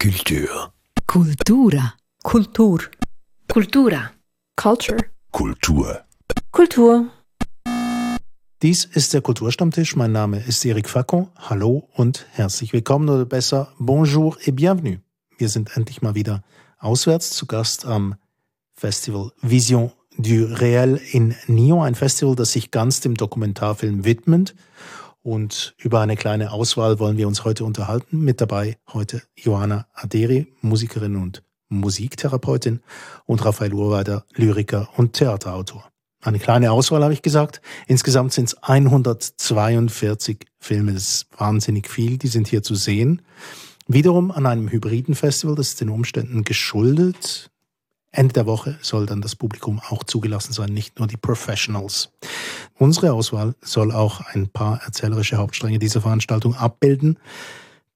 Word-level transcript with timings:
Kultur. 0.00 0.72
Kultura. 1.06 1.92
Kultur. 2.22 2.80
Kultura. 3.52 4.10
Culture. 4.56 4.98
Kultur. 5.30 6.00
Kultur. 6.50 7.10
Dies 8.62 8.86
ist 8.86 9.12
der 9.12 9.20
Kulturstammtisch. 9.20 9.96
Mein 9.96 10.12
Name 10.12 10.40
ist 10.40 10.64
Eric 10.64 10.88
Facon. 10.88 11.28
Hallo 11.36 11.86
und 11.92 12.24
herzlich 12.32 12.72
willkommen 12.72 13.10
oder 13.10 13.26
besser 13.26 13.74
Bonjour 13.78 14.38
et 14.42 14.56
bienvenue. 14.56 15.00
Wir 15.36 15.50
sind 15.50 15.76
endlich 15.76 16.00
mal 16.00 16.14
wieder 16.14 16.44
auswärts 16.78 17.32
zu 17.32 17.44
Gast 17.44 17.84
am 17.84 18.14
Festival 18.72 19.32
Vision 19.42 19.92
du 20.16 20.46
Réel 20.46 20.96
in 21.12 21.34
Nyon, 21.46 21.82
ein 21.82 21.94
Festival, 21.94 22.34
das 22.34 22.52
sich 22.52 22.70
ganz 22.70 23.00
dem 23.00 23.16
Dokumentarfilm 23.16 24.04
widmet. 24.04 24.54
Und 25.30 25.76
über 25.78 26.00
eine 26.00 26.16
kleine 26.16 26.50
Auswahl 26.50 26.98
wollen 26.98 27.16
wir 27.16 27.28
uns 27.28 27.44
heute 27.44 27.64
unterhalten. 27.64 28.18
Mit 28.18 28.40
dabei 28.40 28.78
heute 28.92 29.22
Johanna 29.36 29.86
Aderi, 29.94 30.48
Musikerin 30.60 31.14
und 31.14 31.44
Musiktherapeutin 31.68 32.80
und 33.26 33.44
Raphael 33.44 33.72
Urweider, 33.72 34.24
Lyriker 34.34 34.88
und 34.96 35.12
Theaterautor. 35.12 35.88
Eine 36.20 36.40
kleine 36.40 36.72
Auswahl 36.72 37.04
habe 37.04 37.12
ich 37.12 37.22
gesagt. 37.22 37.60
Insgesamt 37.86 38.32
sind 38.32 38.46
es 38.46 38.60
142 38.60 40.48
Filme. 40.58 40.94
Das 40.94 41.04
ist 41.04 41.26
wahnsinnig 41.38 41.88
viel. 41.88 42.18
Die 42.18 42.26
sind 42.26 42.48
hier 42.48 42.64
zu 42.64 42.74
sehen. 42.74 43.22
Wiederum 43.86 44.32
an 44.32 44.46
einem 44.46 44.68
hybriden 44.68 45.14
Festival. 45.14 45.54
Das 45.54 45.68
ist 45.68 45.80
den 45.80 45.90
Umständen 45.90 46.42
geschuldet. 46.42 47.52
Ende 48.12 48.32
der 48.32 48.46
Woche 48.46 48.78
soll 48.82 49.06
dann 49.06 49.20
das 49.20 49.36
Publikum 49.36 49.80
auch 49.88 50.02
zugelassen 50.04 50.52
sein, 50.52 50.72
nicht 50.72 50.98
nur 50.98 51.06
die 51.06 51.16
Professionals. 51.16 52.10
Unsere 52.78 53.12
Auswahl 53.12 53.54
soll 53.60 53.92
auch 53.92 54.20
ein 54.32 54.48
paar 54.48 54.82
erzählerische 54.82 55.36
Hauptstränge 55.36 55.78
dieser 55.78 56.00
Veranstaltung 56.00 56.54
abbilden, 56.54 57.18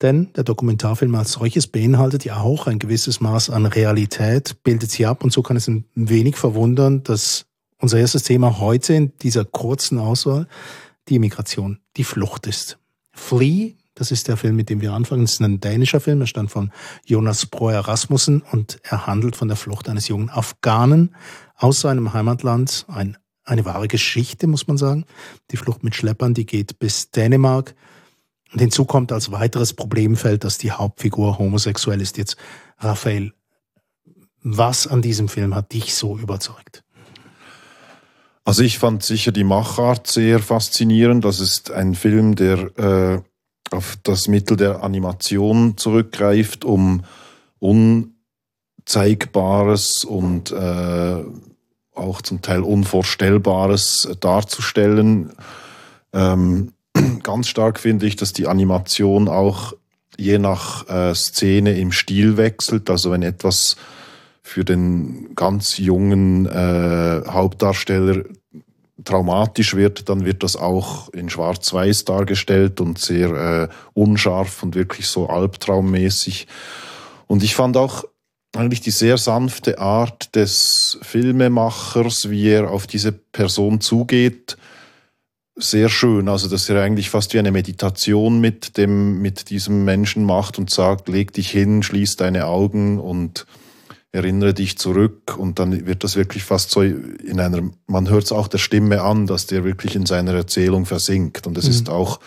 denn 0.02 0.32
der 0.34 0.44
Dokumentarfilm 0.44 1.14
als 1.14 1.32
solches 1.32 1.66
beinhaltet 1.66 2.24
ja 2.24 2.38
auch 2.40 2.66
ein 2.66 2.78
gewisses 2.78 3.20
Maß 3.20 3.50
an 3.50 3.66
Realität, 3.66 4.62
bildet 4.62 4.90
sie 4.90 5.06
ab 5.06 5.24
und 5.24 5.32
so 5.32 5.42
kann 5.42 5.56
es 5.56 5.66
ein 5.66 5.84
wenig 5.94 6.36
verwundern, 6.36 7.02
dass 7.02 7.46
unser 7.78 7.98
erstes 7.98 8.22
Thema 8.22 8.58
heute 8.58 8.94
in 8.94 9.12
dieser 9.18 9.44
kurzen 9.44 9.98
Auswahl 9.98 10.46
die 11.08 11.18
Migration, 11.18 11.80
die 11.96 12.04
Flucht 12.04 12.46
ist. 12.46 12.78
Flee 13.12 13.74
das 13.94 14.10
ist 14.10 14.28
der 14.28 14.36
Film, 14.36 14.56
mit 14.56 14.70
dem 14.70 14.80
wir 14.80 14.92
anfangen. 14.92 15.22
Das 15.22 15.34
ist 15.34 15.40
ein 15.40 15.60
dänischer 15.60 16.00
Film. 16.00 16.20
Er 16.20 16.26
stand 16.26 16.50
von 16.50 16.72
Jonas 17.04 17.46
Breuer 17.46 17.80
Rasmussen 17.80 18.42
und 18.50 18.78
er 18.82 19.06
handelt 19.06 19.36
von 19.36 19.48
der 19.48 19.56
Flucht 19.56 19.88
eines 19.88 20.08
jungen 20.08 20.30
Afghanen 20.30 21.14
aus 21.56 21.80
seinem 21.80 22.12
Heimatland. 22.12 22.86
Ein, 22.88 23.16
eine 23.44 23.64
wahre 23.64 23.88
Geschichte, 23.88 24.46
muss 24.46 24.66
man 24.66 24.78
sagen. 24.78 25.04
Die 25.50 25.56
Flucht 25.56 25.84
mit 25.84 25.94
Schleppern, 25.94 26.34
die 26.34 26.46
geht 26.46 26.78
bis 26.78 27.10
Dänemark. 27.10 27.74
Und 28.52 28.60
hinzu 28.60 28.84
kommt 28.84 29.12
als 29.12 29.30
weiteres 29.30 29.72
Problemfeld, 29.72 30.44
dass 30.44 30.58
die 30.58 30.72
Hauptfigur 30.72 31.38
homosexuell 31.38 32.00
ist. 32.00 32.18
Jetzt, 32.18 32.36
Raphael, 32.78 33.32
was 34.42 34.86
an 34.86 35.02
diesem 35.02 35.28
Film 35.28 35.54
hat 35.54 35.72
dich 35.72 35.94
so 35.94 36.18
überzeugt? 36.18 36.84
Also 38.44 38.62
ich 38.62 38.78
fand 38.78 39.02
sicher 39.02 39.32
die 39.32 39.44
Machart 39.44 40.06
sehr 40.06 40.38
faszinierend. 40.38 41.24
Das 41.24 41.40
ist 41.40 41.70
ein 41.70 41.94
Film, 41.94 42.34
der 42.34 42.78
äh, 42.78 43.22
auf 43.74 43.96
das 44.02 44.28
Mittel 44.28 44.56
der 44.56 44.82
Animation 44.82 45.76
zurückgreift, 45.76 46.64
um 46.64 47.02
Unzeigbares 47.58 50.04
und 50.04 50.52
äh, 50.52 51.22
auch 51.94 52.22
zum 52.22 52.40
Teil 52.42 52.62
Unvorstellbares 52.62 54.08
darzustellen. 54.20 55.32
Ähm, 56.12 56.72
ganz 57.22 57.48
stark 57.48 57.80
finde 57.80 58.06
ich, 58.06 58.16
dass 58.16 58.32
die 58.32 58.46
Animation 58.46 59.28
auch 59.28 59.74
je 60.16 60.38
nach 60.38 60.88
äh, 60.88 61.14
Szene 61.14 61.78
im 61.78 61.92
Stil 61.92 62.36
wechselt. 62.36 62.90
Also 62.90 63.10
wenn 63.10 63.22
etwas 63.22 63.76
für 64.42 64.64
den 64.64 65.34
ganz 65.34 65.78
jungen 65.78 66.46
äh, 66.46 67.22
Hauptdarsteller 67.26 68.24
traumatisch 69.04 69.74
wird, 69.74 70.08
dann 70.08 70.24
wird 70.24 70.42
das 70.42 70.56
auch 70.56 71.08
in 71.10 71.30
Schwarz-Weiß 71.30 72.04
dargestellt 72.04 72.80
und 72.80 72.98
sehr 72.98 73.30
äh, 73.30 73.68
unscharf 73.94 74.62
und 74.62 74.74
wirklich 74.74 75.06
so 75.06 75.28
albtraummäßig. 75.28 76.46
Und 77.26 77.42
ich 77.42 77.54
fand 77.54 77.76
auch 77.76 78.04
eigentlich 78.54 78.80
die 78.80 78.90
sehr 78.90 79.18
sanfte 79.18 79.78
Art 79.78 80.34
des 80.36 80.98
Filmemachers, 81.02 82.30
wie 82.30 82.48
er 82.48 82.70
auf 82.70 82.86
diese 82.86 83.12
Person 83.12 83.80
zugeht, 83.80 84.56
sehr 85.56 85.88
schön. 85.88 86.28
Also, 86.28 86.48
dass 86.48 86.68
er 86.68 86.82
eigentlich 86.82 87.10
fast 87.10 87.32
wie 87.34 87.38
eine 87.38 87.52
Meditation 87.52 88.40
mit 88.40 88.76
dem, 88.76 89.20
mit 89.20 89.50
diesem 89.50 89.84
Menschen 89.84 90.24
macht 90.24 90.58
und 90.58 90.70
sagt, 90.70 91.08
leg 91.08 91.32
dich 91.32 91.50
hin, 91.50 91.82
schließ 91.82 92.16
deine 92.16 92.46
Augen 92.46 92.98
und 92.98 93.46
erinnere 94.14 94.54
dich 94.54 94.78
zurück 94.78 95.36
und 95.36 95.58
dann 95.58 95.86
wird 95.86 96.04
das 96.04 96.14
wirklich 96.14 96.44
fast 96.44 96.70
so 96.70 96.82
in 96.82 97.40
einer, 97.40 97.68
man 97.88 98.08
hört 98.08 98.22
es 98.22 98.32
auch 98.32 98.46
der 98.46 98.58
Stimme 98.58 99.02
an, 99.02 99.26
dass 99.26 99.46
der 99.46 99.64
wirklich 99.64 99.96
in 99.96 100.06
seiner 100.06 100.32
Erzählung 100.34 100.86
versinkt 100.86 101.48
und 101.48 101.58
es 101.58 101.64
mhm. 101.64 101.70
ist 101.70 101.88
auch, 101.90 102.20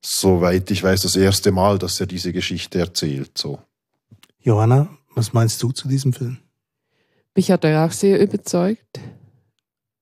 soweit 0.00 0.70
ich 0.70 0.84
weiß, 0.84 1.02
das 1.02 1.16
erste 1.16 1.50
Mal, 1.50 1.80
dass 1.80 1.98
er 1.98 2.06
diese 2.06 2.32
Geschichte 2.32 2.78
erzählt, 2.78 3.36
so. 3.36 3.58
Johanna, 4.38 4.88
was 5.16 5.32
meinst 5.32 5.60
du 5.60 5.72
zu 5.72 5.88
diesem 5.88 6.12
Film? 6.12 6.38
Mich 7.34 7.50
hat 7.50 7.64
er 7.64 7.84
auch 7.84 7.92
sehr 7.92 8.22
überzeugt. 8.22 9.00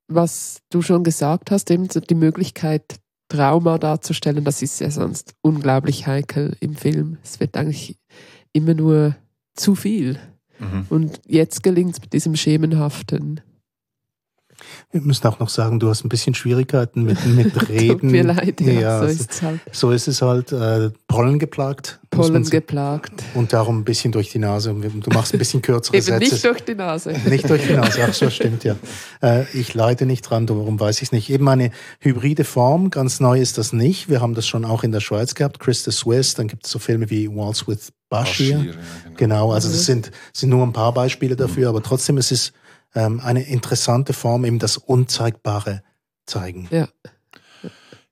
Was 0.08 0.60
du 0.68 0.82
schon 0.82 1.02
gesagt 1.02 1.50
hast, 1.50 1.70
eben 1.70 1.88
die 1.88 2.14
Möglichkeit, 2.14 3.00
Trauma 3.28 3.78
darzustellen, 3.78 4.44
das 4.44 4.60
ist 4.60 4.80
ja 4.80 4.90
sonst 4.90 5.34
unglaublich 5.40 6.06
heikel 6.06 6.56
im 6.60 6.76
Film. 6.76 7.16
Es 7.24 7.40
wird 7.40 7.56
eigentlich 7.56 7.96
immer 8.52 8.74
nur 8.74 9.16
zu 9.54 9.74
viel. 9.74 10.20
Mhm. 10.58 10.86
Und 10.88 11.20
jetzt 11.26 11.62
gelingt 11.62 11.94
es 11.94 12.00
mit 12.00 12.12
diesem 12.12 12.36
Schemenhaften. 12.36 13.40
Wir 14.92 15.00
müssen 15.00 15.26
auch 15.26 15.38
noch 15.38 15.48
sagen, 15.48 15.78
du 15.80 15.88
hast 15.88 16.04
ein 16.04 16.08
bisschen 16.08 16.34
Schwierigkeiten 16.34 17.02
mit, 17.02 17.24
mit 17.26 17.68
Reden. 17.68 17.88
Tut 18.00 18.02
mir 18.02 18.24
leid, 18.24 18.60
ja, 18.60 18.72
ja 18.72 19.00
so 19.00 19.06
ist 19.06 19.30
es 19.30 19.42
halt. 19.42 19.60
So 19.72 19.90
ist 19.90 20.08
es 20.08 20.22
halt. 20.22 20.52
Äh, 20.52 20.90
Pollen 21.08 21.38
geplagt. 21.38 22.00
Pollen 22.10 22.44
geplagt. 22.44 23.22
Und 23.34 23.52
darum 23.52 23.80
ein 23.80 23.84
bisschen 23.84 24.12
durch 24.12 24.30
die 24.30 24.38
Nase. 24.38 24.74
Du 24.74 25.10
machst 25.10 25.34
ein 25.34 25.38
bisschen 25.38 25.62
kürzere 25.62 25.96
Eben 25.96 26.06
Sätze. 26.06 26.18
nicht 26.18 26.44
durch 26.44 26.64
die 26.64 26.74
Nase. 26.74 27.10
Nicht 27.26 27.50
durch 27.50 27.66
die 27.66 27.72
Nase, 27.74 28.04
ach 28.08 28.14
so, 28.14 28.30
stimmt 28.30 28.64
ja. 28.64 28.76
Äh, 29.22 29.44
ich 29.52 29.74
leide 29.74 30.06
nicht 30.06 30.22
dran, 30.22 30.46
darum 30.46 30.78
weiß 30.78 30.96
ich 30.96 31.04
es 31.04 31.12
nicht. 31.12 31.30
Eben 31.30 31.48
eine 31.48 31.70
hybride 32.00 32.44
Form, 32.44 32.90
ganz 32.90 33.20
neu 33.20 33.40
ist 33.40 33.58
das 33.58 33.72
nicht. 33.72 34.08
Wir 34.08 34.20
haben 34.20 34.34
das 34.34 34.46
schon 34.46 34.64
auch 34.64 34.82
in 34.82 34.92
der 34.92 35.00
Schweiz 35.00 35.34
gehabt, 35.34 35.58
Chris 35.58 35.84
the 35.84 35.90
Swiss, 35.90 36.34
dann 36.34 36.48
gibt 36.48 36.66
es 36.66 36.72
so 36.72 36.78
Filme 36.78 37.10
wie 37.10 37.28
Waltz 37.28 37.66
with 37.66 37.92
Bashir. 38.08 38.58
Bashir 38.58 38.70
ja, 38.70 38.72
genau. 39.16 39.16
genau. 39.16 39.52
also 39.52 39.68
das 39.68 39.78
mhm. 39.78 39.82
sind, 39.82 40.10
sind 40.32 40.50
nur 40.50 40.64
ein 40.64 40.72
paar 40.72 40.92
Beispiele 40.92 41.36
dafür, 41.36 41.68
aber 41.68 41.82
trotzdem 41.82 42.18
ist 42.18 42.32
es 42.32 42.52
ähm, 42.96 43.20
eine 43.20 43.46
interessante 43.46 44.12
Form, 44.12 44.44
eben 44.44 44.58
das 44.58 44.76
Unzeigbare 44.76 45.82
zeigen. 46.26 46.66
Ja. 46.70 46.88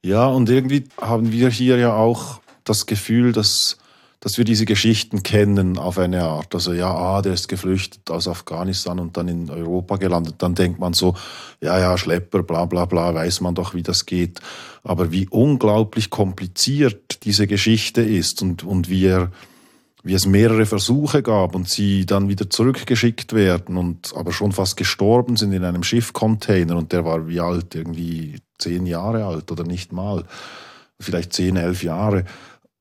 Ja, 0.04 0.26
und 0.26 0.50
irgendwie 0.50 0.84
haben 1.00 1.32
wir 1.32 1.48
hier 1.48 1.78
ja 1.78 1.94
auch 1.94 2.40
das 2.64 2.84
Gefühl, 2.84 3.32
dass, 3.32 3.78
dass 4.20 4.36
wir 4.36 4.44
diese 4.44 4.66
Geschichten 4.66 5.22
kennen 5.22 5.78
auf 5.78 5.96
eine 5.96 6.24
Art. 6.24 6.54
Also 6.54 6.74
ja, 6.74 6.94
ah, 6.94 7.22
der 7.22 7.32
ist 7.32 7.48
geflüchtet 7.48 8.10
aus 8.10 8.28
Afghanistan 8.28 8.98
und 8.98 9.16
dann 9.16 9.28
in 9.28 9.48
Europa 9.48 9.96
gelandet. 9.96 10.34
Dann 10.38 10.54
denkt 10.54 10.78
man 10.78 10.92
so, 10.92 11.14
ja, 11.62 11.78
ja, 11.78 11.96
Schlepper, 11.96 12.42
bla 12.42 12.66
bla 12.66 12.84
bla, 12.84 13.14
weiß 13.14 13.40
man 13.40 13.54
doch, 13.54 13.72
wie 13.72 13.82
das 13.82 14.04
geht. 14.04 14.40
Aber 14.82 15.10
wie 15.10 15.26
unglaublich 15.28 16.10
kompliziert 16.10 17.24
diese 17.24 17.46
Geschichte 17.46 18.02
ist 18.02 18.42
und, 18.42 18.62
und 18.62 18.90
wie 18.90 19.06
er 19.06 19.30
wie 20.04 20.12
es 20.12 20.26
mehrere 20.26 20.66
Versuche 20.66 21.22
gab 21.22 21.54
und 21.54 21.66
sie 21.68 22.04
dann 22.04 22.28
wieder 22.28 22.50
zurückgeschickt 22.50 23.32
werden 23.32 23.78
und 23.78 24.12
aber 24.14 24.32
schon 24.32 24.52
fast 24.52 24.76
gestorben 24.76 25.36
sind 25.36 25.52
in 25.52 25.64
einem 25.64 25.82
Schiffcontainer 25.82 26.76
und 26.76 26.92
der 26.92 27.06
war 27.06 27.26
wie 27.26 27.40
alt, 27.40 27.74
irgendwie 27.74 28.36
zehn 28.58 28.84
Jahre 28.84 29.24
alt 29.24 29.50
oder 29.50 29.64
nicht 29.64 29.92
mal, 29.92 30.24
vielleicht 31.00 31.32
zehn, 31.32 31.56
elf 31.56 31.82
Jahre. 31.82 32.26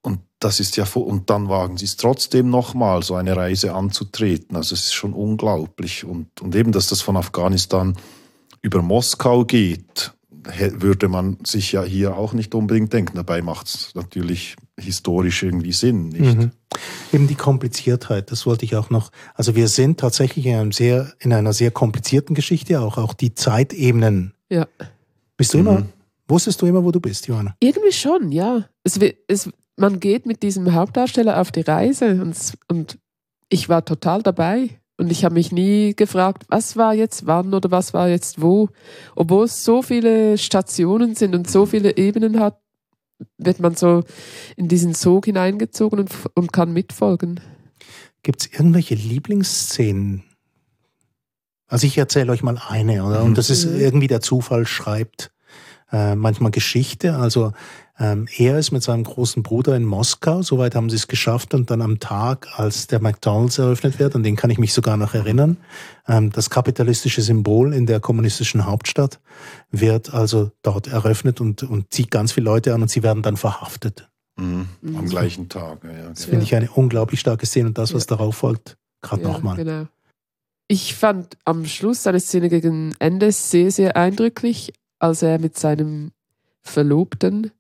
Und 0.02 0.20
das 0.40 0.60
ist 0.60 0.76
ja, 0.76 0.86
und 0.96 1.30
dann 1.30 1.48
wagen 1.48 1.78
sie 1.78 1.86
es 1.86 1.96
trotzdem 1.96 2.50
nochmal, 2.50 3.04
so 3.04 3.16
eine 3.16 3.38
Reise 3.38 3.74
anzutreten. 3.74 4.58
Also 4.58 4.74
es 4.74 4.88
ist 4.88 4.94
schon 4.94 5.14
unglaublich. 5.14 6.04
Und, 6.04 6.42
und 6.42 6.54
eben, 6.56 6.74
dass 6.74 6.88
das 6.88 7.02
von 7.02 7.16
Afghanistan 7.16 7.96
über 8.62 8.82
Moskau 8.82 9.46
geht, 9.46 10.12
würde 10.46 11.08
man 11.08 11.38
sich 11.46 11.72
ja 11.72 11.84
hier 11.84 12.18
auch 12.18 12.34
nicht 12.34 12.56
unbedingt 12.56 12.94
denken. 12.94 13.16
Dabei 13.16 13.42
macht 13.42 13.68
es 13.68 13.96
natürlich 13.96 14.56
historisch 14.80 15.44
irgendwie 15.44 15.72
Sinn, 15.72 16.10
nicht? 16.10 16.38
Mhm. 16.38 16.52
Eben 17.12 17.28
die 17.28 17.36
Kompliziertheit, 17.36 18.32
das 18.32 18.46
wollte 18.46 18.66
ich 18.66 18.76
auch 18.76 18.90
noch. 18.90 19.12
Also 19.36 19.56
wir 19.56 19.68
sind 19.68 20.00
tatsächlich 20.00 20.46
in, 20.46 20.56
einem 20.56 20.72
sehr, 20.72 21.14
in 21.20 21.32
einer 21.32 21.54
sehr 21.54 21.72
komplizierten 21.72 22.36
Geschichte, 22.36 22.82
auch, 22.82 22.98
auch 22.98 23.14
die 23.14 23.36
Zeitebenen. 23.36 24.34
Ja. 24.50 24.68
Bist 25.38 25.54
du 25.54 25.60
mhm. 25.60 25.68
immer, 25.68 25.86
wusstest 26.28 26.62
du 26.62 26.66
immer, 26.66 26.84
wo 26.84 26.92
du 26.92 27.00
bist, 27.00 27.28
Johanna? 27.28 27.56
Irgendwie 27.60 27.92
schon, 27.92 28.32
ja. 28.32 28.68
Es, 28.84 29.00
es, 29.28 29.50
man 29.78 30.00
geht 30.00 30.26
mit 30.26 30.42
diesem 30.44 30.74
Hauptdarsteller 30.74 31.40
auf 31.40 31.52
die 31.52 31.62
Reise 31.62 32.22
und, 32.22 32.36
und 32.68 32.98
ich 33.50 33.70
war 33.70 33.86
total 33.86 34.24
dabei. 34.24 34.70
Und 34.98 35.12
ich 35.12 35.26
habe 35.26 35.34
mich 35.34 35.52
nie 35.52 35.96
gefragt, 35.96 36.44
was 36.50 36.78
war 36.78 36.94
jetzt 36.94 37.26
wann 37.26 37.54
oder 37.54 37.72
was 37.72 37.94
war 37.94 38.10
jetzt 38.10 38.42
wo. 38.42 38.70
Obwohl 39.16 39.46
es 39.46 39.64
so 39.66 39.82
viele 39.82 40.38
Stationen 40.38 41.16
sind 41.16 41.34
und 41.36 41.50
so 41.50 41.66
viele 41.66 41.98
Ebenen 41.98 42.40
hat, 42.40 42.60
wird 43.38 43.60
man 43.60 43.76
so 43.76 44.04
in 44.56 44.68
diesen 44.68 44.94
Sog 44.94 45.26
hineingezogen 45.26 46.00
und, 46.00 46.12
und 46.36 46.54
kann 46.54 46.74
mitfolgen. 46.74 47.40
Gibt 48.22 48.42
es 48.42 48.48
irgendwelche 48.54 48.96
Lieblingsszenen? 48.96 50.24
Also 51.68 51.88
ich 51.88 51.98
erzähle 51.98 52.32
euch 52.32 52.44
mal 52.44 52.62
eine, 52.70 53.04
oder? 53.04 53.24
Und 53.24 53.38
das 53.38 53.50
ist 53.50 53.66
Mhm. 53.66 53.80
irgendwie 53.80 54.08
der 54.08 54.22
Zufall 54.22 54.68
schreibt 54.68 55.33
äh, 55.94 56.16
manchmal 56.16 56.52
Geschichte. 56.52 57.16
Also 57.16 57.54
ähm, 58.00 58.28
er 58.38 58.58
ist 58.58 58.72
mit 58.72 58.82
seinem 58.84 59.04
großen 59.04 59.44
Bruder 59.44 59.76
in 59.78 59.86
Moskau, 59.86 60.42
soweit 60.42 60.74
haben 60.76 60.90
sie 60.90 60.96
es 60.96 61.08
geschafft 61.08 61.54
und 61.54 61.70
dann 61.70 61.82
am 61.84 62.00
Tag, 62.00 62.48
als 62.58 62.88
der 62.88 63.00
McDonald's 63.00 63.60
eröffnet 63.60 64.00
wird, 64.00 64.16
an 64.16 64.24
den 64.24 64.36
kann 64.36 64.50
ich 64.50 64.58
mich 64.58 64.74
sogar 64.74 64.98
noch 64.98 65.14
erinnern, 65.14 65.58
ähm, 66.08 66.32
das 66.32 66.50
kapitalistische 66.50 67.22
Symbol 67.22 67.72
in 67.74 67.86
der 67.86 68.00
kommunistischen 68.00 68.66
Hauptstadt 68.66 69.20
wird 69.70 70.14
also 70.14 70.52
dort 70.64 70.88
eröffnet 70.88 71.40
und, 71.40 71.62
und 71.64 71.94
zieht 71.94 72.10
ganz 72.12 72.32
viele 72.32 72.46
Leute 72.46 72.74
an 72.74 72.82
und 72.82 72.90
sie 72.90 73.04
werden 73.04 73.22
dann 73.22 73.38
verhaftet. 73.38 74.10
Mhm. 74.38 74.68
Am 74.84 75.06
Mhm. 75.06 75.10
gleichen 75.10 75.48
Tag. 75.50 75.84
Ja, 75.84 75.92
ja, 75.92 76.10
Das 76.10 76.22
genau. 76.22 76.30
finde 76.32 76.44
ich 76.46 76.56
eine 76.56 76.72
unglaublich 76.72 77.20
starke 77.20 77.46
Szene 77.46 77.68
und 77.68 77.78
das, 77.78 77.94
was 77.94 78.06
Ja. 78.10 78.16
darauf 78.18 78.36
folgt, 78.36 78.78
gerade 79.04 79.22
Ja, 79.22 79.28
nochmal. 79.28 79.58
Genau. 79.58 79.86
Ich 80.68 80.96
fand 80.96 81.38
am 81.46 81.66
Schluss 81.66 82.08
eine 82.08 82.20
Szene 82.20 82.50
gegen 82.50 82.96
Ende 82.98 83.32
sehr, 83.32 83.70
sehr 83.70 83.96
eindrücklich, 83.96 84.74
als 85.04 85.22
er 85.22 85.38
mit 85.38 85.58
seinem 85.58 86.12
Verlobten 86.62 87.52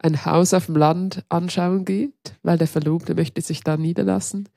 ein 0.00 0.24
Haus 0.24 0.52
auf 0.52 0.66
dem 0.66 0.74
Land 0.74 1.22
anschauen 1.28 1.84
geht, 1.84 2.34
weil 2.42 2.58
der 2.58 2.66
Verlobte 2.66 3.14
möchte 3.14 3.40
sich 3.40 3.62
da 3.62 3.76
niederlassen. 3.76 4.48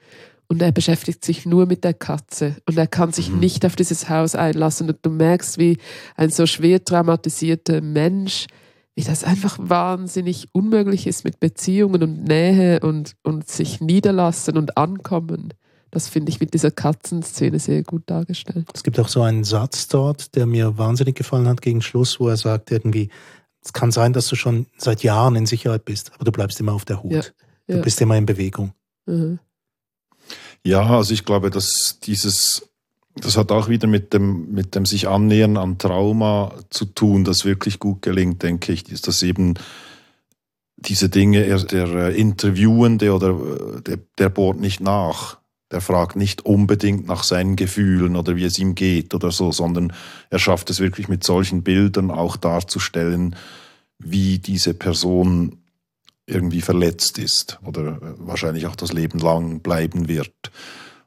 Und 0.47 0.59
er 0.61 0.71
beschäftigt 0.71 1.23
sich 1.23 1.45
nur 1.45 1.67
mit 1.67 1.83
der 1.83 1.93
Katze 1.93 2.57
und 2.67 2.77
er 2.77 2.87
kann 2.87 3.11
sich 3.11 3.29
Mhm. 3.29 3.39
nicht 3.39 3.65
auf 3.65 3.75
dieses 3.75 4.09
Haus 4.09 4.33
einlassen. 4.33 4.89
Und 4.89 4.97
du 5.03 5.11
merkst, 5.11 5.59
wie 5.59 5.77
ein 6.15 6.31
so 6.31 6.47
schwer 6.47 6.83
traumatisierter 6.83 7.79
Mensch, 7.81 8.47
wie 8.95 9.03
das 9.03 9.23
einfach 9.23 9.59
wahnsinnig 9.61 10.47
unmöglich 10.51 11.05
ist 11.05 11.23
mit 11.23 11.39
Beziehungen 11.39 12.01
und 12.01 12.23
Nähe 12.23 12.79
und, 12.79 13.13
und 13.23 13.47
sich 13.47 13.81
niederlassen 13.81 14.57
und 14.57 14.77
ankommen. 14.77 15.53
Das 15.91 16.07
finde 16.07 16.29
ich 16.31 16.39
mit 16.39 16.53
dieser 16.53 16.71
Katzenszene 16.71 17.59
sehr 17.59 17.83
gut 17.83 18.03
dargestellt. 18.05 18.69
Es 18.73 18.83
gibt 18.83 18.97
auch 18.99 19.09
so 19.09 19.21
einen 19.21 19.43
Satz 19.43 19.87
dort, 19.89 20.35
der 20.35 20.45
mir 20.45 20.77
wahnsinnig 20.77 21.15
gefallen 21.15 21.47
hat 21.47 21.61
gegen 21.61 21.81
Schluss, 21.81 22.19
wo 22.19 22.29
er 22.29 22.37
sagt 22.37 22.71
irgendwie, 22.71 23.09
es 23.63 23.73
kann 23.73 23.91
sein, 23.91 24.13
dass 24.13 24.27
du 24.27 24.35
schon 24.35 24.65
seit 24.77 25.03
Jahren 25.03 25.35
in 25.35 25.45
Sicherheit 25.45 25.85
bist, 25.85 26.11
aber 26.15 26.23
du 26.25 26.31
bleibst 26.31 26.59
immer 26.59 26.73
auf 26.73 26.85
der 26.85 27.03
Hut. 27.03 27.11
Ja, 27.11 27.21
Du 27.67 27.75
ja. 27.77 27.81
bist 27.83 28.01
immer 28.01 28.17
in 28.17 28.25
Bewegung. 28.25 28.73
Mhm. 29.05 29.39
Ja, 30.65 30.85
also 30.97 31.13
ich 31.13 31.25
glaube, 31.25 31.49
dass 31.49 31.99
dieses, 32.01 32.69
das 33.15 33.37
hat 33.37 33.51
auch 33.51 33.67
wieder 33.69 33.87
mit 33.87 34.13
dem, 34.13 34.51
mit 34.51 34.75
dem 34.75 34.85
sich 34.85 35.07
annähern 35.07 35.57
an 35.57 35.77
Trauma 35.77 36.53
zu 36.69 36.85
tun, 36.85 37.23
das 37.23 37.45
wirklich 37.45 37.79
gut 37.79 38.01
gelingt, 38.01 38.43
denke 38.43 38.71
ich, 38.73 38.89
ist 38.91 39.07
das 39.07 39.23
eben 39.23 39.55
diese 40.77 41.09
Dinge, 41.09 41.43
er- 41.45 41.63
der 41.63 41.87
äh, 41.87 42.19
Interviewende 42.19 43.13
oder 43.13 43.29
äh, 43.77 43.81
der, 43.81 43.99
der 44.17 44.29
bohrt 44.29 44.59
nicht 44.59 44.79
nach. 44.79 45.37
Der 45.71 45.81
fragt 45.81 46.15
nicht 46.15 46.45
unbedingt 46.45 47.07
nach 47.07 47.23
seinen 47.23 47.55
Gefühlen 47.55 48.15
oder 48.15 48.35
wie 48.35 48.43
es 48.43 48.59
ihm 48.59 48.75
geht 48.75 49.13
oder 49.13 49.31
so, 49.31 49.51
sondern 49.51 49.93
er 50.29 50.39
schafft 50.39 50.69
es 50.69 50.79
wirklich 50.79 51.07
mit 51.07 51.23
solchen 51.23 51.63
Bildern 51.63 52.11
auch 52.11 52.35
darzustellen, 52.35 53.35
wie 53.97 54.39
diese 54.39 54.73
Person 54.73 55.57
irgendwie 56.25 56.61
verletzt 56.61 57.17
ist 57.17 57.59
oder 57.65 57.99
wahrscheinlich 58.17 58.67
auch 58.67 58.75
das 58.75 58.93
Leben 58.93 59.19
lang 59.19 59.59
bleiben 59.59 60.07
wird. 60.07 60.51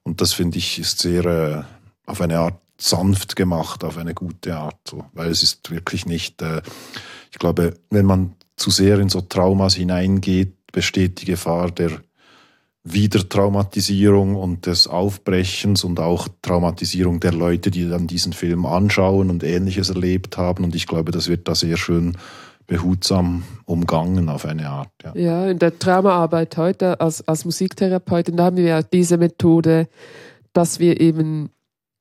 Und 0.02 0.20
das 0.20 0.32
finde 0.32 0.58
ich 0.58 0.78
ist 0.78 0.98
sehr 0.98 1.24
äh, 1.24 1.62
auf 2.06 2.20
eine 2.20 2.38
Art 2.38 2.60
sanft 2.78 3.36
gemacht, 3.36 3.84
auf 3.84 3.96
eine 3.96 4.14
gute 4.14 4.56
Art, 4.56 4.78
so. 4.88 5.06
weil 5.12 5.30
es 5.30 5.42
ist 5.42 5.70
wirklich 5.70 6.06
nicht, 6.06 6.42
äh, 6.42 6.62
ich 7.30 7.38
glaube, 7.38 7.74
wenn 7.90 8.06
man 8.06 8.34
zu 8.56 8.70
sehr 8.70 8.98
in 8.98 9.08
so 9.08 9.20
Traumas 9.20 9.74
hineingeht, 9.74 10.54
besteht 10.72 11.22
die 11.22 11.26
Gefahr 11.26 11.70
der 11.70 12.00
Wiedertraumatisierung 12.84 14.36
und 14.36 14.66
des 14.66 14.86
Aufbrechens 14.86 15.84
und 15.84 16.00
auch 16.00 16.28
Traumatisierung 16.42 17.18
der 17.18 17.32
Leute, 17.32 17.70
die 17.70 17.88
dann 17.88 18.06
diesen 18.06 18.32
Film 18.32 18.66
anschauen 18.66 19.30
und 19.30 19.42
ähnliches 19.42 19.88
erlebt 19.88 20.36
haben. 20.36 20.64
Und 20.64 20.74
ich 20.74 20.86
glaube, 20.86 21.10
das 21.10 21.28
wird 21.28 21.48
da 21.48 21.54
sehr 21.54 21.76
schön 21.78 22.16
behutsam 22.66 23.42
umgangen 23.66 24.28
auf 24.28 24.44
eine 24.44 24.68
Art. 24.68 24.90
Ja. 25.02 25.14
Ja, 25.14 25.46
in 25.50 25.58
der 25.58 25.78
Traumaarbeit 25.78 26.56
heute 26.56 27.00
als, 27.00 27.26
als 27.26 27.44
Musiktherapeutin, 27.44 28.36
da 28.36 28.44
haben 28.44 28.56
wir 28.56 28.64
ja 28.64 28.82
diese 28.82 29.18
Methode, 29.18 29.88
dass 30.52 30.78
wir 30.78 31.00
eben 31.00 31.50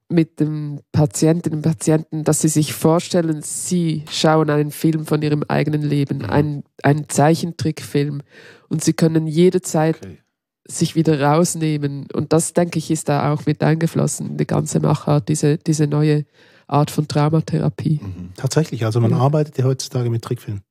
mit 0.10 0.40
dem 0.40 0.80
Patientinnen 0.92 1.60
und 1.60 1.64
Patienten, 1.64 2.24
dass 2.24 2.42
sie 2.42 2.48
sich 2.50 2.74
vorstellen, 2.74 3.42
sie 3.42 4.04
schauen 4.12 4.50
einen 4.50 4.72
Film 4.72 5.06
von 5.06 5.22
ihrem 5.22 5.44
eigenen 5.48 5.82
Leben, 5.82 6.20
Mhm. 6.20 6.30
einen, 6.30 6.64
einen 6.84 7.10
Zeichentrickfilm 7.10 8.22
und 8.70 8.84
sie 8.84 8.94
können 8.94 9.28
jederzeit 9.28 9.98
Okay. 9.98 10.18
Sich 10.66 10.96
wieder 10.96 11.22
rausnehmen. 11.22 12.08
Und 12.14 12.34
das, 12.34 12.54
denke 12.54 12.80
ich, 12.80 12.90
ist 12.92 13.10
da 13.10 13.32
auch 13.34 13.46
mit 13.46 13.62
eingeflossen, 13.64 14.38
die 14.38 14.48
ganze 14.48 14.80
Machart, 14.80 15.28
diese, 15.30 15.58
diese 15.58 15.88
neue 15.88 16.26
Art 16.68 16.90
von 16.90 17.08
Traumatherapie. 17.08 18.00
Mhm. 18.02 18.30
Tatsächlich, 18.38 18.86
also 18.86 19.00
man 19.02 19.12
Ja. 19.12 19.18
arbeitet 19.18 19.58
ja 19.58 19.66
heutzutage 19.66 20.10
mit 20.10 20.22
Trickfilmen. 20.22 20.62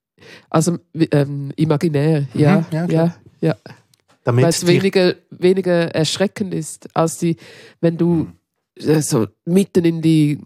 Also 0.50 0.78
ähm, 1.10 1.52
imaginär, 1.56 2.26
ja, 2.34 2.58
Mhm, 2.58 2.66
ja, 2.70 2.86
ja, 2.86 3.16
ja, 3.40 3.56
Damit 4.24 4.44
weil 4.44 4.50
es 4.50 4.66
weniger, 4.66 5.14
weniger 5.30 5.94
erschreckend 5.94 6.54
ist, 6.54 6.88
als 6.96 7.18
die, 7.18 7.36
wenn 7.80 7.98
du 7.98 8.28
äh, 8.76 9.02
so 9.02 9.26
mitten 9.44 9.84
in 9.84 10.00
die 10.00 10.38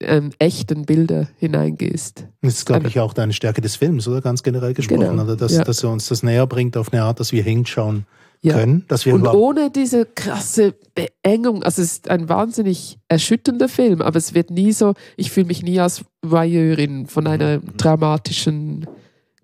ähm, 0.00 0.30
echten 0.38 0.84
Bilder 0.84 1.28
hineingehst. 1.38 2.26
Das 2.42 2.54
ist, 2.54 2.66
glaube 2.66 2.88
ich, 2.88 2.98
auch 2.98 3.14
eine 3.14 3.32
Stärke 3.32 3.60
des 3.60 3.76
Films, 3.76 4.08
oder? 4.08 4.20
Ganz 4.20 4.42
generell 4.42 4.74
gesprochen. 4.74 5.00
Genau, 5.10 5.22
Oder 5.22 5.36
dass, 5.36 5.52
ja. 5.52 5.62
dass 5.64 5.82
er 5.82 5.90
uns 5.90 6.08
das 6.08 6.22
näher 6.22 6.46
bringt 6.46 6.76
auf 6.76 6.92
eine 6.92 7.02
Art, 7.04 7.20
dass 7.20 7.32
wir 7.32 7.42
hinschauen 7.42 8.06
Ja. 8.42 8.54
können. 8.54 8.84
Dass 8.88 9.04
wir 9.04 9.14
Und 9.14 9.26
ohne 9.26 9.70
diese 9.70 10.06
krasse 10.06 10.74
Beengung, 10.94 11.62
also 11.62 11.82
es 11.82 11.92
ist 11.92 12.08
ein 12.08 12.28
wahnsinnig 12.30 12.98
erschütternder 13.08 13.68
Film, 13.68 14.00
aber 14.00 14.16
es 14.16 14.32
wird 14.32 14.50
nie 14.50 14.72
so, 14.72 14.94
ich 15.16 15.30
fühle 15.30 15.46
mich 15.46 15.62
nie 15.62 15.78
als 15.78 16.04
Voyeurin 16.22 17.06
von 17.06 17.26
einer 17.26 17.58
Mhm. 17.58 17.76
traumatischen 17.76 18.86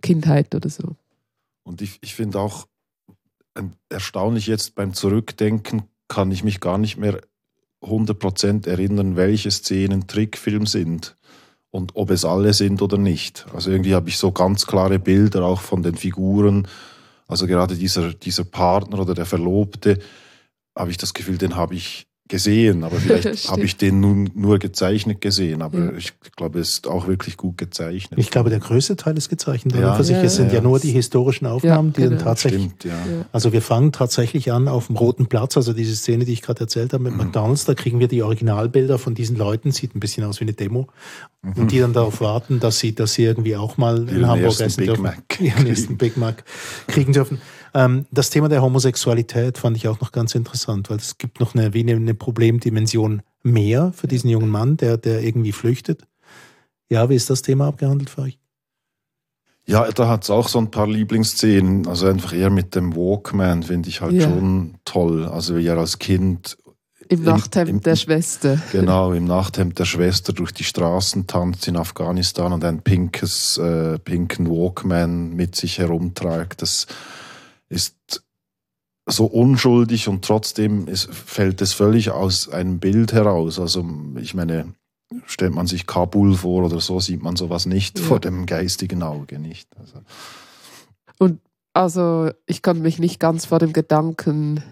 Kindheit 0.00 0.54
oder 0.54 0.70
so. 0.70 0.96
Und 1.62 1.82
ich, 1.82 1.98
ich 2.00 2.14
finde 2.14 2.38
auch 2.38 2.66
ähm, 3.56 3.72
erstaunlich 3.90 4.46
jetzt 4.46 4.74
beim 4.74 4.94
Zurückdenken 4.94 5.82
kann 6.08 6.30
ich 6.30 6.44
mich 6.44 6.60
gar 6.60 6.78
nicht 6.78 6.96
mehr 6.96 7.20
100% 7.82 8.66
erinnern, 8.68 9.16
welche 9.16 9.50
Szenen 9.50 10.06
Trickfilm 10.06 10.66
sind 10.66 11.16
und 11.70 11.96
ob 11.96 12.10
es 12.10 12.24
alle 12.24 12.52
sind 12.54 12.80
oder 12.82 12.98
nicht. 12.98 13.46
Also 13.52 13.70
irgendwie 13.70 13.94
habe 13.94 14.08
ich 14.08 14.18
so 14.18 14.32
ganz 14.32 14.66
klare 14.66 14.98
Bilder 14.98 15.44
auch 15.44 15.60
von 15.60 15.82
den 15.82 15.96
Figuren. 15.96 16.66
Also 17.26 17.46
gerade 17.46 17.76
dieser, 17.76 18.12
dieser 18.12 18.44
Partner 18.44 19.00
oder 19.00 19.14
der 19.14 19.26
Verlobte, 19.26 19.98
habe 20.76 20.90
ich 20.90 20.96
das 20.96 21.14
Gefühl, 21.14 21.38
den 21.38 21.56
habe 21.56 21.74
ich 21.74 22.06
gesehen, 22.28 22.84
aber 22.84 22.96
vielleicht 23.00 23.48
habe 23.50 23.62
ich 23.62 23.76
den 23.76 24.00
nun 24.00 24.30
nur 24.34 24.58
gezeichnet 24.58 25.20
gesehen. 25.20 25.62
Aber 25.62 25.78
Ja. 25.78 25.92
ich 25.96 26.12
glaube, 26.36 26.58
es 26.60 26.70
ist 26.70 26.86
auch 26.88 27.06
wirklich 27.06 27.36
gut 27.36 27.58
gezeichnet. 27.58 28.18
ich 28.18 28.30
glaube, 28.30 28.50
der 28.50 28.58
größte 28.58 28.96
Teil 28.96 29.16
ist 29.16 29.28
gezeichnet. 29.28 29.74
Ja. 29.76 29.94
Für 29.94 30.04
sich, 30.04 30.16
Ja, 30.16 30.22
es 30.22 30.36
sind 30.36 30.52
ja, 30.52 30.60
nur 30.60 30.78
die 30.80 30.90
historischen 30.90 31.46
Aufnahmen, 31.46 31.92
die 31.92 32.00
dann 32.02 32.10
genau. 32.10 32.22
tatsächlich 32.24 32.62
Stimmt, 32.62 32.84
ja. 32.84 32.96
Also 33.32 33.52
wir 33.52 33.62
fangen 33.62 33.92
tatsächlich 33.92 34.52
an 34.52 34.68
auf 34.68 34.86
dem 34.88 34.96
Roten 34.96 35.26
Platz, 35.26 35.56
also 35.56 35.72
diese 35.72 35.94
Szene, 35.96 36.24
die 36.24 36.32
ich 36.32 36.42
gerade 36.42 36.60
erzählt 36.60 36.92
habe 36.92 37.04
mit 37.04 37.12
Mhm. 37.12 37.18
McDonalds, 37.18 37.64
da 37.64 37.74
kriegen 37.74 38.00
wir 38.00 38.08
die 38.08 38.22
Originalbilder 38.22 38.98
von 38.98 39.14
diesen 39.14 39.36
Leuten, 39.36 39.70
sieht 39.72 39.94
ein 39.94 40.00
bisschen 40.00 40.24
aus 40.24 40.40
wie 40.40 40.44
eine 40.44 40.52
Demo, 40.52 40.88
und 41.56 41.70
die 41.70 41.78
dann 41.78 41.92
darauf 41.92 42.20
warten, 42.20 42.58
dass 42.60 42.78
sie, 42.80 42.94
dass 42.94 43.14
sie 43.14 43.22
irgendwie 43.24 43.56
auch 43.56 43.76
mal 43.76 43.98
Ihren 44.08 44.16
in 44.16 44.26
Hamburg 44.26 44.46
ersten 44.46 44.64
essen 44.64 44.76
Big 44.78 44.86
dürfen. 44.86 45.02
Mac 45.02 45.40
Ihren 45.40 45.66
ersten 45.66 45.96
Big 45.96 46.16
Mac 46.16 46.44
kriegen 46.88 47.12
dürfen. 47.12 47.40
Ähm, 47.76 48.06
das 48.10 48.30
Thema 48.30 48.48
der 48.48 48.62
Homosexualität 48.62 49.58
fand 49.58 49.76
ich 49.76 49.86
auch 49.86 50.00
noch 50.00 50.10
ganz 50.10 50.34
interessant, 50.34 50.88
weil 50.88 50.96
es 50.96 51.18
gibt 51.18 51.40
noch 51.40 51.54
eine, 51.54 51.74
wie 51.74 51.80
eine, 51.80 51.92
eine 51.92 52.14
Problemdimension 52.14 53.20
mehr 53.42 53.92
für 53.94 54.08
diesen 54.08 54.30
jungen 54.30 54.48
Mann, 54.48 54.78
der, 54.78 54.96
der 54.96 55.22
irgendwie 55.22 55.52
flüchtet. 55.52 56.02
Ja, 56.88 57.10
wie 57.10 57.16
ist 57.16 57.28
das 57.28 57.42
Thema 57.42 57.66
abgehandelt 57.68 58.08
für 58.08 58.22
euch? 58.22 58.38
Ja, 59.66 59.90
da 59.90 60.08
hat 60.08 60.22
es 60.24 60.30
auch 60.30 60.48
so 60.48 60.58
ein 60.58 60.70
paar 60.70 60.86
Lieblingsszenen. 60.86 61.86
Also 61.86 62.06
einfach 62.06 62.32
eher 62.32 62.50
mit 62.50 62.74
dem 62.74 62.96
Walkman 62.96 63.62
finde 63.64 63.88
ich 63.90 64.00
halt 64.00 64.12
Ja. 64.14 64.22
schon 64.22 64.76
toll. 64.84 65.26
Also 65.26 65.56
wie 65.56 65.66
er 65.66 65.76
als 65.76 65.98
Kind 65.98 66.56
Im 67.08 67.18
Im- 67.18 67.24
Nachthemd 67.24 67.68
im- 67.70 67.80
der 67.82 67.96
Schwester. 67.96 68.58
genau 68.72 69.12
im 69.12 69.24
Nachthemd 69.24 69.78
der 69.78 69.84
Schwester 69.84 70.32
durch 70.32 70.52
die 70.52 70.64
Straßen 70.64 71.26
tanzt 71.26 71.68
in 71.68 71.76
Afghanistan 71.76 72.52
und 72.52 72.64
ein 72.64 72.80
pinkes, 72.82 73.58
äh, 73.58 73.98
pinken 73.98 74.48
Walkman 74.48 75.34
mit 75.34 75.56
sich 75.56 75.78
herumträgt. 75.78 76.62
Das 76.62 76.86
ist 77.68 78.24
so 79.08 79.26
unschuldig 79.26 80.08
und 80.08 80.24
trotzdem 80.24 80.88
ist, 80.88 81.12
fällt 81.12 81.62
es 81.62 81.72
völlig 81.72 82.10
aus 82.10 82.48
einem 82.48 82.78
Bild 82.80 83.12
heraus. 83.12 83.60
Also 83.60 83.88
ich 84.16 84.34
meine, 84.34 84.74
stellt 85.26 85.54
man 85.54 85.66
sich 85.66 85.86
Kabul 85.86 86.34
vor 86.34 86.64
oder 86.64 86.80
so, 86.80 86.98
sieht 86.98 87.22
man 87.22 87.36
sowas 87.36 87.66
nicht 87.66 87.98
Ja. 87.98 88.04
vor 88.04 88.20
dem 88.20 88.46
geistigen 88.46 89.02
Auge 89.02 89.38
nicht. 89.38 89.68
Also, 89.78 90.00
Also 91.72 92.30
ich 92.46 92.62
konnte 92.62 92.82
mich 92.82 92.98
nicht 92.98 93.20
ganz 93.20 93.44
vor 93.44 93.58
dem 93.58 93.74
Gedanken 93.74 94.62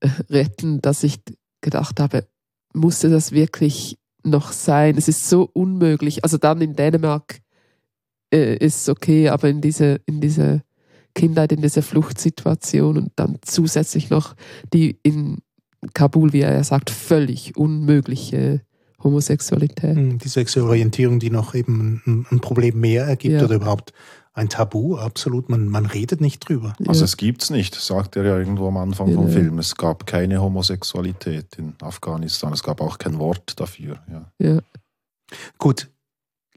äh, 0.00 0.08
retten, 0.28 0.82
dass 0.82 1.02
ich 1.02 1.18
gedacht 1.62 1.98
habe, 1.98 2.26
musste 2.74 3.08
das 3.08 3.32
wirklich 3.32 3.96
noch 4.22 4.52
sein? 4.52 4.98
Es 4.98 5.08
ist 5.08 5.30
so 5.30 5.48
unmöglich. 5.50 6.24
Also 6.24 6.36
dann 6.36 6.60
in 6.60 6.76
Dänemark 6.76 7.40
äh, 8.30 8.56
ist 8.56 8.82
es 8.82 8.88
okay, 8.90 9.30
aber 9.30 9.48
in 9.48 9.62
diese, 9.62 10.00
in 10.04 10.20
diese 10.20 10.62
Kindheit 11.18 11.52
in 11.52 11.60
dieser 11.62 11.82
Fluchtsituation 11.82 12.96
und 12.98 13.12
dann 13.16 13.38
zusätzlich 13.42 14.10
noch 14.10 14.34
die 14.72 14.98
in 15.02 15.38
Kabul, 15.94 16.32
wie 16.32 16.40
er 16.40 16.64
sagt, 16.64 16.90
völlig 16.90 17.56
unmögliche 17.56 18.62
Homosexualität. 19.02 19.96
Hm, 19.96 20.18
Die 20.18 20.28
sexuelle 20.28 20.68
Orientierung, 20.68 21.20
die 21.20 21.30
noch 21.30 21.54
eben 21.54 22.26
ein, 22.30 22.40
Problem 22.40 22.80
mehr 22.80 23.04
ergibt 23.04 23.34
Ja. 23.36 23.44
oder 23.44 23.54
überhaupt 23.56 23.92
ein 24.34 24.48
Tabu, 24.48 24.96
absolut. 24.96 25.48
Man, 25.48 25.68
man 25.68 25.86
redet 25.86 26.20
nicht 26.20 26.48
drüber. 26.48 26.72
Also 26.86 27.00
Ja. 27.00 27.04
es 27.04 27.16
gibt's 27.16 27.50
nicht, 27.50 27.74
sagt 27.74 28.16
er 28.16 28.24
ja 28.24 28.38
irgendwo 28.38 28.68
am 28.68 28.76
Anfang 28.76 29.08
Ja. 29.08 29.14
vom 29.16 29.28
Film. 29.30 29.58
Es 29.58 29.74
gab 29.76 30.06
keine 30.06 30.40
Homosexualität 30.40 31.56
in 31.58 31.74
Afghanistan. 31.80 32.52
Es 32.52 32.62
gab 32.62 32.80
auch 32.80 32.98
kein 32.98 33.18
Wort 33.18 33.58
dafür. 33.60 33.98
Ja. 34.10 34.32
Ja. 34.38 34.60
Gut, 35.58 35.88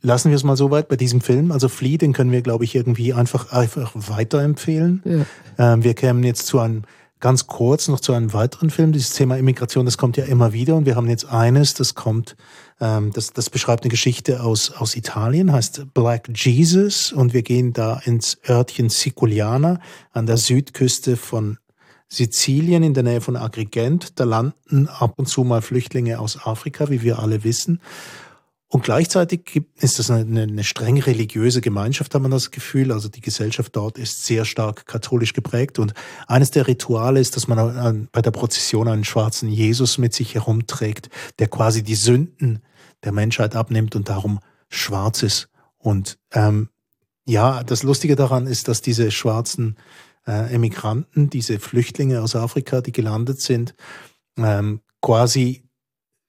lassen 0.01 0.29
wir 0.29 0.36
es 0.36 0.43
mal 0.43 0.58
so 0.58 0.72
weit 0.72 0.88
bei 0.88 0.96
diesem 0.96 1.22
Film. 1.22 1.51
Also 1.51 1.70
Flea, 1.70 1.98
den 1.98 2.13
können 2.13 2.31
wir, 2.31 2.41
glaube 2.41 2.63
ich, 2.63 2.75
irgendwie 2.75 3.13
einfach, 3.13 3.51
einfach 3.51 3.91
weiterempfehlen. 3.96 5.03
Ja. 5.05 5.74
Ähm, 5.74 5.84
wir 5.84 5.93
kämen 5.93 6.24
jetzt 6.24 6.48
zu 6.48 6.60
einem, 6.60 6.84
ganz 7.22 7.48
kurz 7.48 7.88
noch 7.88 8.01
zu 8.01 8.13
einem 8.13 8.34
weiteren 8.34 8.70
Film. 8.70 8.91
Dieses 8.91 9.13
Thema 9.13 9.38
Immigration, 9.38 9.86
das 9.86 9.98
kommt 9.98 10.17
ja 10.17 10.25
immer 10.25 10.51
wieder 10.51 10.75
und 10.75 10.86
wir 10.86 10.96
haben 10.96 11.08
jetzt 11.08 11.25
eines, 11.25 11.74
das 11.75 11.96
kommt, 11.96 12.36
ähm, 12.81 13.12
das, 13.13 13.31
das 13.31 13.50
beschreibt 13.50 13.84
eine 13.84 13.91
Geschichte 13.91 14.43
aus, 14.43 14.72
aus 14.72 14.96
Italien, 14.96 15.53
heißt 15.53 15.93
Black 15.93 16.29
Jesus 16.36 17.13
und 17.13 17.34
wir 17.34 17.43
gehen 17.43 17.72
da 17.72 18.01
ins 18.03 18.39
Örtchen 18.50 18.89
Siculiana 18.89 19.79
an 20.12 20.25
der 20.25 20.38
Südküste 20.38 21.15
von 21.15 21.58
Sizilien 22.10 22.84
in 22.84 22.93
der 22.93 23.03
Nähe 23.03 23.22
von 23.22 23.38
Agrigent. 23.38 24.20
Da 24.20 24.25
landen 24.25 24.89
ab 24.89 25.13
und 25.15 25.27
zu 25.27 25.46
mal 25.46 25.62
Flüchtlinge 25.62 26.20
aus 26.20 26.46
Afrika, 26.46 26.89
wie 26.89 27.03
wir 27.03 27.20
alle 27.20 27.46
wissen. 27.46 27.79
Und 28.74 28.86
gleichzeitig 28.86 29.44
gibt, 29.44 29.84
ist 29.84 30.00
das 30.00 30.10
eine, 30.10 30.44
eine 30.44 30.63
streng 30.63 30.98
religiöse 30.98 31.60
Gemeinschaft, 31.60 32.16
hat 32.16 32.22
man 32.22 32.32
das 32.32 32.51
Gefühl. 32.51 32.94
Also 32.94 33.10
die 33.10 33.20
Gesellschaft 33.20 33.75
dort 33.75 33.98
ist 33.98 34.25
sehr 34.25 34.46
stark 34.46 34.86
katholisch 34.86 35.34
geprägt. 35.34 35.78
Und 35.78 35.94
eines 36.25 36.51
der 36.51 36.68
Rituale 36.68 37.20
ist, 37.20 37.36
dass 37.36 37.50
man 37.50 37.60
an- 37.60 38.08
bei 38.13 38.22
der 38.22 38.32
Prozession 38.32 38.88
einen 38.88 39.04
schwarzen 39.04 39.50
Jesus 39.50 39.98
mit 39.98 40.13
sich 40.13 40.36
herumträgt, 40.36 41.10
der 41.40 41.50
quasi 41.50 41.84
die 41.84 41.96
Sünden 41.96 42.62
der 43.04 43.12
Menschheit 43.12 43.58
abnimmt 43.58 43.98
und 43.98 44.08
darum 44.08 44.40
schwarz 44.70 45.22
ist. 45.22 45.50
Und 45.78 46.18
ähm, 46.32 46.70
ja, 47.25 47.63
das 47.66 47.84
Lustige 47.84 48.16
daran 48.16 48.48
ist, 48.48 48.70
dass 48.70 48.82
diese 48.82 49.12
schwarzen 49.12 49.75
äh, 50.25 50.54
Emigranten, 50.54 51.30
diese 51.30 51.60
Flüchtlinge 51.60 52.22
aus 52.22 52.38
Afrika, 52.38 52.80
die 52.80 52.94
gelandet 52.94 53.42
sind, 53.42 53.75
ähm, 54.38 54.80
quasi 55.01 55.63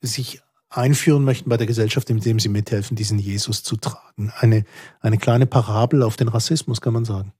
sich 0.01 0.41
einführen 0.77 1.25
möchten 1.25 1.49
bei 1.49 1.57
der 1.57 1.67
Gesellschaft, 1.67 2.09
indem 2.11 2.41
sie 2.41 2.49
mithelfen, 2.49 2.97
diesen 2.97 3.19
Jesus 3.19 3.63
zu 3.63 3.77
tragen. 3.77 4.33
Eine, 4.39 4.65
eine 5.01 5.19
kleine 5.19 5.47
Parabel 5.47 6.03
auf 6.03 6.17
den 6.17 6.29
Rassismus, 6.29 6.81
kann 6.81 6.93
man 6.93 7.05
sagen. 7.05 7.33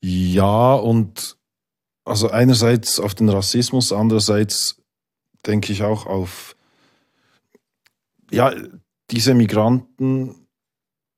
Ja, 0.00 0.74
und 0.74 1.36
also 2.04 2.30
einerseits 2.30 3.00
auf 3.00 3.14
den 3.14 3.28
Rassismus, 3.28 3.92
andererseits 3.92 4.80
denke 5.46 5.72
ich 5.72 5.82
auch 5.82 6.06
auf, 6.06 6.56
ja, 8.30 8.54
diese 9.10 9.34
Migranten 9.34 10.47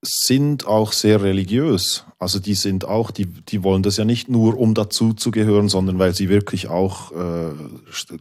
sind 0.03 0.67
auch 0.67 0.93
sehr 0.93 1.23
religiös. 1.23 2.07
Also 2.19 2.39
die 2.39 2.55
sind 2.55 2.87
auch, 2.87 3.11
die, 3.11 3.27
die 3.27 3.63
wollen 3.63 3.83
das 3.83 3.97
ja 3.97 4.05
nicht 4.05 4.29
nur, 4.29 4.59
um 4.59 4.75
dazu 4.75 5.13
zu 5.13 5.31
gehören, 5.31 5.69
sondern 5.69 5.99
weil 5.99 6.15
sie 6.15 6.29
wirklich 6.29 6.69
auch 6.69 7.13
äh, 7.13 7.53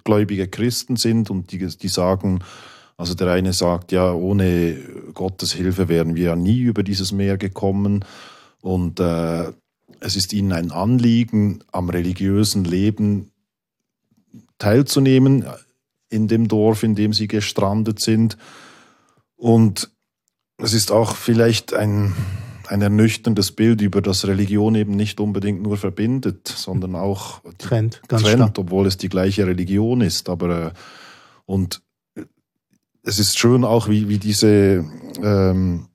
gläubige 0.04 0.48
Christen 0.48 0.98
sind 0.98 1.30
und 1.30 1.52
die, 1.52 1.66
die 1.66 1.88
sagen, 1.88 2.40
also 2.98 3.14
der 3.14 3.32
eine 3.32 3.54
sagt, 3.54 3.94
ja, 3.94 4.12
ohne 4.12 4.78
Gottes 5.14 5.54
Hilfe 5.54 5.88
wären 5.88 6.16
wir 6.16 6.26
ja 6.26 6.36
nie 6.36 6.60
über 6.60 6.84
dieses 6.84 7.14
Meer 7.14 7.38
gekommen. 7.38 8.04
Und 8.62 9.00
äh, 9.00 9.54
es 10.02 10.18
ist 10.18 10.34
ihnen 10.34 10.52
ein 10.52 10.72
Anliegen, 10.72 11.64
am 11.72 11.90
religiösen 11.90 12.66
Leben 12.66 13.32
teilzunehmen 14.58 15.46
in 16.10 16.28
dem 16.28 16.50
Dorf, 16.50 16.84
in 16.84 16.96
dem 16.96 17.14
sie 17.14 17.30
gestrandet 17.30 18.02
sind. 18.02 18.38
Und 19.38 19.90
es 20.60 20.74
ist 20.74 20.92
auch 20.92 21.16
vielleicht 21.16 21.74
ein, 21.74 22.14
ein 22.68 22.82
ernüchterndes 22.82 23.52
Bild, 23.52 23.82
über 23.82 24.02
das 24.02 24.28
Religion 24.28 24.76
eben 24.76 24.96
nicht 24.96 25.20
unbedingt 25.20 25.62
nur 25.62 25.78
verbindet, 25.78 26.48
sondern 26.48 26.96
auch 26.96 27.42
Trend, 27.58 28.02
ganz 28.08 28.24
trennt, 28.24 28.38
stark. 28.38 28.58
obwohl 28.60 28.86
es 28.86 28.98
die 28.98 29.10
gleiche 29.10 29.48
Religion 29.48 30.02
ist. 30.02 30.30
Aber 30.30 30.68
äh, 30.68 30.72
und 31.46 31.82
es 33.04 33.20
ist 33.20 33.38
schön 33.38 33.64
auch, 33.64 33.90
wie, 33.90 34.10
wie 34.10 34.20
diese, 34.20 34.86
ähm, 35.24 35.88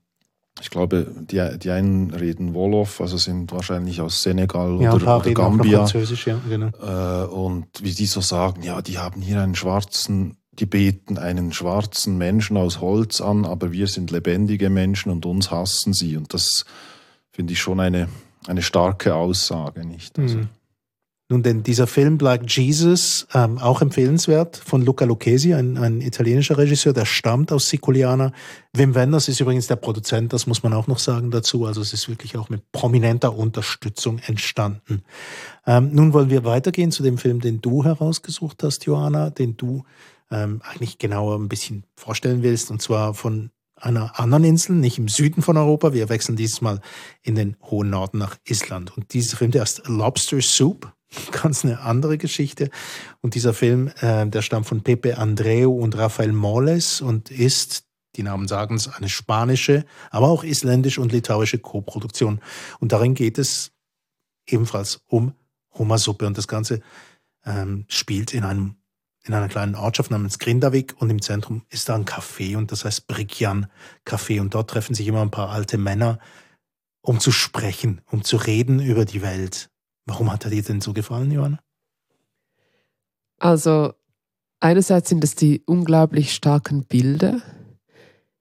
ich 0.59 0.69
glaube, 0.69 1.13
die, 1.29 1.57
die 1.59 1.69
einen 1.69 2.11
reden 2.11 2.53
Wolof, 2.53 2.99
also 2.99 3.17
sind 3.17 3.51
wahrscheinlich 3.51 4.01
aus 4.01 4.21
Senegal 4.23 4.81
Ja, 4.81 4.93
oder, 4.93 5.17
oder 5.17 5.31
Gambia. 5.33 5.79
Französisch, 5.79 6.27
ja, 6.27 6.39
genau. 6.49 6.71
Äh, 6.81 7.27
und 7.27 7.67
wie 7.81 7.93
die 7.93 8.07
so 8.07 8.21
sagen, 8.21 8.63
ja, 8.63 8.81
die 8.81 8.97
haben 8.97 9.21
hier 9.21 9.41
einen 9.41 9.55
schwarzen, 9.55 10.37
die 10.59 10.65
beten 10.65 11.17
einen 11.17 11.53
schwarzen 11.53 12.17
Menschen 12.17 12.57
aus 12.57 12.81
Holz 12.81 13.21
an, 13.21 13.45
aber 13.45 13.71
wir 13.71 13.87
sind 13.87 14.11
lebendige 14.11 14.69
Menschen 14.69 15.11
und 15.11 15.25
uns 15.25 15.51
hassen 15.51 15.93
sie. 15.93 16.17
Und 16.17 16.33
das 16.33 16.65
finde 17.31 17.53
ich 17.53 17.59
schon 17.59 17.79
eine, 17.79 18.07
eine 18.47 18.61
starke 18.61 19.15
Aussage, 19.15 19.85
nicht? 19.85 20.17
Also, 20.17 20.37
Mhm. 20.37 20.49
Nun, 21.27 21.41
denn 21.41 21.63
dieser 21.63 21.87
Film 21.87 22.19
Black 22.19 22.43
Jesus, 22.55 23.25
ähm, 23.33 23.57
auch 23.57 23.81
empfehlenswert, 23.81 24.57
von 24.57 24.85
Luca 24.85 25.05
Lucchesi, 25.05 25.55
ein, 25.55 25.75
ein 25.75 25.99
italienischer 25.99 26.55
Regisseur, 26.59 26.93
der 26.93 27.05
stammt 27.05 27.51
aus 27.51 27.67
Siculiana. 27.67 28.31
Wim 28.73 28.93
Wenders 28.93 29.27
ist 29.27 29.39
übrigens 29.39 29.65
der 29.65 29.77
Produzent, 29.77 30.33
das 30.33 30.45
muss 30.45 30.61
man 30.61 30.71
auch 30.73 30.85
noch 30.85 30.99
sagen 30.99 31.31
dazu. 31.31 31.65
Also 31.65 31.81
es 31.81 31.93
ist 31.93 32.07
wirklich 32.09 32.37
auch 32.37 32.49
mit 32.49 32.71
prominenter 32.71 33.35
Unterstützung 33.35 34.19
entstanden. 34.19 35.01
Ähm, 35.65 35.89
nun 35.93 36.13
wollen 36.13 36.29
wir 36.29 36.43
weitergehen 36.43 36.91
zu 36.91 37.01
dem 37.01 37.17
Film, 37.17 37.41
den 37.41 37.59
du 37.59 37.83
herausgesucht 37.83 38.61
hast, 38.61 38.85
Johanna, 38.85 39.31
den 39.31 39.57
du 39.57 39.83
ähm, 40.31 40.61
eigentlich 40.63 40.97
genauer 40.97 41.37
ein 41.37 41.49
bisschen 41.49 41.85
vorstellen 41.95 42.43
willst, 42.43 42.71
und 42.71 42.81
zwar 42.81 43.13
von 43.13 43.51
einer 43.75 44.19
anderen 44.19 44.43
Insel, 44.43 44.75
nicht 44.75 44.97
im 44.97 45.09
Süden 45.09 45.41
von 45.41 45.57
Europa. 45.57 45.93
Wir 45.93 46.09
wechseln 46.09 46.35
dieses 46.35 46.61
Mal 46.61 46.79
in 47.21 47.35
den 47.35 47.57
hohen 47.63 47.89
Norden 47.89 48.17
nach 48.17 48.37
Island. 48.47 48.95
Und 48.95 49.13
dieser 49.13 49.37
Film, 49.37 49.51
der 49.51 49.61
heißt 49.61 49.87
Lobster 49.87 50.41
Soup, 50.41 50.91
ganz 51.31 51.63
eine 51.63 51.81
andere 51.81 52.17
Geschichte. 52.17 52.69
Und 53.21 53.35
dieser 53.35 53.53
Film, 53.53 53.91
äh, 53.99 54.25
der 54.27 54.41
stammt 54.41 54.65
von 54.67 54.81
Pepe 54.81 55.17
Andreu 55.17 55.69
und 55.69 55.97
Rafael 55.97 56.31
Moles 56.31 57.01
und 57.01 57.31
ist, 57.31 57.85
die 58.15 58.23
Namen 58.23 58.47
sagen 58.47 58.75
es, 58.75 58.87
eine 58.87 59.09
spanische, 59.09 59.85
aber 60.09 60.29
auch 60.29 60.43
isländisch 60.43 60.97
und 60.97 61.11
litauische 61.11 61.59
Koproduktion. 61.59 62.39
Und 62.79 62.91
darin 62.93 63.13
geht 63.13 63.37
es 63.37 63.71
ebenfalls 64.47 65.01
um 65.07 65.33
Hummersuppe. 65.73 66.25
Und 66.25 66.37
das 66.37 66.47
Ganze 66.47 66.81
ähm, 67.45 67.85
spielt 67.89 68.33
in 68.33 68.45
einem 68.45 68.75
in 69.25 69.33
einer 69.33 69.47
kleinen 69.47 69.75
Ortschaft 69.75 70.11
namens 70.11 70.37
Grindavik 70.39 70.95
und 70.99 71.09
im 71.09 71.21
Zentrum 71.21 71.63
ist 71.69 71.89
da 71.89 71.95
ein 71.95 72.05
Café 72.05 72.57
und 72.57 72.71
das 72.71 72.85
heißt 72.85 73.07
Brikjan 73.07 73.67
Café 74.05 74.39
und 74.39 74.53
dort 74.53 74.69
treffen 74.69 74.93
sich 74.93 75.07
immer 75.07 75.21
ein 75.21 75.31
paar 75.31 75.49
alte 75.49 75.77
Männer, 75.77 76.19
um 77.01 77.19
zu 77.19 77.31
sprechen, 77.31 78.01
um 78.11 78.23
zu 78.23 78.37
reden 78.37 78.79
über 78.79 79.05
die 79.05 79.21
Welt. 79.21 79.69
Warum 80.05 80.31
hat 80.31 80.45
er 80.45 80.51
dir 80.51 80.61
denn 80.61 80.81
so 80.81 80.93
gefallen, 80.93 81.31
Johanna? 81.31 81.59
Also 83.39 83.93
einerseits 84.59 85.09
sind 85.09 85.23
es 85.23 85.35
die 85.35 85.63
unglaublich 85.65 86.33
starken 86.33 86.85
Bilder. 86.85 87.41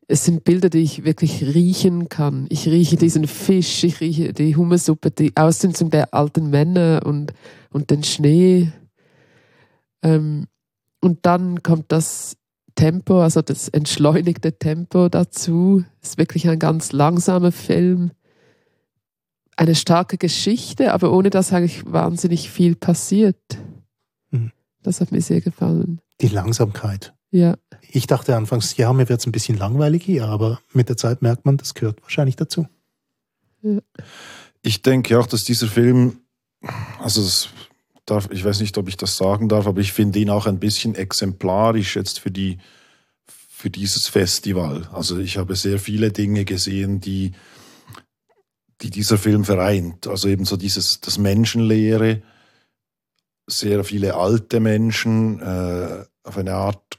Es 0.07 0.27
sind 0.27 0.45
Bilder, 0.45 0.69
die 0.69 0.83
ich 0.83 1.05
wirklich 1.05 1.43
riechen 1.43 2.11
kann. 2.11 2.47
Ich 2.51 2.67
rieche 2.67 2.97
diesen 2.97 3.27
Fisch, 3.27 3.85
ich 3.85 4.01
rieche 4.01 4.35
die 4.35 4.55
Hummersuppe, 4.55 5.11
die 5.11 5.35
Ausdünstung 5.35 5.89
der 5.89 6.13
alten 6.13 6.51
Männer 6.51 7.03
und, 7.07 7.33
und 7.71 7.91
den 7.91 8.05
Schnee. 8.05 8.71
Ähm, 10.03 10.47
und 11.05 11.27
dann 11.27 11.63
kommt 11.63 11.93
das 11.93 12.37
Tempo, 12.75 13.21
also 13.21 13.43
das 13.43 13.69
entschleunigte 13.69 14.59
Tempo 14.59 15.09
dazu. 15.09 15.85
Es 16.01 16.11
ist 16.11 16.19
wirklich 16.19 16.49
ein 16.49 16.59
ganz 16.59 16.93
langsamer 16.93 17.53
Film. 17.53 18.11
Eine 19.57 19.75
starke 19.75 20.17
Geschichte, 20.19 20.93
aber 20.93 21.13
ohne 21.13 21.31
dass 21.31 21.53
eigentlich 21.53 21.85
wahnsinnig 21.87 22.51
viel 22.51 22.75
passiert. 22.75 23.37
Mhm. 24.31 24.51
Das 24.83 25.01
hat 25.01 25.13
mir 25.13 25.21
sehr 25.21 25.41
gefallen. 25.41 26.01
Die 26.21 26.29
Langsamkeit. 26.29 27.13
Ja, 27.31 27.57
Ich 27.91 28.07
dachte 28.07 28.37
anfangs, 28.37 28.77
ja, 28.77 28.93
mir 28.93 29.09
wird 29.09 29.21
es 29.21 29.27
ein 29.27 29.33
bisschen 29.33 29.59
langweilig 29.59 30.05
hier, 30.05 30.27
aber 30.27 30.61
mit 30.73 30.89
der 30.89 30.97
Zeit 30.97 31.21
merkt 31.21 31.45
man, 31.45 31.57
das 31.57 31.75
gehört 31.75 32.01
wahrscheinlich 32.03 32.37
dazu. 32.37 32.67
Ich 34.63 34.83
denke 34.83 35.19
auch, 35.19 35.27
dass 35.27 35.45
dieser 35.45 35.67
Film, 35.67 36.21
also 37.01 37.23
das 37.23 37.49
darf, 38.07 38.29
ich 38.31 38.45
weiß 38.45 38.61
nicht, 38.61 38.77
ob 38.79 38.89
ich 38.89 38.97
das 38.97 39.17
sagen 39.17 39.49
darf, 39.49 39.67
aber 39.67 39.81
ich 39.81 39.93
finde 39.93 40.19
ihn 40.19 40.31
auch 40.31 40.47
ein 40.47 40.61
bisschen 40.61 40.95
exemplarisch 40.95 41.97
jetzt 41.97 42.21
für 42.21 42.31
die 42.31 42.59
für 43.27 43.71
dieses 43.71 44.09
Festival. 44.09 44.89
Also 44.93 45.19
ich 45.19 45.39
habe 45.39 45.57
sehr 45.57 45.79
viele 45.79 46.13
Dinge 46.13 46.45
gesehen, 46.45 47.01
die 47.01 47.33
die 48.83 48.91
dieser 48.91 49.17
Film 49.17 49.45
vereint. 49.45 50.07
Also 50.07 50.29
eben 50.29 50.45
so 50.45 50.57
dieses 50.57 51.01
das 51.01 51.19
Menschenleere, 51.19 52.23
sehr 53.47 53.85
viele 53.85 54.15
alte 54.15 54.61
Menschen, 54.61 55.41
äh, 55.41 56.05
auf 56.25 56.37
eine 56.37 56.55
Art 56.55 56.99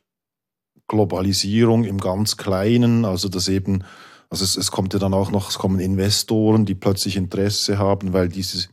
Globalisierung 0.87 1.83
im 1.83 1.99
ganz 1.99 2.37
Kleinen, 2.37 3.05
also 3.05 3.29
dass 3.29 3.47
eben 3.47 3.83
Also 4.29 4.43
es, 4.43 4.57
es 4.57 4.71
kommt 4.71 4.93
ja 4.93 4.99
dann 4.99 5.13
auch 5.13 5.31
noch, 5.31 5.49
es 5.49 5.57
kommen 5.57 5.79
Investoren, 5.79 6.65
die 6.65 6.75
plötzlich 6.75 7.15
Interesse 7.15 7.77
haben, 7.77 8.13
weil 8.13 8.29
dieses, 8.29 8.69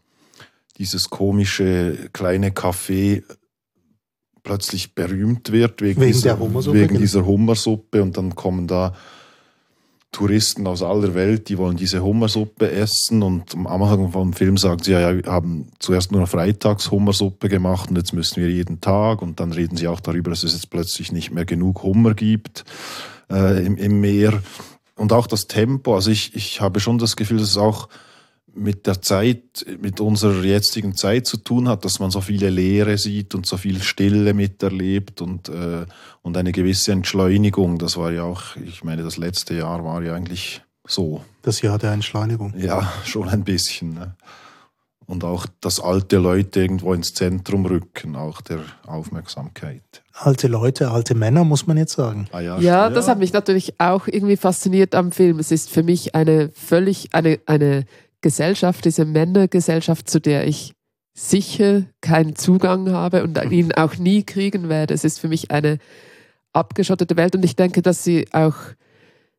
dieses 0.78 1.10
komische 1.10 2.08
kleine 2.12 2.50
Café 2.50 3.22
plötzlich 4.42 4.94
berühmt 4.94 5.52
wird 5.52 5.82
wegen, 5.82 6.00
Wegen 6.00 6.12
dieser, 6.12 6.38
Hummersuppe, 6.38 6.78
wegen 6.78 6.88
genau. 6.88 7.00
dieser 7.00 7.26
Hummersuppe 7.26 8.02
und 8.02 8.16
dann 8.16 8.34
kommen 8.34 8.66
da 8.66 8.94
Touristen 10.10 10.66
aus 10.66 10.82
aller 10.82 11.14
Welt, 11.14 11.48
die 11.48 11.56
wollen 11.56 11.76
diese 11.76 12.02
Hummersuppe 12.02 12.70
essen 12.70 13.22
und 13.22 13.54
am 13.54 13.66
Anfang 13.66 14.12
vom 14.12 14.34
Film 14.34 14.58
sagt 14.58 14.84
sie, 14.84 14.92
ja, 14.92 15.00
ja, 15.00 15.16
wir 15.16 15.32
haben 15.32 15.68
zuerst 15.78 16.12
nur 16.12 16.26
freitags 16.26 16.90
Hummersuppe 16.90 17.48
gemacht 17.48 17.88
und 17.88 17.96
jetzt 17.96 18.12
müssen 18.12 18.42
wir 18.42 18.50
jeden 18.50 18.82
Tag 18.82 19.22
und 19.22 19.40
dann 19.40 19.52
reden 19.52 19.76
sie 19.78 19.88
auch 19.88 20.00
darüber, 20.00 20.30
dass 20.30 20.42
es 20.42 20.52
jetzt 20.52 20.68
plötzlich 20.68 21.12
nicht 21.12 21.30
mehr 21.30 21.46
genug 21.46 21.82
Hummer 21.82 22.12
gibt 22.12 22.64
äh, 23.30 23.64
im, 23.64 23.78
im 23.78 24.00
Meer 24.02 24.42
und 24.96 25.14
auch 25.14 25.26
das 25.26 25.46
Tempo, 25.46 25.94
also 25.94 26.10
ich, 26.10 26.34
ich 26.34 26.60
habe 26.60 26.80
schon 26.80 26.98
das 26.98 27.16
Gefühl, 27.16 27.38
dass 27.38 27.48
es 27.48 27.56
auch 27.56 27.88
mit 28.54 28.86
der 28.86 29.00
Zeit, 29.00 29.64
mit 29.80 30.00
unserer 30.00 30.44
jetzigen 30.44 30.94
Zeit 30.94 31.26
zu 31.26 31.38
tun 31.38 31.68
hat, 31.68 31.84
dass 31.84 31.98
man 32.00 32.10
so 32.10 32.20
viele 32.20 32.50
Leere 32.50 32.98
sieht 32.98 33.34
und 33.34 33.46
so 33.46 33.56
viel 33.56 33.82
Stille 33.82 34.34
miterlebt 34.34 35.20
und, 35.20 35.48
äh, 35.48 35.86
und 36.22 36.36
eine 36.36 36.52
gewisse 36.52 36.92
Entschleunigung. 36.92 37.78
Das 37.78 37.96
war 37.96 38.12
ja 38.12 38.24
auch, 38.24 38.56
ich 38.56 38.84
meine, 38.84 39.02
das 39.02 39.16
letzte 39.16 39.54
Jahr 39.54 39.84
war 39.84 40.02
ja 40.02 40.14
eigentlich 40.14 40.62
so. 40.86 41.24
Das 41.42 41.62
Jahr 41.62 41.78
der 41.78 41.92
Entschleunigung. 41.92 42.54
Ja, 42.56 42.92
schon 43.04 43.28
ein 43.28 43.44
bisschen. 43.44 43.94
Ne? 43.94 44.16
Und 45.06 45.24
auch, 45.24 45.46
dass 45.60 45.80
alte 45.80 46.18
Leute 46.18 46.60
irgendwo 46.60 46.94
ins 46.94 47.12
Zentrum 47.14 47.66
rücken, 47.66 48.16
auch 48.16 48.40
der 48.40 48.60
Aufmerksamkeit. 48.86 49.82
Alte 50.12 50.46
Leute, 50.46 50.90
alte 50.90 51.14
Männer, 51.14 51.44
muss 51.44 51.66
man 51.66 51.76
jetzt 51.76 51.94
sagen. 51.94 52.28
Ah, 52.32 52.40
ja, 52.40 52.58
Ja, 52.58 52.90
das 52.90 53.08
hat 53.08 53.18
mich 53.18 53.32
natürlich 53.32 53.80
auch 53.80 54.06
irgendwie 54.06 54.36
fasziniert 54.36 54.94
am 54.94 55.10
Film. 55.10 55.38
Es 55.38 55.50
ist 55.50 55.70
für 55.70 55.82
mich 55.82 56.14
eine 56.14 56.50
völlig, 56.50 57.08
eine, 57.12 57.40
eine 57.46 57.84
Gesellschaft, 58.22 58.84
diese 58.84 59.04
Männergesellschaft, 59.04 60.08
zu 60.08 60.20
der 60.20 60.46
ich 60.46 60.72
sicher 61.14 61.84
keinen 62.00 62.36
Zugang 62.36 62.90
habe 62.90 63.22
und 63.22 63.38
ihn 63.50 63.72
auch 63.72 63.96
nie 63.98 64.22
kriegen 64.22 64.68
werde. 64.68 64.94
Es 64.94 65.04
ist 65.04 65.18
für 65.18 65.28
mich 65.28 65.50
eine 65.50 65.78
abgeschottete 66.52 67.16
Welt 67.16 67.34
und 67.34 67.44
ich 67.44 67.56
denke, 67.56 67.82
dass 67.82 68.04
sie 68.04 68.26
auch, 68.32 68.56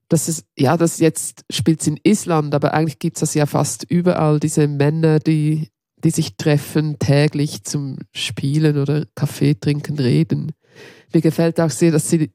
dass 0.10 0.28
es, 0.28 0.46
ja, 0.58 0.78
das 0.78 1.00
jetzt 1.00 1.46
spielt 1.50 1.82
es 1.82 1.88
in 1.88 2.00
Island, 2.04 2.54
aber 2.54 2.74
eigentlich 2.74 3.00
gibt 3.00 3.18
es 3.18 3.22
das 3.22 3.34
ja 3.34 3.46
fast 3.46 3.84
überall, 3.90 4.40
diese 4.40 4.68
Männer, 4.68 5.20
die, 5.20 5.70
die 6.04 6.12
sich 6.12 6.38
treffen 6.38 7.00
täglich 7.00 7.63
zum 7.63 7.98
Spielen 8.12 8.78
oder 8.78 9.06
Kaffee 9.16 9.56
trinken, 9.56 9.98
reden. 9.98 10.52
Mir 11.13 11.22
gefällt 11.22 11.60
auch 11.60 11.70
sehr, 11.70 11.92
dass 11.92 12.10
sie 12.10 12.32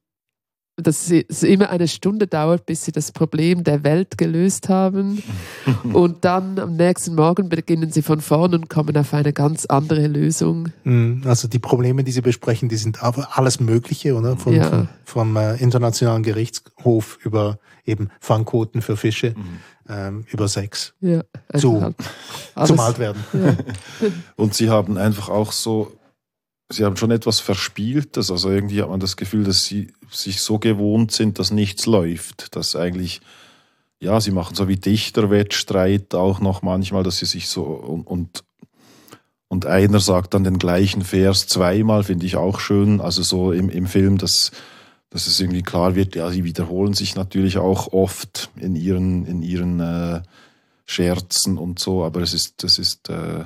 dass 0.83 1.11
es 1.11 1.43
immer 1.43 1.71
eine 1.71 1.89
Stunde 1.89 2.27
dauert, 2.27 2.65
bis 2.67 2.85
sie 2.85 2.93
das 2.93 3.11
Problem 3.13 3.65
der 3.65 3.83
Welt 3.85 4.17
gelöst 4.17 4.69
haben. 4.69 5.23
und 5.93 6.25
dann 6.25 6.59
am 6.59 6.77
nächsten 6.77 7.15
Morgen 7.15 7.49
beginnen 7.49 7.91
sie 7.91 8.03
von 8.03 8.21
vorn 8.21 8.55
und 8.55 8.71
kommen 8.71 8.97
auf 8.97 9.13
eine 9.13 9.33
ganz 9.33 9.67
andere 9.67 10.07
Lösung. 10.07 10.69
Mm, 10.85 11.23
Also 11.27 11.49
die 11.49 11.59
Probleme, 11.59 12.05
die 12.05 12.13
Sie 12.13 12.21
besprechen, 12.23 12.69
die 12.69 12.77
sind 12.77 13.03
alles 13.03 13.61
Mögliche, 13.61 14.15
oder? 14.15 14.37
Von, 14.37 14.53
Ja. 14.55 14.65
vom, 14.65 14.89
vom 15.05 15.37
äh, 15.37 15.57
Internationalen 15.57 16.23
Gerichtshof 16.23 17.19
über 17.25 17.59
eben 17.85 18.11
Fangquoten 18.21 18.81
für 18.83 18.97
Fische, 18.97 19.35
Mhm. 19.37 19.45
ähm, 19.89 20.25
über 20.31 20.47
Sex, 20.49 20.95
Ja, 21.01 21.23
Zu- 21.57 21.81
halt 21.83 21.97
zum 22.67 22.79
Altwerden. 22.79 23.25
Ja. 23.33 23.57
Und 24.37 24.55
sie 24.55 24.69
haben 24.71 24.97
einfach 24.99 25.29
auch 25.29 25.53
so, 25.53 25.93
sie 26.69 26.85
haben 26.85 26.97
schon 26.97 27.11
etwas 27.11 27.41
Verspieltes. 27.41 28.31
Also 28.31 28.51
irgendwie 28.51 28.83
hat 28.83 28.91
man 28.91 29.01
das 29.01 29.17
Gefühl, 29.17 29.45
dass 29.45 29.65
sie 29.65 29.93
sich 30.11 30.41
so 30.41 30.59
gewohnt 30.59 31.13
sind, 31.13 31.39
dass 31.39 31.51
nichts 31.51 31.87
läuft. 31.87 32.55
Dass 32.57 32.77
eigentlich, 32.77 33.21
ja, 34.01 34.21
sie 34.21 34.31
machen 34.31 34.55
so 34.55 34.69
wie 34.69 34.77
Dichterwettstreit 34.77 36.15
auch 36.15 36.41
noch 36.41 36.63
manchmal, 36.63 37.03
dass 37.03 37.19
sie 37.19 37.27
sich 37.27 37.49
so 37.49 37.65
und, 37.65 38.07
und, 38.07 38.45
und 39.49 39.67
einer 39.67 40.01
sagt 40.01 40.35
dann 40.35 40.45
den 40.45 40.59
gleichen 40.59 41.03
Vers 41.03 41.47
zweimal, 41.47 42.05
finde 42.05 42.27
ich 42.27 42.37
auch 42.37 42.61
schön. 42.61 43.01
Also 43.01 43.23
so 43.23 43.53
im, 43.53 43.71
im 43.71 43.87
Film, 43.87 44.19
dass, 44.19 44.51
dass 45.11 45.27
es 45.27 45.41
irgendwie 45.41 45.63
klar 45.63 45.95
wird, 45.95 46.17
ja, 46.17 46.31
sie 46.31 46.45
wiederholen 46.45 46.93
sich 46.93 47.15
natürlich 47.15 47.57
auch 47.57 47.93
oft 47.93 48.51
in 48.57 48.77
ihren, 48.77 49.25
in 49.25 49.43
ihren 49.43 49.81
äh, 49.81 50.23
Scherzen 50.85 51.59
und 51.59 51.79
so, 51.79 52.05
aber 52.05 52.23
es 52.23 52.33
ist, 52.33 52.63
das 52.63 52.79
ist, 52.79 53.11
äh, 53.11 53.45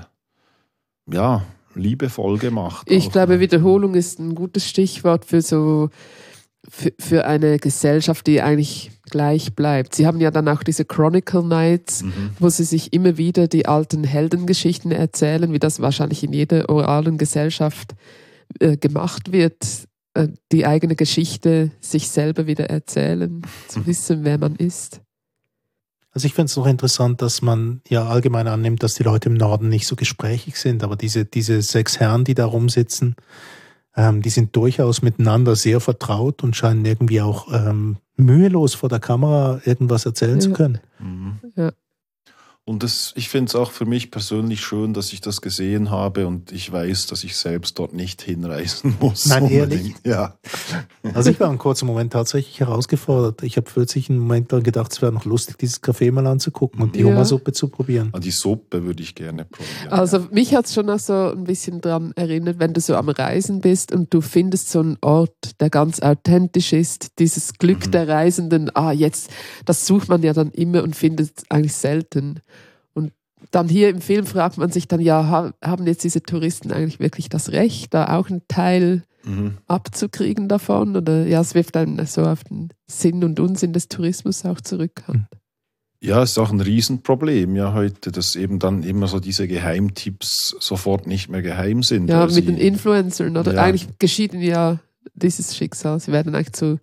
ja, 1.11 1.45
liebevoll 1.75 2.39
gemacht. 2.39 2.87
Ich 2.91 3.11
glaube? 3.11 3.41
Wiederholung 3.41 3.95
ist 3.95 4.19
ein 4.19 4.35
gutes 4.35 4.69
Stichwort 4.69 5.25
für 5.25 5.43
so 5.43 5.89
für, 6.69 6.93
für 6.99 7.27
eine 7.27 7.59
Gesellschaft, 7.59 8.27
die 8.29 8.41
eigentlich 8.41 8.93
gleich 9.11 9.55
bleibt. 9.57 9.97
Sie 9.97 10.07
haben 10.07 10.21
ja 10.21 10.31
dann 10.31 10.49
auch 10.49 10.63
diese 10.63 10.85
Chronicle 10.85 11.43
Nights, 11.43 12.03
Mhm. 12.03 12.31
wo 12.39 12.49
sie 12.51 12.63
sich 12.65 12.93
immer 12.93 13.17
wieder 13.19 13.49
die 13.49 13.67
alten 13.67 14.05
Heldengeschichten 14.05 14.93
erzählen, 14.93 15.53
wie 15.53 15.59
das 15.59 15.81
wahrscheinlich 15.81 16.23
in 16.23 16.33
jeder 16.33 16.69
oralen 16.69 17.19
Gesellschaft 17.19 17.95
äh, 18.61 18.77
gemacht 18.77 19.33
wird, 19.33 19.57
äh, 20.15 20.29
die 20.53 20.65
eigene 20.65 20.95
Geschichte 20.95 21.73
sich 21.81 22.09
selber 22.11 22.47
wieder 22.47 22.71
erzählen, 22.71 23.43
zu 23.67 23.85
wissen, 23.87 24.21
wer 24.23 24.39
man 24.39 24.55
ist. 24.55 25.01
Also 26.15 26.27
ich 26.27 26.35
finde 26.35 26.47
es 26.47 26.57
noch 26.57 26.67
interessant, 26.67 27.23
dass 27.23 27.41
man 27.41 27.81
ja 27.89 28.07
allgemein 28.07 28.47
annimmt, 28.47 28.83
dass 28.83 28.95
die 28.95 29.03
Leute 29.03 29.29
im 29.31 29.35
Norden 29.35 29.69
nicht 29.69 29.87
so 29.87 29.97
gesprächig 29.97 30.57
sind, 30.59 30.85
aber 30.85 30.95
diese, 30.97 31.25
diese 31.25 31.63
sechs 31.63 31.99
Herren, 32.01 32.25
die 32.25 32.35
da 32.35 32.45
rumsitzen, 32.45 33.17
ähm, 33.97 34.21
die 34.23 34.31
sind 34.31 34.55
durchaus 34.55 35.01
miteinander 35.03 35.57
sehr 35.57 35.81
vertraut 35.81 36.43
und 36.43 36.55
scheinen 36.55 36.85
irgendwie 36.85 37.21
auch 37.23 37.49
ähm, 37.53 37.97
mühelos 38.17 38.75
vor 38.75 38.89
der 38.91 39.01
Kamera 39.01 39.61
irgendwas 39.65 40.05
erzählen 40.05 40.41
zu 40.41 40.51
Ja. 40.51 40.55
können. 40.57 40.81
Mhm. 40.99 41.41
Ja. 41.57 41.73
Und 42.65 42.85
das, 42.85 43.13
ich 43.17 43.29
finde 43.29 43.49
es 43.49 43.57
auch 43.57 43.73
für 43.73 43.87
mich 43.87 44.13
persönlich 44.13 44.61
schön, 44.61 44.95
dass 44.95 45.13
ich 45.13 45.21
das 45.21 45.41
gesehen 45.41 45.91
habe 45.91 46.29
und 46.29 46.53
ich 46.53 46.71
weiß, 46.71 47.09
dass 47.09 47.25
ich 47.25 47.37
selbst 47.37 47.77
dort 47.77 47.93
nicht 47.93 48.23
hinreisen 48.23 48.97
muss. 49.01 49.27
Nein, 49.27 49.43
unbedingt. 49.43 49.73
ehrlich? 49.73 49.95
Ja. 50.05 50.39
Also 51.15 51.31
ich 51.31 51.41
war 51.41 51.49
einen 51.49 51.59
kurzen 51.59 51.87
Moment 51.87 52.13
tatsächlich 52.13 52.61
herausgefordert. 52.61 53.43
Ich 53.43 53.57
habe 53.57 53.69
plötzlich 53.69 54.09
einen 54.09 54.21
Moment 54.21 54.53
dann 54.53 54.63
gedacht, 54.63 54.93
es 54.93 55.03
wäre 55.03 55.11
noch 55.13 55.25
lustig, 55.25 55.59
dieses 55.59 55.83
Café 55.83 56.13
mal 56.13 56.25
anzugucken 56.29 56.81
und 56.81 56.95
die 56.95 57.01
Ja. 57.01 57.07
Hummersuppe 57.07 57.53
zu 57.53 57.69
probieren. 57.69 58.11
Ah, 58.13 58.21
Die 58.21 58.31
Suppe 58.31 58.85
würde 58.85 59.03
ich 59.03 59.17
gerne 59.17 59.45
probieren. 59.45 59.89
Also 59.91 60.21
mich 60.31 60.55
hat 60.55 60.67
es 60.67 60.75
schon 60.75 60.89
auch 60.89 61.01
so 61.01 61.13
ein 61.33 61.43
bisschen 61.43 61.81
dran 61.81 62.13
erinnert, 62.15 62.61
wenn 62.61 62.73
du 62.73 62.81
so 62.81 62.95
am 62.95 63.09
Reisen 63.09 63.61
bist 63.61 63.91
und 63.91 64.15
du 64.15 64.21
findest 64.21 64.71
so 64.71 64.79
einen 64.79 64.97
Ort, 65.01 65.35
der 65.61 65.71
ganz 65.71 65.99
authentisch 66.01 66.73
ist, 66.73 67.19
dieses 67.19 67.55
Glück 67.55 67.87
Mhm. 67.89 67.91
der 67.91 68.09
Reisenden, 68.09 68.71
ah 68.77 68.93
jetzt, 68.93 69.29
das 69.65 69.85
sucht 69.85 70.09
man 70.09 70.23
ja 70.23 70.33
dann 70.33 70.53
immer 70.53 70.85
und 70.85 70.95
findet 70.95 71.33
es 71.37 71.45
eigentlich 71.51 71.75
selten. 71.75 72.41
Dann 73.51 73.69
hier 73.69 73.89
im 73.91 74.01
Film 74.01 74.25
fragt 74.27 74.57
man 74.59 74.71
sich 74.71 74.89
dann, 74.89 75.01
ja, 75.01 75.27
ha- 75.29 75.53
haben 75.63 75.87
jetzt 75.87 76.05
diese 76.05 76.23
Touristen 76.23 76.73
eigentlich 76.73 77.01
wirklich 77.01 77.29
das 77.29 77.53
Recht, 77.53 77.93
da 77.95 78.17
auch 78.17 78.31
einen 78.31 78.43
Teil 78.49 79.03
Mhm. 79.25 79.59
abzukriegen 79.67 80.49
davon? 80.49 80.97
Oder 80.97 81.27
ja, 81.27 81.41
es 81.41 81.55
wirft 81.55 81.77
dann 81.77 82.05
so 82.07 82.23
auf 82.25 82.45
den 82.45 82.71
Sinn 82.87 83.23
und 83.25 83.39
Unsinn 83.41 83.73
des 83.73 83.89
Tourismus 83.89 84.45
auch 84.45 84.61
zurück. 84.61 85.03
Mhm. 85.07 85.27
Ja, 86.01 86.23
ist 86.25 86.37
auch 86.39 86.51
ein 86.51 86.61
Riesenproblem 86.61 87.55
ja 87.55 87.75
heute, 87.75 88.11
dass 88.11 88.35
eben 88.35 88.59
dann 88.59 88.83
immer 88.83 89.07
so 89.07 89.21
diese 89.21 89.47
Geheimtipps 89.47 90.57
sofort 90.59 91.07
nicht 91.07 91.29
mehr 91.29 91.43
geheim 91.43 91.83
sind. 91.85 92.09
Ja, 92.09 92.21
weil 92.21 92.27
mit 92.27 92.35
sie- 92.35 92.43
den 92.43 92.57
Influencern. 92.57 93.37
Oder 93.37 93.55
Ja. 93.55 93.63
eigentlich 93.63 93.87
geschieht 93.99 94.33
ihnen 94.35 94.43
ja 94.43 94.81
dieses 95.15 95.57
Schicksal. 95.57 96.01
Sie 96.01 96.11
werden 96.11 96.35
eigentlich 96.35 96.55
zu 96.55 96.81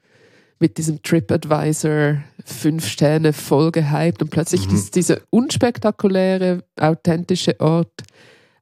mit 0.60 0.78
diesem 0.78 1.02
TripAdvisor 1.02 2.18
fünf 2.46 2.88
Sterne 2.88 3.34
voll 3.34 3.72
gehypt 3.72 4.22
und 4.22 4.30
plötzlich 4.30 4.68
Mhm. 4.68 4.76
ist 4.76 4.96
dieser 4.96 5.20
unspektakuläre, 5.30 6.64
authentische 6.80 7.60
Ort 7.60 8.04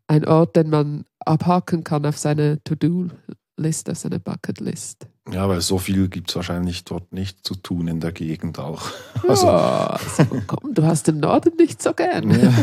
ein 0.07 0.25
Ort, 0.25 0.55
den 0.55 0.69
man 0.69 1.03
abhaken 1.19 1.83
kann 1.83 2.05
auf 2.05 2.17
seine 2.17 2.63
To-Do-List, 2.63 3.89
auf 3.89 3.97
seine 3.97 4.19
Bucket-List. 4.19 5.07
Ja, 5.31 5.49
weil 5.49 5.59
so 5.61 5.77
viel 5.77 6.07
gibt 6.07 6.29
es 6.29 6.35
wahrscheinlich 6.37 6.85
dort 6.85 7.11
nicht 7.11 7.45
zu 7.45 7.55
tun 7.55 7.87
in 7.87 7.99
der 7.99 8.11
Gegend 8.13 8.59
auch. 8.59 8.83
Also, 9.27 9.47
ja, 9.47 9.87
also, 9.87 10.23
komm, 10.47 10.73
du 10.73 10.83
hast 10.83 11.07
den 11.07 11.19
Norden 11.19 11.51
nicht 11.57 11.81
so 11.83 11.93
gern. 11.93 12.29
Ja. 12.31 12.53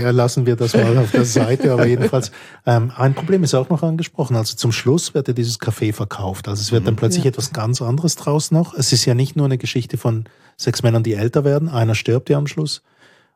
Ja, 0.00 0.10
lassen 0.10 0.46
wir 0.46 0.56
das 0.56 0.74
mal 0.74 0.96
auf 0.98 1.10
der 1.10 1.24
Seite. 1.24 1.72
Aber 1.72 1.86
jedenfalls, 1.86 2.30
ähm, 2.66 2.92
ein 2.96 3.14
Problem 3.14 3.42
ist 3.44 3.54
auch 3.54 3.68
noch 3.68 3.82
angesprochen. 3.82 4.36
Also 4.36 4.56
zum 4.56 4.72
Schluss 4.72 5.14
wird 5.14 5.28
ja 5.28 5.34
dieses 5.34 5.60
Café 5.60 5.92
verkauft. 5.92 6.48
Also 6.48 6.60
es 6.62 6.72
wird 6.72 6.86
dann 6.86 6.94
Mhm. 6.94 6.98
plötzlich 6.98 7.24
Ja. 7.24 7.30
etwas 7.30 7.52
ganz 7.52 7.82
anderes 7.82 8.16
draus 8.16 8.50
noch. 8.50 8.74
Es 8.74 8.92
ist 8.92 9.04
ja 9.04 9.14
nicht 9.14 9.36
nur 9.36 9.46
eine 9.46 9.58
Geschichte 9.58 9.96
von 9.98 10.24
sechs 10.56 10.82
Männern, 10.82 11.02
die 11.02 11.14
älter 11.14 11.44
werden. 11.44 11.68
Einer 11.68 11.94
stirbt 11.94 12.30
ja 12.30 12.38
am 12.38 12.46
Schluss 12.46 12.82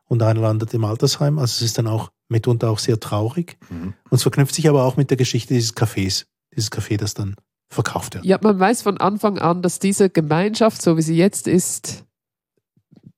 und 0.07 0.23
einer 0.23 0.39
landet 0.41 0.73
im 0.73 0.85
Altersheim. 0.85 1.37
Also 1.39 1.57
es 1.57 1.61
ist 1.63 1.77
dann 1.77 1.87
auch 1.87 2.11
mitunter 2.29 2.69
auch 2.69 2.79
sehr 2.79 2.99
traurig. 2.99 3.57
Mhm. 3.69 3.93
Und 4.09 4.15
es 4.15 4.21
verknüpft 4.21 4.55
sich 4.55 4.69
aber 4.69 4.83
auch 4.85 4.97
mit 4.97 5.09
der 5.09 5.17
Geschichte 5.17 5.53
dieses 5.53 5.75
Cafés. 5.75 6.25
Dieses 6.55 6.71
Café, 6.71 6.97
das 6.97 7.13
dann 7.13 7.35
verkauft 7.69 8.15
wird. 8.15 8.25
Ja, 8.25 8.39
man 8.41 8.59
weiß 8.59 8.81
von 8.81 8.97
Anfang 8.97 9.37
an, 9.37 9.61
dass 9.61 9.79
diese 9.79 10.09
Gemeinschaft, 10.09 10.81
so 10.81 10.97
wie 10.97 11.01
sie 11.01 11.15
jetzt 11.15 11.47
ist, 11.47 12.05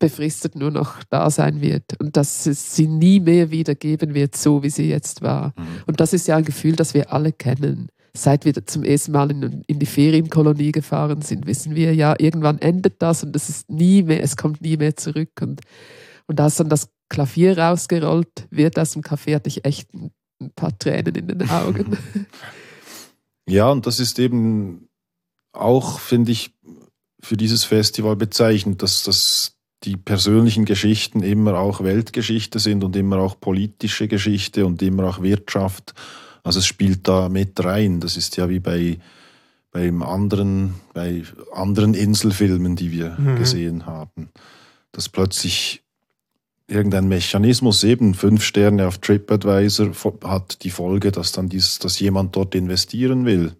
befristet 0.01 0.55
nur 0.55 0.71
noch 0.71 1.03
da 1.09 1.29
sein 1.29 1.61
wird 1.61 1.99
und 1.99 2.17
dass 2.17 2.47
es 2.47 2.75
sie 2.75 2.87
nie 2.87 3.19
mehr 3.19 3.51
wieder 3.51 3.75
geben 3.75 4.13
wird, 4.13 4.35
so 4.35 4.63
wie 4.63 4.69
sie 4.69 4.89
jetzt 4.89 5.21
war. 5.21 5.53
Mhm. 5.55 5.83
Und 5.85 5.99
das 6.01 6.11
ist 6.11 6.27
ja 6.27 6.35
ein 6.35 6.43
Gefühl, 6.43 6.75
das 6.75 6.93
wir 6.93 7.13
alle 7.13 7.31
kennen. 7.31 7.89
seit 8.13 8.43
wir 8.43 8.53
zum 8.65 8.83
ersten 8.83 9.13
Mal 9.13 9.31
in, 9.31 9.63
in 9.67 9.79
die 9.79 9.85
Ferienkolonie 9.85 10.73
gefahren 10.73 11.21
sind, 11.21 11.45
wissen 11.45 11.75
wir 11.75 11.93
ja, 11.93 12.15
irgendwann 12.17 12.59
endet 12.59 13.01
das 13.01 13.23
und 13.23 13.33
es 13.35 13.47
ist 13.47 13.69
nie 13.69 14.03
mehr, 14.03 14.21
es 14.21 14.35
kommt 14.35 14.61
nie 14.61 14.75
mehr 14.75 14.97
zurück. 14.97 15.31
Und, 15.39 15.61
und 16.27 16.41
als 16.41 16.57
dann 16.57 16.67
das 16.67 16.89
Klavier 17.07 17.57
rausgerollt 17.57 18.47
wird 18.49 18.77
aus 18.77 18.91
dem 18.91 19.03
Café, 19.03 19.35
hatte 19.35 19.47
ich 19.47 19.63
echt 19.63 19.93
ein, 19.93 20.11
ein 20.41 20.51
paar 20.51 20.77
Tränen 20.77 21.15
in 21.15 21.27
den 21.27 21.49
Augen. 21.49 21.97
Ja, 23.51 23.69
und 23.69 23.85
das 23.85 23.99
ist 23.99 24.17
eben 24.17 24.87
auch, 25.51 25.99
finde 25.99 26.31
ich, 26.31 26.55
für 27.21 27.35
dieses 27.35 27.65
Festival 27.65 28.15
bezeichnend, 28.15 28.81
dass 28.81 29.03
das 29.03 29.57
die 29.83 29.97
persönlichen 29.97 30.63
Geschichten 30.63 31.21
immer 31.21 31.59
auch 31.59 31.83
Weltgeschichte 31.83 32.59
sind 32.59 32.81
und 32.85 32.95
immer 32.95 33.17
auch 33.17 33.37
politische 33.37 34.07
Geschichte 34.07 34.65
und 34.65 34.81
immer 34.81 35.03
auch 35.03 35.21
Wirtschaft. 35.21 35.93
Also 36.43 36.59
es 36.59 36.65
spielt 36.65 37.09
da 37.09 37.27
mit 37.27 37.61
rein. 37.61 37.99
Das 37.99 38.15
ist 38.15 38.37
ja 38.37 38.47
wie 38.47 38.59
bei 38.59 38.99
beim 39.71 40.01
anderen, 40.01 40.75
bei 40.93 41.23
anderen 41.53 41.93
Inselfilmen, 41.93 42.77
die 42.77 42.91
wir 42.91 43.17
mhm. 43.17 43.35
gesehen 43.35 43.85
haben. 43.85 44.29
Dass 44.93 45.09
plötzlich 45.09 45.83
irgendein 46.71 47.07
Mechanismus, 47.07 47.83
eben 47.83 48.13
fünf 48.13 48.43
Sterne 48.43 48.87
auf 48.87 48.97
TripAdvisor, 48.97 49.91
hat 50.23 50.63
die 50.63 50.69
Folge, 50.69 51.11
dass 51.11 51.31
dann 51.31 51.49
dies, 51.49 51.79
dass 51.79 51.99
jemand 51.99 52.35
dort 52.35 52.55
investieren 52.55 53.25
will. 53.25 53.53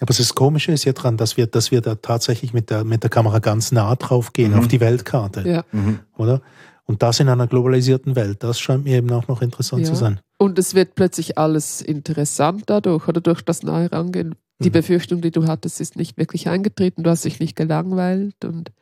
Aber 0.00 0.12
das 0.12 0.34
Komische 0.34 0.72
ist 0.72 0.84
ja 0.84 0.92
dran, 0.92 1.16
dass 1.16 1.36
wir, 1.36 1.46
dass 1.46 1.70
wir 1.70 1.80
da 1.80 1.94
tatsächlich 1.94 2.52
mit 2.52 2.70
der, 2.70 2.82
mit 2.82 3.04
der 3.04 3.10
Kamera 3.10 3.38
ganz 3.38 3.70
nah 3.70 3.94
drauf 3.94 4.32
gehen, 4.32 4.52
mhm. 4.52 4.58
auf 4.58 4.68
die 4.68 4.80
Weltkarte. 4.80 5.48
Ja. 5.48 5.64
Mhm. 5.70 6.00
Oder? 6.16 6.42
Und 6.84 7.02
das 7.02 7.20
in 7.20 7.28
einer 7.28 7.46
globalisierten 7.46 8.16
Welt, 8.16 8.42
das 8.42 8.58
scheint 8.58 8.84
mir 8.84 8.96
eben 8.96 9.10
auch 9.12 9.28
noch 9.28 9.42
interessant 9.42 9.82
ja. 9.82 9.88
zu 9.88 9.94
sein. 9.94 10.18
Und 10.38 10.58
es 10.58 10.74
wird 10.74 10.96
plötzlich 10.96 11.38
alles 11.38 11.80
interessant 11.80 12.64
dadurch 12.66 13.06
oder 13.06 13.20
durch 13.20 13.42
das 13.42 13.62
nahe 13.62 13.92
Rangehen. 13.92 14.34
Die 14.58 14.70
mhm. 14.70 14.72
Befürchtung, 14.72 15.20
die 15.20 15.30
du 15.30 15.46
hattest, 15.46 15.80
ist 15.80 15.96
nicht 15.96 16.18
wirklich 16.18 16.48
eingetreten. 16.48 17.04
Du 17.04 17.10
hast 17.10 17.24
dich 17.24 17.38
nicht 17.38 17.54
gelangweilt 17.54 18.44
und 18.44 18.72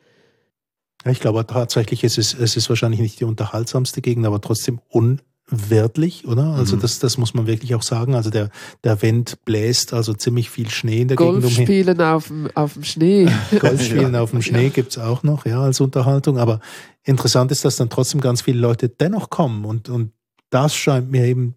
ja, 1.05 1.11
ich 1.11 1.19
glaube 1.19 1.45
tatsächlich, 1.45 2.03
es 2.03 2.17
ist, 2.17 2.33
es 2.33 2.55
ist 2.55 2.69
wahrscheinlich 2.69 2.99
nicht 2.99 3.19
die 3.19 3.25
unterhaltsamste 3.25 4.01
Gegend, 4.01 4.25
aber 4.25 4.39
trotzdem 4.41 4.79
unwirtlich, 4.89 6.27
oder? 6.27 6.53
Also 6.53 6.75
mhm. 6.75 6.81
das, 6.81 6.99
das 6.99 7.17
muss 7.17 7.33
man 7.33 7.47
wirklich 7.47 7.73
auch 7.75 7.81
sagen. 7.81 8.13
Also 8.13 8.29
der, 8.29 8.49
der 8.83 9.01
Wind 9.01 9.43
bläst 9.45 9.93
also 9.93 10.13
ziemlich 10.13 10.49
viel 10.49 10.69
Schnee 10.69 11.01
in 11.01 11.07
der 11.07 11.17
Golf 11.17 11.41
Gegend 11.41 11.45
umher. 11.45 11.57
Golfspielen 11.57 12.01
auf 12.01 12.27
dem, 12.27 12.49
auf 12.53 12.73
dem 12.73 12.83
Schnee. 12.83 13.29
Golfspielen 13.59 14.13
ja. 14.13 14.21
auf 14.21 14.31
dem 14.31 14.41
Schnee 14.41 14.65
ja. 14.65 14.69
gibt's 14.69 14.97
auch 14.97 15.23
noch, 15.23 15.45
ja, 15.45 15.61
als 15.61 15.79
Unterhaltung. 15.81 16.37
Aber 16.37 16.59
interessant 17.03 17.51
ist, 17.51 17.65
dass 17.65 17.77
dann 17.77 17.89
trotzdem 17.89 18.21
ganz 18.21 18.41
viele 18.41 18.59
Leute 18.59 18.89
dennoch 18.89 19.29
kommen 19.29 19.65
und, 19.65 19.89
und 19.89 20.11
das 20.49 20.75
scheint 20.75 21.09
mir 21.09 21.25
eben 21.25 21.55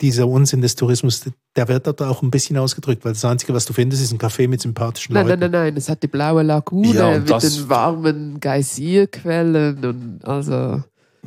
dieser 0.00 0.26
Unsinn 0.26 0.62
des 0.62 0.76
Tourismus, 0.76 1.24
der 1.56 1.68
wird 1.68 1.86
dort 1.86 2.00
auch 2.02 2.22
ein 2.22 2.30
bisschen 2.30 2.56
ausgedrückt, 2.56 3.04
weil 3.04 3.12
das 3.12 3.24
Einzige, 3.24 3.52
was 3.52 3.66
du 3.66 3.72
findest, 3.72 4.02
ist 4.02 4.12
ein 4.12 4.18
Café 4.18 4.48
mit 4.48 4.60
sympathischen 4.60 5.14
nein, 5.14 5.26
Leuten. 5.26 5.40
Nein, 5.40 5.50
nein, 5.50 5.64
nein, 5.64 5.76
es 5.76 5.88
hat 5.88 6.02
die 6.02 6.08
blaue 6.08 6.42
Lagune 6.42 6.94
ja, 6.94 7.18
mit 7.18 7.28
den 7.28 7.68
warmen 7.68 8.40
Geysirquellen 8.40 9.84
und 9.84 10.24
also... 10.24 10.82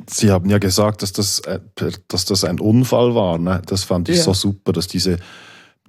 Sie 0.09 0.31
haben 0.31 0.49
ja 0.49 0.57
gesagt, 0.57 1.03
dass 1.03 1.13
das, 1.13 1.39
äh, 1.41 1.59
dass 2.07 2.25
das 2.25 2.43
ein 2.43 2.59
Unfall 2.59 3.13
war. 3.13 3.37
Ne? 3.37 3.61
Das 3.67 3.83
fand 3.83 4.09
ich 4.09 4.17
ja. 4.17 4.23
so 4.23 4.33
super, 4.33 4.73
dass 4.73 4.87
diese, 4.87 5.17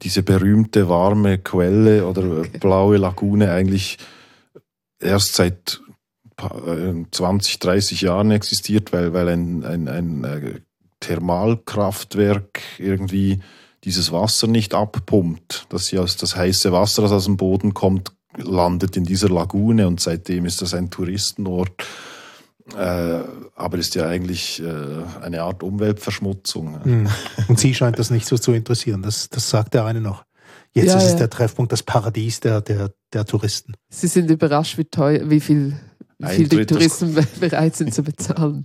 diese 0.02 0.22
berühmte 0.22 0.90
warme 0.90 1.38
Quelle 1.38 2.06
oder 2.06 2.40
okay. 2.40 2.58
blaue 2.58 2.98
Lagune 2.98 3.50
eigentlich 3.50 3.96
erst 5.00 5.34
seit 5.34 5.80
20, 7.10 7.58
30 7.58 8.02
äh, 8.02 8.06
Jahren 8.06 8.30
existiert, 8.30 8.92
weil, 8.92 9.14
weil 9.14 9.28
ein, 9.28 9.64
ein, 9.64 9.88
ein 9.88 10.24
äh, 10.24 10.60
Thermalkraftwerk 11.06 12.60
irgendwie 12.78 13.40
dieses 13.84 14.12
Wasser 14.12 14.46
nicht 14.46 14.74
abpumpt, 14.74 15.66
dass 15.68 15.86
sie 15.86 15.98
aus 15.98 16.16
das 16.16 16.36
heiße 16.36 16.72
Wasser, 16.72 17.02
das 17.02 17.12
aus 17.12 17.26
dem 17.26 17.36
Boden 17.36 17.74
kommt, 17.74 18.12
landet 18.36 18.96
in 18.96 19.04
dieser 19.04 19.28
Lagune 19.28 19.86
und 19.86 20.00
seitdem 20.00 20.46
ist 20.46 20.62
das 20.62 20.74
ein 20.74 20.90
Touristenort. 20.90 21.84
Äh, 22.74 23.20
aber 23.54 23.76
ist 23.76 23.94
ja 23.94 24.08
eigentlich 24.08 24.62
äh, 24.62 25.22
eine 25.22 25.42
Art 25.42 25.62
Umweltverschmutzung. 25.62 26.80
Mhm. 26.82 27.08
Und 27.48 27.60
sie 27.60 27.74
scheint 27.74 27.98
das 27.98 28.08
nicht 28.08 28.26
so 28.26 28.38
zu 28.38 28.52
interessieren. 28.52 29.02
Das, 29.02 29.28
das 29.28 29.50
sagt 29.50 29.74
der 29.74 29.84
eine 29.84 30.00
noch. 30.00 30.24
Jetzt 30.72 30.88
ja, 30.88 30.96
ist 30.96 31.04
es 31.04 31.12
ja. 31.12 31.18
der 31.18 31.30
Treffpunkt, 31.30 31.72
das 31.72 31.82
Paradies 31.82 32.40
der, 32.40 32.62
der, 32.62 32.90
der 33.12 33.26
Touristen. 33.26 33.74
Sie 33.90 34.08
sind 34.08 34.30
überrascht, 34.30 34.78
wie 34.78 34.86
teuer, 34.86 35.28
wie 35.28 35.40
viel 35.40 35.78
wie 36.18 36.29
viel 36.29 36.48
die 36.48 36.66
Touristen 36.66 37.14
bereit 37.40 37.77
sind 37.77 37.94
zu 37.94 38.03
bezahlen. 38.03 38.64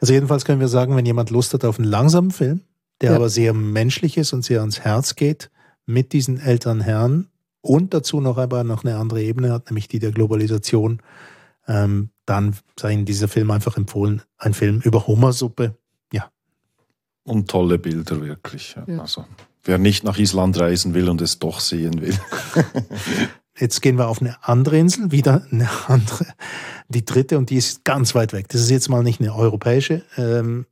Also 0.00 0.12
jedenfalls 0.12 0.44
können 0.44 0.60
wir 0.60 0.68
sagen, 0.68 0.96
wenn 0.96 1.06
jemand 1.06 1.30
Lust 1.30 1.54
hat 1.54 1.64
auf 1.64 1.78
einen 1.78 1.88
langsamen 1.88 2.30
Film, 2.30 2.62
der 3.00 3.10
ja. 3.10 3.16
aber 3.16 3.28
sehr 3.28 3.54
menschlich 3.54 4.16
ist 4.16 4.32
und 4.32 4.44
sehr 4.44 4.60
ans 4.60 4.80
Herz 4.80 5.14
geht, 5.14 5.50
mit 5.86 6.12
diesen 6.12 6.38
älteren 6.40 6.80
Herren 6.80 7.28
und 7.60 7.94
dazu 7.94 8.20
noch 8.20 8.38
aber 8.38 8.64
noch 8.64 8.84
eine 8.84 8.96
andere 8.96 9.22
Ebene 9.22 9.52
hat, 9.52 9.70
nämlich 9.70 9.88
die 9.88 9.98
der 9.98 10.12
Globalisation, 10.12 11.00
ähm, 11.66 12.10
dann 12.26 12.56
sei 12.78 12.92
Ihnen 12.92 13.04
dieser 13.04 13.28
Film 13.28 13.50
einfach 13.50 13.76
empfohlen. 13.76 14.22
Ein 14.36 14.54
Film 14.54 14.80
über 14.84 15.06
Hummersuppe, 15.06 15.76
ja. 16.12 16.30
Und 17.24 17.50
tolle 17.50 17.78
Bilder 17.78 18.20
wirklich. 18.20 18.76
Ja. 18.76 19.00
Also 19.00 19.24
wer 19.68 19.78
nicht 19.78 20.02
nach 20.02 20.18
Island 20.18 20.58
reisen 20.58 20.94
will 20.94 21.08
und 21.08 21.20
es 21.20 21.38
doch 21.38 21.60
sehen 21.60 22.00
will. 22.00 22.18
Jetzt 23.58 23.82
gehen 23.82 23.98
wir 23.98 24.08
auf 24.08 24.20
eine 24.20 24.36
andere 24.42 24.78
Insel, 24.78 25.10
wieder 25.10 25.46
eine 25.50 25.68
andere, 25.86 26.26
die 26.88 27.04
dritte 27.04 27.38
und 27.38 27.50
die 27.50 27.56
ist 27.56 27.84
ganz 27.84 28.14
weit 28.14 28.32
weg. 28.32 28.48
Das 28.48 28.60
ist 28.60 28.70
jetzt 28.70 28.88
mal 28.88 29.02
nicht 29.02 29.20
eine 29.20 29.34
europäische. 29.34 30.04
Ähm, 30.16 30.66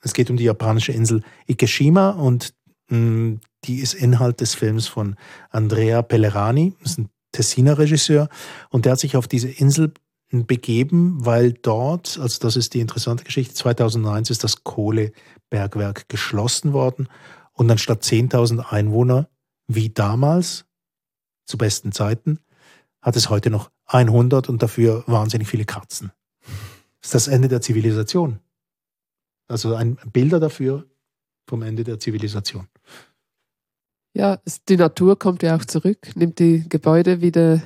es 0.00 0.12
geht 0.12 0.30
um 0.30 0.36
die 0.36 0.44
japanische 0.44 0.92
Insel 0.92 1.22
Ikeshima 1.48 2.10
und 2.10 2.54
mh, 2.88 2.98
mm, 2.98 3.40
die 3.64 3.80
ist 3.80 3.94
Inhalt 3.94 4.40
des 4.40 4.54
Films 4.54 4.86
von 4.86 5.16
Andrea 5.50 6.02
Pellerani, 6.02 6.74
das 6.82 6.92
ist 6.92 6.98
ein 6.98 7.08
Tessiner 7.32 7.78
Regisseur 7.78 8.28
und 8.70 8.84
der 8.84 8.92
hat 8.92 9.00
sich 9.00 9.16
auf 9.16 9.26
diese 9.26 9.48
Insel 9.48 9.92
begeben, 10.30 11.24
weil 11.24 11.52
dort, 11.52 12.18
also 12.20 12.38
das 12.40 12.56
ist 12.56 12.74
die 12.74 12.80
interessante 12.80 13.24
Geschichte, 13.24 13.54
2001 13.54 14.30
ist 14.30 14.44
das 14.44 14.64
Kohlebergwerk 14.64 16.08
geschlossen 16.08 16.72
worden 16.72 17.08
und 17.52 17.70
anstatt 17.70 18.02
10.000 18.02 18.60
Einwohner 18.70 19.28
wie 19.66 19.90
damals 19.90 20.66
zu 21.44 21.58
besten 21.58 21.92
Zeiten, 21.92 22.38
hat 23.02 23.16
es 23.16 23.30
heute 23.30 23.50
noch 23.50 23.70
100 23.86 24.48
und 24.48 24.62
dafür 24.62 25.04
wahnsinnig 25.06 25.48
viele 25.48 25.64
Katzen. 25.64 26.12
Das 27.00 27.08
ist 27.08 27.14
das 27.14 27.28
Ende 27.28 27.48
der 27.48 27.60
Zivilisation. 27.60 28.40
Also 29.46 29.74
ein 29.74 29.98
Bilder 30.12 30.40
dafür 30.40 30.86
vom 31.46 31.62
Ende 31.62 31.84
der 31.84 31.98
Zivilisation. 31.98 32.66
Ja, 34.16 34.38
die 34.68 34.76
Natur 34.76 35.18
kommt 35.18 35.42
ja 35.42 35.56
auch 35.56 35.64
zurück, 35.64 36.12
nimmt 36.14 36.38
die 36.38 36.68
Gebäude 36.68 37.20
wieder 37.20 37.60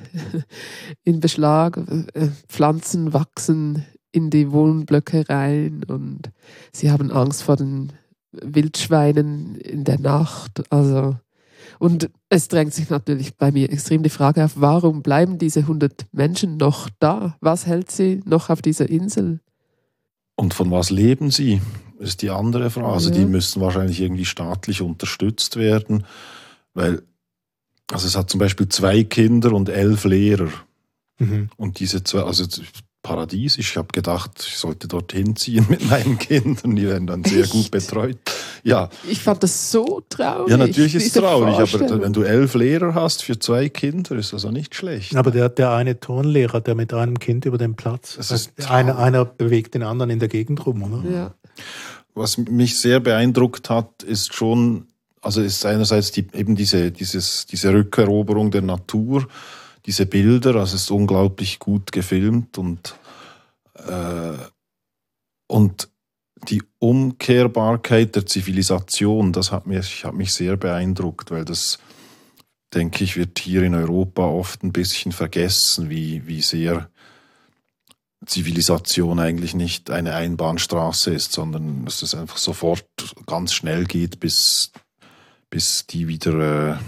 in 1.05 1.21
Beschlag, 1.21 1.77
äh, 1.77 2.31
Pflanzen 2.49 3.13
wachsen 3.13 3.85
in 4.13 4.31
die 4.31 4.51
Wohnblöcke 4.51 5.29
rein 5.29 5.85
und 5.87 6.31
sie 6.73 6.91
haben 6.91 7.11
Angst 7.11 7.43
vor 7.43 7.57
den 7.57 7.93
Wildschweinen 8.33 9.57
in 9.57 9.85
der 9.85 10.01
Nacht. 10.01 10.73
Also 10.73 11.17
und 11.79 12.11
es 12.29 12.49
drängt 12.49 12.75
sich 12.75 12.91
natürlich 12.91 13.37
bei 13.37 13.53
mir 13.53 13.71
extrem 13.71 14.03
die 14.03 14.11
Frage 14.11 14.45
auf, 14.45 14.53
warum 14.57 15.03
bleiben 15.03 15.39
diese 15.39 15.61
100 15.61 16.07
Menschen 16.13 16.57
noch 16.57 16.89
da? 16.99 17.37
Was 17.41 17.67
hält 17.67 17.91
sie 17.91 18.21
noch 18.25 18.51
auf 18.51 18.63
dieser 18.63 18.89
Insel? 18.89 19.41
Und 20.35 20.55
von 20.55 20.71
was 20.71 20.91
leben 20.91 21.31
sie? 21.31 21.61
Ist 21.99 22.23
die 22.23 22.31
andere 22.31 22.71
Frage. 22.71 22.93
Also 22.93 23.11
ja. 23.11 23.17
die 23.17 23.25
müssen 23.25 23.61
wahrscheinlich 23.61 24.01
irgendwie 24.01 24.25
staatlich 24.25 24.83
unterstützt 24.83 25.57
werden, 25.57 26.05
weil 26.75 27.03
also 27.91 28.07
es 28.07 28.17
hat 28.17 28.31
zum 28.31 28.39
Beispiel 28.39 28.69
zwei 28.69 29.03
Kinder 29.05 29.53
und 29.53 29.69
elf 29.69 30.05
Lehrer. 30.05 30.51
Mhm. 31.19 31.49
Und 31.57 31.81
diese 31.81 32.05
zwei, 32.05 32.23
also 32.23 32.45
Paradies. 33.03 33.57
Ich 33.57 33.77
habe 33.77 33.89
gedacht, 33.93 34.45
ich 34.47 34.57
sollte 34.57 34.89
dorthin 34.89 35.37
ziehen 35.37 35.67
mit 35.71 35.89
meinen 35.89 36.19
Kindern. 36.19 36.77
Die 36.77 36.87
werden 36.87 37.07
dann 37.07 37.25
sehr 37.25 37.45
Echt? 37.45 37.53
gut 37.53 37.71
betreut. 37.71 38.19
Ja. 38.63 38.89
Ich 39.09 39.21
fand 39.21 39.43
das 39.43 39.71
so 39.71 40.03
traurig. 40.09 40.51
Ja, 40.51 40.57
natürlich 40.57 40.95
ist 40.95 41.07
es 41.07 41.13
traurig, 41.13 41.57
aber 41.57 42.03
wenn 42.03 42.13
du 42.13 42.23
elf 42.23 42.55
Lehrer 42.55 42.95
hast 42.95 43.23
für 43.23 43.39
zwei 43.39 43.69
Kinder, 43.69 44.17
ist 44.17 44.33
das 44.33 44.45
auch 44.45 44.51
nicht 44.51 44.75
schlecht. 44.75 45.17
Aber 45.17 45.31
der, 45.31 45.49
der 45.49 45.73
eine 45.73 46.01
Turnlehrer, 46.01 46.61
der 46.61 46.75
mit 46.75 46.93
einem 46.95 47.19
Kind 47.19 47.45
über 47.45 47.59
den 47.59 47.75
Platz, 47.75 48.17
das 48.17 48.31
ist 48.31 48.71
einer, 48.71 48.99
einer 48.99 49.25
bewegt 49.25 49.75
den 49.75 49.83
anderen 49.83 50.11
in 50.11 50.19
der 50.19 50.29
Gegend 50.29 50.65
rum, 50.67 50.83
oder? 50.83 51.11
Ja. 51.11 51.35
Was 52.15 52.39
mich 52.39 52.79
sehr 52.81 53.01
beeindruckt 53.01 53.71
hat, 53.71 54.03
ist 54.03 54.35
schon, 54.35 54.87
also 55.23 55.41
ist 55.41 55.65
einerseits 55.65 56.11
die, 56.11 56.27
eben 56.33 56.57
diese, 56.57 56.91
dieses, 56.91 57.47
diese 57.47 57.73
Rückeroberung 57.73 58.51
der 58.51 58.63
Natur 58.63 59.27
diese 59.89 60.05
Bilder, 60.05 60.57
also 60.57 60.77
es 60.77 60.83
ist 60.83 60.91
unglaublich 60.91 61.59
gut 61.59 61.93
gefilmt 61.93 62.59
und, 62.59 62.95
äh, 63.75 64.37
und 65.47 65.89
die 66.49 66.63
Umkehrbarkeit 66.79 68.15
der 68.15 68.27
Zivilisation, 68.27 69.33
das 69.33 69.51
hat 69.51 69.67
mich, 69.67 70.05
hat 70.05 70.15
mich 70.15 70.33
sehr 70.33 70.57
beeindruckt, 70.57 71.31
weil 71.31 71.45
das, 71.45 71.79
denke 72.75 73.05
ich, 73.05 73.17
wird 73.17 73.39
hier 73.39 73.63
in 73.63 73.75
Europa 73.75 74.27
oft 74.27 74.63
ein 74.63 74.73
bisschen 74.73 75.13
vergessen, 75.13 75.91
wie, 75.91 76.27
wie 76.27 76.43
sehr 76.43 76.91
Zivilisation 78.27 79.19
eigentlich 79.21 79.55
nicht 79.55 79.91
eine 79.91 80.15
Einbahnstraße 80.15 81.13
ist, 81.13 81.33
sondern 81.33 81.85
dass 81.85 82.03
es 82.03 82.15
einfach 82.15 82.37
sofort 82.37 82.85
ganz 83.27 83.53
schnell 83.53 83.85
geht 83.85 84.21
bis 84.21 84.73
bis 85.51 85.87
die 85.87 86.09
wieder 86.09 86.73
äh, 86.73 86.79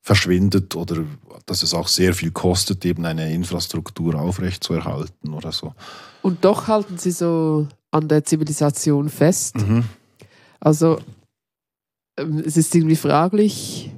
verschwindet 0.00 0.74
oder 0.76 1.04
dass 1.46 1.62
es 1.62 1.74
auch 1.74 1.88
sehr 1.88 2.14
viel 2.14 2.30
kostet, 2.30 2.84
eben 2.84 3.04
eine 3.04 3.32
Infrastruktur 3.32 4.14
aufrechtzuerhalten 4.14 5.32
oder 5.32 5.52
so. 5.52 5.74
Und 6.22 6.44
doch 6.44 6.68
halten 6.68 6.98
sie 6.98 7.10
so 7.10 7.66
an 7.90 8.08
der 8.08 8.24
Zivilisation 8.24 9.08
fest. 9.08 9.56
Mhm. 9.56 9.84
Also 10.60 10.98
ähm, 12.18 12.42
es 12.44 12.56
ist 12.56 12.74
irgendwie 12.74 12.96
fraglich, 12.96 13.90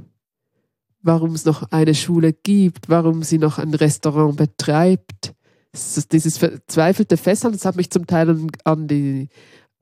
warum 1.02 1.34
es 1.34 1.44
noch 1.44 1.70
eine 1.70 1.94
Schule 1.94 2.32
gibt, 2.32 2.88
warum 2.88 3.22
sie 3.22 3.38
noch 3.38 3.58
ein 3.58 3.74
Restaurant 3.74 4.36
betreibt. 4.36 5.34
Dieses 6.12 6.38
verzweifelte 6.38 7.16
Festhalten, 7.16 7.56
das 7.56 7.64
hat 7.64 7.76
mich 7.76 7.90
zum 7.90 8.06
Teil 8.06 8.30
an, 8.30 8.50
an 8.64 8.88
die 8.88 9.28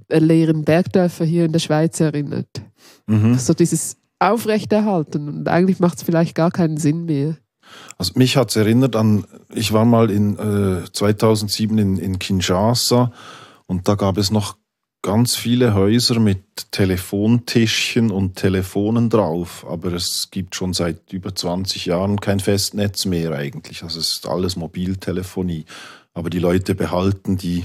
leeren 0.08 0.64
Bergdörfer 0.64 1.24
hier 1.24 1.44
in 1.44 1.52
der 1.52 1.58
Schweiz 1.58 2.00
erinnert. 2.00 2.62
Mhm. 3.06 3.36
So 3.38 3.54
dieses 3.54 3.96
Aufrechterhalten 4.18 5.28
und 5.28 5.48
eigentlich 5.48 5.80
macht 5.80 5.98
es 5.98 6.02
vielleicht 6.02 6.34
gar 6.34 6.50
keinen 6.50 6.76
Sinn 6.76 7.04
mehr. 7.04 7.36
Also 7.98 8.12
mich 8.16 8.36
hat 8.36 8.50
es 8.50 8.56
erinnert 8.56 8.96
an, 8.96 9.24
ich 9.54 9.72
war 9.72 9.84
mal 9.84 10.10
in 10.10 10.38
äh, 10.38 10.90
2007 10.92 11.78
in, 11.78 11.96
in 11.98 12.18
Kinshasa 12.18 13.12
und 13.70 13.86
da 13.86 13.94
gab 13.94 14.18
es 14.18 14.32
noch 14.32 14.56
ganz 15.00 15.36
viele 15.36 15.74
Häuser 15.74 16.18
mit 16.18 16.72
Telefontischchen 16.72 18.10
und 18.10 18.34
Telefonen 18.34 19.08
drauf, 19.10 19.64
aber 19.64 19.92
es 19.92 20.28
gibt 20.32 20.56
schon 20.56 20.72
seit 20.72 21.12
über 21.12 21.36
20 21.36 21.86
Jahren 21.86 22.20
kein 22.20 22.40
Festnetz 22.40 23.04
mehr 23.04 23.30
eigentlich. 23.30 23.84
Also 23.84 24.00
es 24.00 24.10
ist 24.14 24.26
alles 24.26 24.56
Mobiltelefonie. 24.56 25.66
Aber 26.14 26.30
die 26.30 26.40
Leute 26.40 26.74
behalten 26.74 27.36
die, 27.36 27.64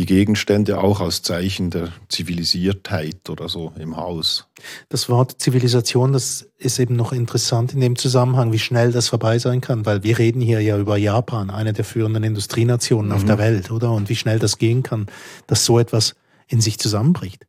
die 0.00 0.06
Gegenstände 0.06 0.80
auch 0.80 1.00
als 1.00 1.20
Zeichen 1.20 1.68
der 1.68 1.92
Zivilisiertheit 2.08 3.28
oder 3.28 3.50
so 3.50 3.74
im 3.78 3.98
Haus. 3.98 4.46
Das 4.88 5.10
Wort 5.10 5.42
Zivilisation, 5.42 6.14
das 6.14 6.48
ist 6.56 6.78
eben 6.78 6.96
noch 6.96 7.12
interessant 7.12 7.74
in 7.74 7.80
dem 7.80 7.96
Zusammenhang, 7.96 8.50
wie 8.50 8.58
schnell 8.58 8.92
das 8.92 9.08
vorbei 9.08 9.38
sein 9.38 9.60
kann, 9.60 9.84
weil 9.84 10.02
wir 10.02 10.18
reden 10.18 10.40
hier 10.40 10.62
ja 10.62 10.78
über 10.78 10.96
Japan, 10.96 11.50
eine 11.50 11.74
der 11.74 11.84
führenden 11.84 12.24
Industrienationen 12.24 13.12
auf 13.12 13.24
Mhm. 13.24 13.26
der 13.26 13.38
Welt, 13.38 13.70
oder? 13.70 13.92
Und 13.92 14.08
wie 14.08 14.16
schnell 14.16 14.38
das 14.38 14.56
gehen 14.56 14.82
kann, 14.82 15.06
dass 15.46 15.66
so 15.66 15.78
etwas 15.78 16.14
in 16.48 16.62
sich 16.62 16.78
zusammenbricht. 16.78 17.46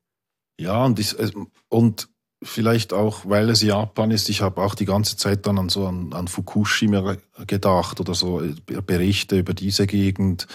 Ja, 0.60 0.84
und, 0.84 1.00
ich, 1.00 1.16
und 1.70 2.10
vielleicht 2.44 2.92
auch, 2.92 3.22
weil 3.24 3.50
es 3.50 3.62
Japan 3.62 4.12
ist, 4.12 4.28
ich 4.28 4.42
habe 4.42 4.62
auch 4.62 4.76
die 4.76 4.84
ganze 4.84 5.16
Zeit 5.16 5.48
dann 5.48 5.58
an 5.58 5.70
so 5.70 5.88
an, 5.88 6.12
an 6.12 6.28
Fukushima 6.28 7.16
gedacht 7.48 8.02
oder 8.02 8.14
so 8.14 8.42
Berichte 8.86 9.40
über 9.40 9.54
diese 9.54 9.88
Gegend, 9.88 10.48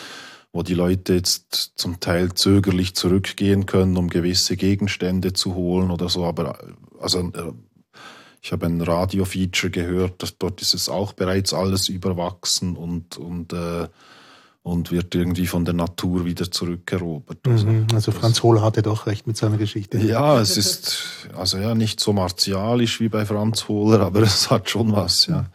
wo 0.56 0.62
die 0.62 0.74
Leute 0.74 1.14
jetzt 1.14 1.72
zum 1.76 2.00
Teil 2.00 2.32
zögerlich 2.34 2.94
zurückgehen 2.96 3.66
können, 3.66 3.96
um 3.96 4.08
gewisse 4.08 4.56
Gegenstände 4.56 5.32
zu 5.34 5.54
holen 5.54 5.90
oder 5.90 6.08
so. 6.08 6.24
Aber 6.24 6.58
äh, 6.60 6.72
also 7.00 7.20
äh, 7.20 7.52
ich 8.42 8.52
habe 8.52 8.66
ein 8.66 8.80
Radio-Feature 8.80 9.70
gehört, 9.70 10.22
dass 10.22 10.38
dort 10.38 10.62
ist 10.62 10.74
es 10.74 10.88
auch 10.88 11.12
bereits 11.12 11.52
alles 11.52 11.88
überwachsen 11.88 12.76
und 12.76 13.16
und 13.18 13.52
äh, 13.52 13.88
und 14.62 14.90
wird 14.90 15.14
irgendwie 15.14 15.46
von 15.46 15.64
der 15.64 15.74
Natur 15.74 16.24
wieder 16.24 16.50
zurückerobert. 16.50 17.38
Also, 17.46 17.66
Mhm. 17.68 17.86
Also 17.94 18.10
das- 18.10 18.20
Franz 18.20 18.42
Hohl 18.42 18.60
hatte 18.62 18.82
doch 18.82 19.06
recht 19.06 19.26
mit 19.28 19.36
seiner 19.36 19.58
Geschichte. 19.58 19.98
ja, 19.98 20.40
es 20.40 20.56
ist 20.56 21.28
also 21.36 21.58
ja 21.58 21.74
nicht 21.76 22.00
so 22.00 22.12
martialisch 22.12 22.98
wie 22.98 23.08
bei 23.08 23.24
Franz 23.26 23.68
Hohler, 23.68 24.00
aber 24.00 24.22
es 24.22 24.50
hat 24.50 24.68
schon 24.68 24.90
was, 24.92 25.26
ja. 25.26 25.46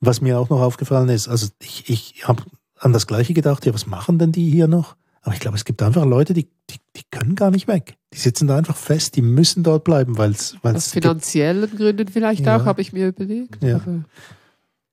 Was 0.00 0.20
mir 0.20 0.38
auch 0.38 0.50
noch 0.50 0.60
aufgefallen 0.60 1.08
ist, 1.10 1.28
also 1.28 1.46
ich, 1.60 1.88
ich 1.88 2.26
habe 2.28 2.42
an 2.84 2.92
das 2.92 3.06
Gleiche 3.06 3.34
gedacht, 3.34 3.64
ja, 3.66 3.74
was 3.74 3.86
machen 3.86 4.18
denn 4.18 4.32
die 4.32 4.50
hier 4.50 4.68
noch? 4.68 4.96
Aber 5.22 5.34
ich 5.34 5.40
glaube, 5.40 5.56
es 5.56 5.64
gibt 5.64 5.82
einfach 5.82 6.04
Leute, 6.04 6.34
die, 6.34 6.48
die, 6.70 6.76
die 6.96 7.02
können 7.10 7.34
gar 7.34 7.50
nicht 7.50 7.66
weg. 7.66 7.96
Die 8.12 8.18
sitzen 8.18 8.46
da 8.46 8.56
einfach 8.58 8.76
fest, 8.76 9.16
die 9.16 9.22
müssen 9.22 9.62
dort 9.62 9.84
bleiben, 9.84 10.18
weil 10.18 10.32
es 10.32 10.56
weil 10.62 10.76
Aus 10.76 10.86
es 10.86 10.92
finanziellen 10.92 11.70
Gründen 11.76 12.08
vielleicht 12.08 12.44
Ja. 12.44 12.58
auch, 12.58 12.66
habe 12.66 12.82
ich 12.82 12.92
mir 12.92 13.08
überlegt. 13.08 13.62
Ja. 13.62 13.76
Aber 13.76 14.04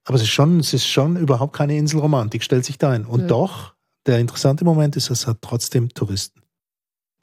Aber 0.06 0.16
es 0.16 0.22
ist 0.24 0.30
schon, 0.30 0.60
es 0.62 0.74
ist 0.74 0.88
schon 0.88 1.18
überhaupt 1.18 1.54
keine 1.54 1.78
Inselromantik, 1.78 2.44
stellt 2.44 2.64
sich 2.66 2.78
da 2.78 2.92
ein. 2.92 3.06
Und 3.06 3.22
Ja. 3.22 3.28
doch, 3.28 3.74
der 4.06 4.20
interessante 4.20 4.64
Moment 4.66 4.96
ist, 4.96 5.10
es 5.10 5.28
hat 5.28 5.40
trotzdem 5.42 5.90
Touristen. 5.90 6.42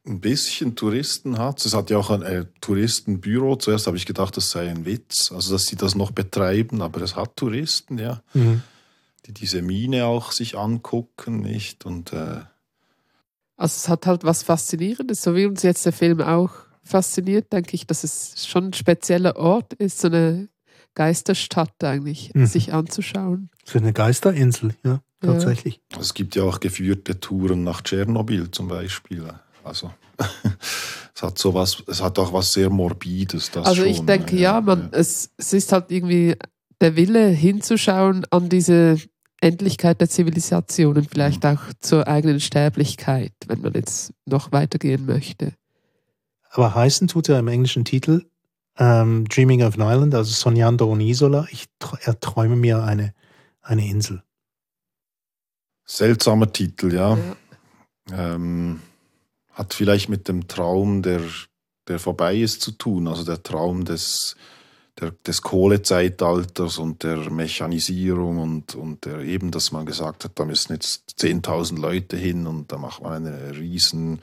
Ein 0.07 0.21
bisschen 0.21 0.77
Touristen 0.77 1.39
hat 1.39 1.65
es. 1.65 1.75
hat 1.75 1.91
ja 1.91 1.99
auch 1.99 2.11
ein 2.11 2.23
äh, 2.23 2.45
Touristenbüro. 2.61 3.57
Zuerst 3.57 3.87
habe 3.87 3.97
ich 3.97 4.07
gedacht, 4.07 4.37
das 4.37 4.51
sei 4.51 4.69
ein 4.71 4.85
Witz, 4.87 5.33
also 5.33 5.53
dass 5.53 5.65
sie 5.65 5.77
das 5.77 5.95
noch 5.95 6.13
betreiben, 6.13 6.81
aber 6.83 7.01
es 7.03 7.17
hat 7.17 7.37
Touristen, 7.37 7.99
ja, 7.99 8.23
die 9.29 9.35
diese 9.35 9.63
Mine 9.63 10.07
auch 10.07 10.33
sich 10.33 10.57
angucken, 10.57 11.41
nicht? 11.41 11.85
Und 11.85 12.13
äh, 12.13 12.41
Also 13.57 13.75
es 13.77 13.89
hat 13.89 14.07
halt 14.07 14.25
was 14.25 14.43
Faszinierendes, 14.43 15.23
so 15.23 15.37
wie 15.37 15.47
uns 15.47 15.63
jetzt 15.63 15.85
der 15.87 15.93
Film 15.93 16.21
auch 16.23 16.51
fasziniert, 16.83 17.53
denke 17.53 17.75
ich, 17.75 17.87
dass 17.87 18.03
es 18.05 18.47
schon 18.47 18.69
ein 18.69 18.73
spezieller 18.73 19.37
Ort 19.37 19.75
ist, 19.75 20.01
so 20.01 20.09
eine 20.09 20.49
Geisterstadt 20.95 21.85
eigentlich, 21.85 22.33
Mhm. 22.35 22.47
sich 22.47 22.73
anzuschauen. 22.73 23.51
So 23.65 23.79
eine 23.79 23.93
Geisterinsel, 23.93 24.75
ja, 24.85 24.93
Ja. 24.93 25.01
tatsächlich. 25.21 25.81
es 26.01 26.15
gibt 26.15 26.35
ja 26.35 26.45
auch 26.45 26.61
geführte 26.61 27.21
Touren 27.21 27.63
nach 27.65 27.83
Tschernobyl 27.83 28.51
zum 28.51 28.69
Beispiel. 28.69 29.29
Also 29.63 29.93
es 31.15 31.23
hat 31.23 31.39
sowas, 31.39 31.83
es 31.87 32.01
hat 32.03 32.19
auch 32.19 32.33
was 32.33 32.53
sehr 32.55 32.71
Morbides. 32.71 33.51
Das 33.51 33.67
also 33.67 33.83
ich 33.85 33.99
schon, 33.99 34.07
denke, 34.07 34.37
ja, 34.37 34.61
man, 34.63 34.89
Es, 34.93 35.31
es 35.37 35.53
ist 35.53 35.71
halt 35.73 35.91
irgendwie 35.91 36.35
der 36.81 36.97
Wille 36.97 37.27
hinzuschauen 37.29 38.25
an 38.31 38.49
diese 38.49 38.99
Endlichkeit 39.41 40.01
der 40.01 40.09
Zivilisation 40.09 40.97
und 40.97 41.11
vielleicht 41.11 41.47
auch 41.47 41.61
zur 41.81 42.09
eigenen 42.09 42.41
Sterblichkeit, 42.41 43.33
wenn 43.47 43.61
man 43.61 43.75
jetzt 43.75 44.13
noch 44.27 44.53
weitergehen 44.53 45.07
möchte. 45.07 45.53
Aber 46.51 46.75
heißen 46.75 47.09
tut 47.09 47.29
er 47.29 47.39
im 47.39 47.49
englischen 47.49 47.85
Titel 47.85 48.25
ähm, 48.79 49.27
Dreaming 49.29 49.63
of 49.63 49.79
an 49.79 49.87
Island, 49.93 50.15
also 50.15 50.33
Sognando 50.33 50.91
un'isola. 50.93 51.47
Ich 51.51 51.67
tr- 51.81 52.01
erträume 52.03 52.57
mir 52.57 52.83
eine, 52.83 53.15
eine 53.61 53.89
Insel. 53.89 54.23
Seltsamer 55.85 56.53
Titel, 56.53 56.93
ja. 56.93 57.17
Ja. 58.11 58.35
ähm, 58.35 58.81
hat 59.53 59.75
vielleicht 59.75 60.09
mit 60.09 60.29
dem 60.29 60.49
Traum, 60.49 61.03
der, 61.03 61.21
der 61.89 61.99
vorbei 61.99 62.37
ist, 62.37 62.61
zu 62.63 62.73
tun. 62.73 63.09
Also 63.09 63.25
der 63.25 63.43
Traum 63.43 63.85
des, 63.85 64.37
der, 65.01 65.13
des 65.27 65.43
Kohlezeitalters 65.43 66.79
und 66.79 67.03
der 67.03 67.31
Mechanisierung 67.31 68.39
und, 68.39 68.75
und 68.75 69.05
der 69.05 69.21
eben, 69.21 69.51
dass 69.51 69.73
man 69.73 69.87
gesagt 69.87 70.25
hat, 70.25 70.33
da 70.35 70.45
müssen 70.45 70.73
jetzt 70.73 71.15
10.000 71.21 71.81
Leute 71.81 72.17
hin 72.17 72.47
und 72.47 72.73
da 72.73 72.79
macht 72.79 73.03
man 73.03 73.27
eine 73.27 73.57
riesen 73.57 74.21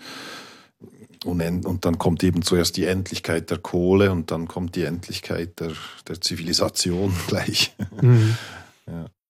und 1.25 1.85
dann 1.85 1.97
kommt 1.97 2.23
eben 2.23 2.43
zuerst 2.43 2.77
die 2.77 2.85
Endlichkeit 2.85 3.49
der 3.49 3.57
Kohle 3.57 4.11
und 4.11 4.29
dann 4.29 4.47
kommt 4.47 4.75
die 4.75 4.83
Endlichkeit 4.83 5.59
der, 5.59 5.71
der 6.07 6.21
Zivilisation 6.21 7.13
gleich. 7.27 7.75
Mhm. 8.01 8.35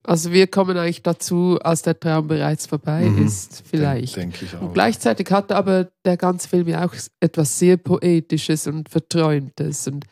Also 0.08 0.32
wir 0.32 0.46
kommen 0.46 0.78
eigentlich 0.78 1.02
dazu, 1.02 1.58
als 1.64 1.82
der 1.82 2.00
Traum 2.00 2.28
bereits 2.28 2.68
vorbei 2.68 3.06
Mhm. 3.06 3.26
ist, 3.26 3.64
vielleicht. 3.66 4.16
Denke 4.16 4.46
ich 4.46 4.56
auch. 4.56 4.62
Und 4.62 4.74
gleichzeitig 4.74 5.32
hat 5.32 5.52
aber 5.52 5.90
der 6.06 6.16
ganze 6.16 6.48
Film 6.48 6.68
ja 6.68 6.86
auch 6.86 6.94
etwas 7.20 7.58
sehr 7.58 7.78
Poetisches 7.78 8.68
und 8.68 8.90
Verträumtes. 8.90 9.88
Und 9.88 10.06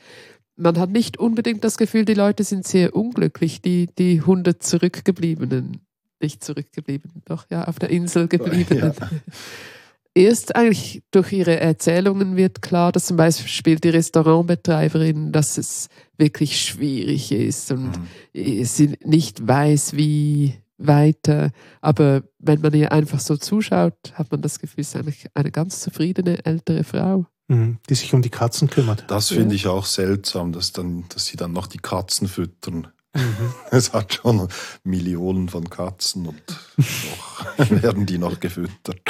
man 0.56 0.78
hat 0.78 0.90
nicht 0.90 1.18
unbedingt 1.18 1.64
das 1.64 1.78
Gefühl, 1.78 2.06
die 2.06 2.14
Leute 2.14 2.44
sind 2.44 2.68
sehr 2.68 2.96
unglücklich, 2.96 3.62
die, 3.62 3.88
die 3.98 4.20
100 4.20 4.62
Zurückgebliebenen. 4.62 5.82
Nicht 6.22 6.44
zurückgebliebenen, 6.44 7.22
doch 7.26 7.46
ja, 7.50 7.66
auf 7.66 7.80
der 7.80 7.90
Insel 7.90 8.28
gebliebenen. 8.28 8.94
Ja. 9.00 9.10
Erst 10.16 10.56
eigentlich 10.56 11.02
durch 11.10 11.32
ihre 11.32 11.60
Erzählungen 11.60 12.36
wird 12.38 12.62
klar, 12.62 12.92
dass 12.92 13.08
zum 13.08 13.18
Beispiel 13.18 13.78
die 13.78 13.90
Restaurantbetreiberin, 13.90 15.32
dass 15.32 15.58
es 15.58 15.90
wirklich 16.18 16.62
schwierig 16.62 17.32
ist 17.32 17.72
und 17.72 17.92
Mhm. 18.34 18.64
sie 18.64 18.96
nicht 19.04 19.48
weiß, 19.48 19.98
wie 19.98 20.54
weiter. 20.78 21.52
Aber 21.82 22.24
wenn 22.38 22.62
man 22.62 22.74
ihr 22.74 22.92
einfach 22.92 23.20
so 23.20 23.38
zuschaut, 23.38 23.96
hat 24.14 24.32
man 24.32 24.42
das 24.42 24.60
Gefühl, 24.60 24.82
es 24.82 24.90
ist 24.90 24.96
eigentlich 24.96 25.26
eine 25.34 25.52
ganz 25.52 25.82
zufriedene 25.82 26.46
ältere 26.46 26.84
Frau. 26.84 27.26
Mhm. 27.48 27.78
Die 27.90 27.96
sich 27.96 28.14
um 28.14 28.22
die 28.22 28.30
Katzen 28.30 28.70
kümmert. 28.70 29.06
Das 29.10 29.30
Ja. 29.30 29.38
finde 29.38 29.56
ich 29.56 29.68
auch 29.68 29.86
seltsam, 29.86 30.54
dass, 30.54 30.72
dann, 30.72 31.06
dass 31.10 31.26
sie 31.26 31.36
dann 31.38 31.52
noch 31.54 31.68
die 31.68 31.78
Katzen 31.80 32.28
füttern. 32.28 32.88
Mhm. 33.14 33.22
Es 33.72 33.94
hat 33.94 34.14
schon 34.16 34.48
Millionen 34.84 35.50
von 35.50 35.70
Katzen 35.70 36.26
und 36.28 36.42
doch 36.48 37.70
werden 37.84 38.06
die 38.06 38.18
noch 38.18 38.40
gefüttert. 38.40 39.02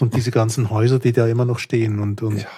Und 0.00 0.14
diese 0.14 0.30
ganzen 0.30 0.70
Häuser, 0.70 0.98
die 0.98 1.12
da 1.12 1.26
immer 1.26 1.44
noch 1.44 1.58
stehen 1.58 1.98
und, 1.98 2.22
und 2.22 2.38
Ja. 2.38 2.48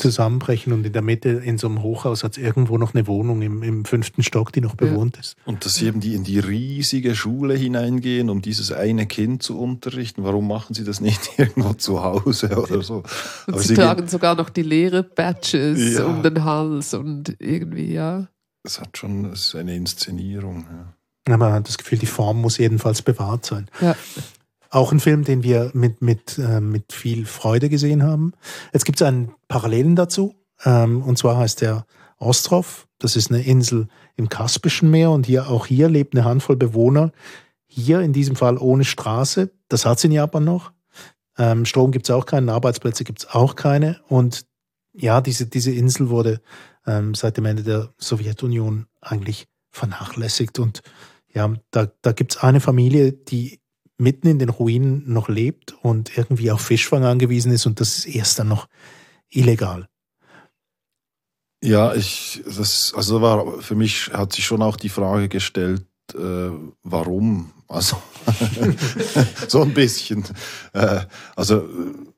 Zusammenbrechen 0.00 0.72
und 0.72 0.84
in 0.84 0.92
der 0.92 1.02
Mitte 1.02 1.28
in 1.28 1.58
so 1.58 1.68
einem 1.68 1.82
Hochhaus 1.82 2.24
hat 2.24 2.32
es 2.32 2.38
irgendwo 2.42 2.78
noch 2.78 2.94
eine 2.94 3.06
Wohnung 3.06 3.42
im, 3.42 3.62
im 3.62 3.84
fünften 3.84 4.22
Stock, 4.22 4.52
die 4.52 4.60
noch 4.60 4.72
Ja. 4.80 4.86
bewohnt 4.86 5.16
ist. 5.18 5.36
Und 5.44 5.64
dass 5.64 5.74
sie 5.74 5.86
eben 5.86 6.00
die 6.00 6.14
in 6.14 6.24
die 6.24 6.38
riesige 6.38 7.14
Schule 7.14 7.54
hineingehen, 7.54 8.30
um 8.30 8.42
dieses 8.42 8.72
eine 8.72 9.06
Kind 9.06 9.42
zu 9.42 9.58
unterrichten. 9.58 10.24
Warum 10.24 10.48
machen 10.48 10.74
sie 10.74 10.84
das 10.84 11.00
nicht 11.00 11.20
irgendwo 11.38 11.74
zu 11.74 12.02
Hause 12.02 12.50
oder 12.60 12.82
so? 12.82 12.96
Und 12.96 13.04
Aber 13.54 13.58
sie, 13.60 13.68
sie 13.68 13.74
tragen 13.74 14.08
sogar 14.08 14.34
noch 14.34 14.50
die 14.50 14.62
Lehrer-Badges 14.62 15.94
Ja. 15.98 16.04
um 16.06 16.22
den 16.22 16.44
Hals 16.44 16.94
und 16.94 17.36
irgendwie, 17.38 17.92
ja. 17.92 18.28
Es 18.62 18.80
hat 18.80 18.98
schon 18.98 19.26
es 19.26 19.46
ist 19.46 19.54
eine 19.54 19.74
Inszenierung. 19.76 20.66
Ja. 20.70 21.34
Aber 21.34 21.44
man 21.46 21.52
hat 21.54 21.68
das 21.68 21.78
Gefühl, 21.78 21.98
die 21.98 22.06
Form 22.06 22.40
muss 22.40 22.58
jedenfalls 22.58 23.02
bewahrt 23.02 23.44
sein. 23.46 23.68
Ja. 23.80 23.94
Auch 24.70 24.92
ein 24.92 25.00
Film, 25.00 25.24
den 25.24 25.42
wir 25.42 25.70
mit, 25.74 26.00
mit, 26.00 26.38
äh, 26.38 26.60
mit 26.60 26.92
viel 26.92 27.26
Freude 27.26 27.68
gesehen 27.68 28.02
haben. 28.02 28.32
Jetzt 28.72 28.84
gibt 28.84 29.00
es 29.00 29.06
einen 29.06 29.34
Parallelen 29.48 29.96
dazu. 29.96 30.34
Ähm, 30.64 31.02
und 31.02 31.18
zwar 31.18 31.36
heißt 31.36 31.60
der 31.60 31.86
Ostrov. 32.18 32.86
Das 32.98 33.16
ist 33.16 33.30
eine 33.30 33.42
Insel 33.42 33.88
im 34.16 34.28
Kaspischen 34.28 34.90
Meer 34.90 35.10
und 35.10 35.26
hier 35.26 35.48
auch 35.48 35.66
hier 35.66 35.88
lebt 35.88 36.14
eine 36.14 36.24
Handvoll 36.24 36.56
Bewohner. 36.56 37.12
Hier 37.66 38.00
in 38.00 38.12
diesem 38.12 38.36
Fall 38.36 38.58
ohne 38.58 38.84
Straße. 38.84 39.50
Das 39.68 39.86
hat 39.86 39.98
es 39.98 40.04
in 40.04 40.12
Japan 40.12 40.44
noch. 40.44 40.72
Ähm, 41.38 41.64
Strom 41.64 41.90
gibt 41.90 42.08
es 42.08 42.14
auch 42.14 42.26
keinen, 42.26 42.48
Arbeitsplätze 42.48 43.04
gibt 43.04 43.20
es 43.20 43.30
auch 43.30 43.56
keine. 43.56 44.00
Und 44.08 44.44
ja, 44.92 45.20
diese, 45.20 45.46
diese 45.46 45.72
Insel 45.72 46.10
wurde 46.10 46.40
ähm, 46.86 47.14
seit 47.14 47.36
dem 47.36 47.46
Ende 47.46 47.62
der 47.62 47.94
Sowjetunion 47.98 48.86
eigentlich 49.00 49.48
vernachlässigt. 49.70 50.58
Und 50.58 50.82
ja, 51.32 51.52
da, 51.70 51.88
da 52.02 52.12
gibt 52.12 52.32
es 52.32 52.42
eine 52.42 52.60
Familie, 52.60 53.12
die 53.12 53.60
mitten 54.00 54.26
in 54.26 54.38
den 54.38 54.48
Ruinen 54.48 55.04
noch 55.06 55.28
lebt 55.28 55.74
und 55.82 56.16
irgendwie 56.16 56.50
auf 56.50 56.62
Fischfang 56.62 57.04
angewiesen 57.04 57.52
ist 57.52 57.66
und 57.66 57.80
das 57.80 57.98
ist 57.98 58.06
erst 58.06 58.38
dann 58.38 58.48
noch 58.48 58.66
illegal. 59.28 59.88
Ja, 61.62 61.94
ich, 61.94 62.42
das, 62.44 62.94
also 62.96 63.20
war, 63.20 63.60
für 63.60 63.74
mich 63.74 64.10
hat 64.12 64.32
sich 64.32 64.46
schon 64.46 64.62
auch 64.62 64.76
die 64.76 64.88
Frage 64.88 65.28
gestellt, 65.28 65.84
äh, 66.14 66.50
warum? 66.82 67.52
Also, 67.68 68.02
so 69.48 69.62
ein 69.62 69.74
bisschen. 69.74 70.24
Äh, 70.72 71.00
also, 71.36 71.68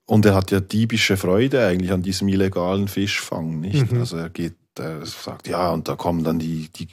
und 0.07 0.25
er 0.25 0.35
hat 0.35 0.51
ja 0.51 0.61
diebische 0.61 1.17
Freude 1.17 1.67
eigentlich 1.67 1.93
an 1.93 2.03
diesem 2.03 2.29
illegalen 2.29 2.89
Fischfang, 2.89 3.61
nicht? 3.61 3.91
Mhm. 3.91 3.99
Also 3.99 4.17
er 4.17 4.31
geht, 4.31 4.57
er 4.79 5.05
sagt, 5.05 5.49
ja, 5.49 5.71
und 5.71 5.89
da 5.89 5.97
kommen 5.97 6.23
dann 6.23 6.39
die, 6.39 6.71
die 6.75 6.89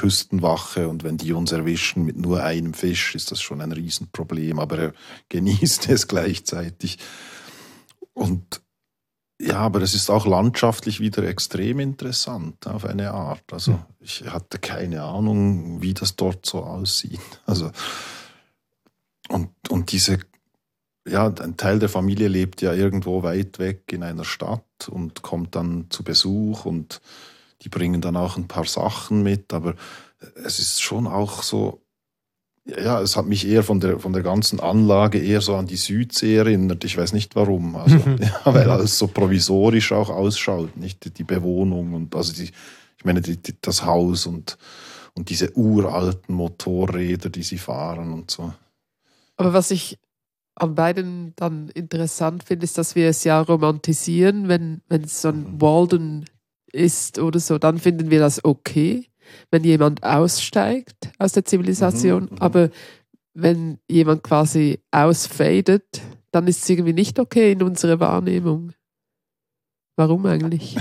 Küstenwache 0.00 0.88
und 0.88 1.04
wenn 1.04 1.18
die 1.18 1.34
uns 1.34 1.52
erwischen 1.52 2.06
mit 2.06 2.16
nur 2.16 2.42
einem 2.42 2.72
Fisch, 2.72 3.14
ist 3.14 3.30
das 3.30 3.42
schon 3.42 3.60
ein 3.60 3.72
Riesenproblem, 3.72 4.58
aber 4.58 4.78
er 4.78 4.92
genießt 5.28 5.90
es 5.90 6.08
gleichzeitig. 6.08 6.98
Und 8.14 8.62
ja, 9.38 9.58
aber 9.58 9.82
es 9.82 9.92
ist 9.92 10.08
auch 10.08 10.24
landschaftlich 10.24 11.00
wieder 11.00 11.24
extrem 11.24 11.80
interessant 11.80 12.66
auf 12.66 12.86
eine 12.86 13.10
Art. 13.10 13.44
Also 13.52 13.78
ich 14.00 14.24
hatte 14.24 14.58
keine 14.58 15.02
Ahnung, 15.02 15.82
wie 15.82 15.92
das 15.92 16.16
dort 16.16 16.46
so 16.46 16.62
aussieht. 16.62 17.20
Also 17.44 17.70
und, 19.28 19.50
und 19.68 19.92
diese, 19.92 20.18
ja, 21.06 21.26
ein 21.26 21.58
Teil 21.58 21.78
der 21.78 21.90
Familie 21.90 22.28
lebt 22.28 22.62
ja 22.62 22.72
irgendwo 22.72 23.22
weit 23.22 23.58
weg 23.58 23.82
in 23.92 24.02
einer 24.02 24.24
Stadt 24.24 24.88
und 24.88 25.20
kommt 25.20 25.56
dann 25.56 25.86
zu 25.90 26.04
Besuch 26.04 26.64
und 26.64 27.02
die 27.62 27.68
bringen 27.68 28.00
dann 28.00 28.16
auch 28.16 28.36
ein 28.36 28.48
paar 28.48 28.64
Sachen 28.64 29.22
mit, 29.22 29.52
aber 29.52 29.74
es 30.44 30.58
ist 30.58 30.82
schon 30.82 31.06
auch 31.06 31.42
so, 31.42 31.82
ja, 32.66 33.00
es 33.00 33.16
hat 33.16 33.26
mich 33.26 33.46
eher 33.46 33.62
von 33.62 33.80
der, 33.80 33.98
von 33.98 34.12
der 34.12 34.22
ganzen 34.22 34.60
Anlage 34.60 35.18
eher 35.18 35.40
so 35.40 35.56
an 35.56 35.66
die 35.66 35.76
Südsee 35.76 36.36
erinnert. 36.36 36.84
Ich 36.84 36.96
weiß 36.96 37.12
nicht 37.12 37.34
warum. 37.34 37.76
Also, 37.76 37.96
ja, 38.20 38.40
weil 38.44 38.70
alles 38.70 38.98
so 38.98 39.08
provisorisch 39.08 39.92
auch 39.92 40.10
ausschaut, 40.10 40.76
nicht 40.76 41.18
die 41.18 41.24
Bewohnung 41.24 41.94
und 41.94 42.14
also 42.14 42.32
die, 42.32 42.50
ich 42.98 43.04
meine, 43.04 43.20
die, 43.20 43.36
die, 43.38 43.54
das 43.60 43.84
Haus 43.84 44.26
und, 44.26 44.58
und 45.14 45.30
diese 45.30 45.56
uralten 45.56 46.34
Motorräder, 46.34 47.30
die 47.30 47.42
sie 47.42 47.58
fahren 47.58 48.12
und 48.12 48.30
so. 48.30 48.52
Aber 49.36 49.52
was 49.54 49.70
ich 49.70 49.98
an 50.54 50.74
beiden 50.74 51.32
dann 51.36 51.70
interessant 51.70 52.44
finde, 52.44 52.64
ist, 52.64 52.76
dass 52.76 52.94
wir 52.94 53.08
es 53.08 53.24
ja 53.24 53.40
romantisieren, 53.40 54.48
wenn, 54.48 54.82
wenn 54.88 55.04
es 55.04 55.22
so 55.22 55.28
ein 55.28 55.54
mhm. 55.54 55.60
Walden 55.60 56.24
ist 56.72 57.18
oder 57.18 57.40
so, 57.40 57.58
dann 57.58 57.78
finden 57.78 58.10
wir 58.10 58.20
das 58.20 58.44
okay 58.44 59.10
wenn 59.50 59.64
jemand 59.64 60.02
aussteigt 60.02 61.10
aus 61.18 61.32
der 61.32 61.44
Zivilisation, 61.44 62.24
mhm, 62.24 62.30
mhm, 62.32 62.38
aber 62.38 62.70
wenn 63.34 63.78
jemand 63.88 64.22
quasi 64.22 64.80
ausfadet, 64.90 66.02
dann 66.30 66.46
ist 66.46 66.62
es 66.62 66.68
irgendwie 66.68 66.92
nicht 66.92 67.18
okay 67.18 67.52
in 67.52 67.62
unserer 67.62 68.00
Wahrnehmung. 68.00 68.72
Warum 69.96 70.26
eigentlich? 70.26 70.76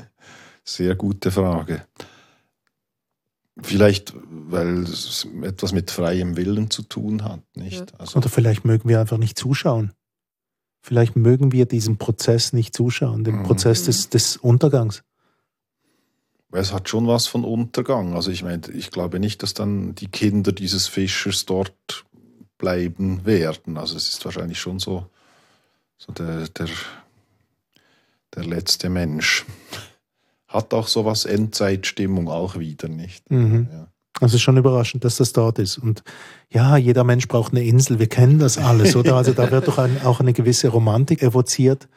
Sehr 0.64 0.94
gute 0.94 1.30
Frage. 1.30 1.84
Vielleicht, 3.60 4.14
weil 4.28 4.84
es 4.84 5.28
etwas 5.42 5.72
mit 5.72 5.90
freiem 5.90 6.36
Willen 6.36 6.70
zu 6.70 6.82
tun 6.82 7.24
hat, 7.24 7.42
nicht? 7.54 7.90
Ja. 7.90 7.98
Also 7.98 8.18
Oder 8.18 8.28
vielleicht 8.28 8.64
mögen 8.64 8.88
wir 8.88 9.00
einfach 9.00 9.18
nicht 9.18 9.38
zuschauen. 9.38 9.92
Vielleicht 10.82 11.14
mögen 11.14 11.52
wir 11.52 11.66
diesem 11.66 11.98
Prozess 11.98 12.52
nicht 12.54 12.74
zuschauen, 12.74 13.24
dem 13.24 13.40
mhm. 13.40 13.42
Prozess 13.42 13.84
des, 13.84 14.08
des 14.08 14.36
Untergangs 14.38 15.02
es 16.52 16.72
hat 16.72 16.88
schon 16.88 17.06
was 17.06 17.26
von 17.26 17.44
Untergang. 17.44 18.14
Also 18.14 18.30
ich 18.30 18.42
meine, 18.42 18.62
ich 18.72 18.90
glaube 18.90 19.20
nicht, 19.20 19.42
dass 19.42 19.54
dann 19.54 19.94
die 19.94 20.08
Kinder 20.08 20.52
dieses 20.52 20.88
Fischers 20.88 21.46
dort 21.46 22.04
bleiben 22.58 23.24
werden. 23.24 23.78
Also 23.78 23.96
es 23.96 24.08
ist 24.08 24.24
wahrscheinlich 24.24 24.58
schon 24.58 24.78
so, 24.78 25.06
so 25.96 26.12
der, 26.12 26.48
der, 26.48 26.68
der 28.34 28.44
letzte 28.44 28.88
Mensch. 28.88 29.46
Hat 30.48 30.74
auch 30.74 30.88
so 30.88 31.04
was 31.04 31.24
Endzeitstimmung 31.24 32.28
auch 32.28 32.58
wieder, 32.58 32.88
nicht? 32.88 33.30
Mhm. 33.30 33.68
Ja. 33.72 33.86
Also 34.20 34.36
schon 34.36 34.56
überraschend, 34.56 35.04
dass 35.04 35.16
das 35.16 35.32
dort 35.32 35.58
ist. 35.58 35.78
Und 35.78 36.02
ja, 36.50 36.76
jeder 36.76 37.04
Mensch 37.04 37.28
braucht 37.28 37.52
eine 37.52 37.64
Insel. 37.64 37.98
Wir 37.98 38.08
kennen 38.08 38.38
das 38.38 38.58
alles, 38.58 38.96
oder? 38.96 39.14
Also 39.14 39.32
da 39.32 39.50
wird 39.50 39.68
doch 39.68 39.78
ein, 39.78 40.02
auch 40.04 40.20
eine 40.20 40.32
gewisse 40.32 40.68
Romantik 40.68 41.22
evoziert. 41.22 41.88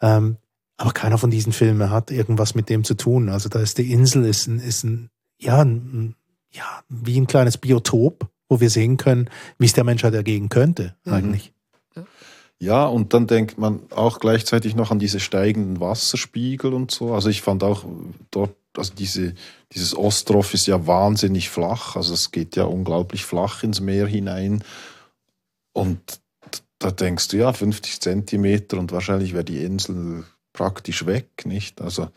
Ähm, 0.00 0.36
aber 0.76 0.92
keiner 0.92 1.18
von 1.18 1.30
diesen 1.30 1.52
Filmen 1.52 1.90
hat 1.90 2.10
irgendwas 2.10 2.54
mit 2.54 2.68
dem 2.68 2.84
zu 2.84 2.94
tun. 2.94 3.28
Also 3.28 3.48
da 3.48 3.60
ist 3.60 3.78
die 3.78 3.92
Insel, 3.92 4.24
ist 4.24 4.46
ein, 4.46 4.60
ist 4.60 4.84
ein, 4.84 5.10
ja, 5.38 5.62
ein, 5.62 6.14
ja, 6.50 6.82
wie 6.88 7.18
ein 7.18 7.26
kleines 7.26 7.58
Biotop, 7.58 8.28
wo 8.48 8.60
wir 8.60 8.70
sehen 8.70 8.96
können, 8.96 9.30
wie 9.58 9.66
es 9.66 9.72
der 9.72 9.84
Menschheit 9.84 10.14
ergehen 10.14 10.48
könnte, 10.48 10.94
mhm. 11.04 11.12
eigentlich. 11.12 11.52
Ja, 12.58 12.86
und 12.86 13.12
dann 13.12 13.26
denkt 13.26 13.58
man 13.58 13.80
auch 13.90 14.18
gleichzeitig 14.18 14.74
noch 14.74 14.90
an 14.90 14.98
diese 14.98 15.20
steigenden 15.20 15.78
Wasserspiegel 15.80 16.72
und 16.72 16.90
so. 16.90 17.12
Also 17.12 17.28
ich 17.28 17.42
fand 17.42 17.62
auch 17.62 17.84
dort, 18.30 18.56
also 18.76 18.94
diese, 18.94 19.34
dieses 19.72 19.94
Ostrov 19.94 20.54
ist 20.54 20.66
ja 20.66 20.86
wahnsinnig 20.86 21.50
flach. 21.50 21.96
Also 21.96 22.14
es 22.14 22.32
geht 22.32 22.56
ja 22.56 22.64
unglaublich 22.64 23.26
flach 23.26 23.62
ins 23.62 23.80
Meer 23.80 24.06
hinein. 24.06 24.64
Und 25.74 26.00
da 26.78 26.90
denkst 26.90 27.28
du, 27.28 27.36
ja, 27.36 27.52
50 27.52 28.00
Zentimeter 28.00 28.78
und 28.78 28.90
wahrscheinlich 28.90 29.34
wäre 29.34 29.44
die 29.44 29.62
Insel 29.62 30.24
praktisch 30.56 31.06
weg, 31.06 31.44
nicht? 31.44 31.80
Also 31.80 32.08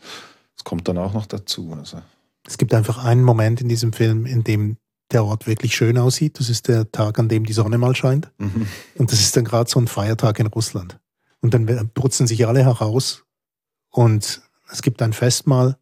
es 0.56 0.64
kommt 0.64 0.88
dann 0.88 0.98
auch 0.98 1.12
noch 1.12 1.26
dazu. 1.26 1.74
Also. 1.78 2.02
Es 2.46 2.58
gibt 2.58 2.74
einfach 2.74 3.04
einen 3.04 3.22
Moment 3.22 3.60
in 3.60 3.68
diesem 3.68 3.92
Film, 3.92 4.26
in 4.26 4.42
dem 4.42 4.78
der 5.12 5.24
Ort 5.24 5.46
wirklich 5.46 5.76
schön 5.76 5.98
aussieht. 5.98 6.40
Das 6.40 6.48
ist 6.48 6.68
der 6.68 6.90
Tag, 6.90 7.18
an 7.18 7.28
dem 7.28 7.44
die 7.44 7.52
Sonne 7.52 7.78
mal 7.78 7.94
scheint. 7.94 8.30
Mhm. 8.38 8.66
Und 8.96 9.12
das 9.12 9.20
ist 9.20 9.36
dann 9.36 9.44
gerade 9.44 9.70
so 9.70 9.78
ein 9.78 9.88
Feiertag 9.88 10.38
in 10.38 10.46
Russland. 10.46 10.98
Und 11.40 11.54
dann 11.54 11.90
putzen 11.94 12.26
sich 12.26 12.46
alle 12.46 12.64
heraus 12.64 13.24
und 13.90 14.42
es 14.70 14.82
gibt 14.82 15.02
ein 15.02 15.12
Festmahl 15.12 15.76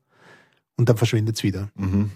und 0.76 0.88
dann 0.88 0.96
verschwindet 0.96 1.36
es 1.36 1.42
wieder. 1.42 1.70
Mhm. 1.74 2.10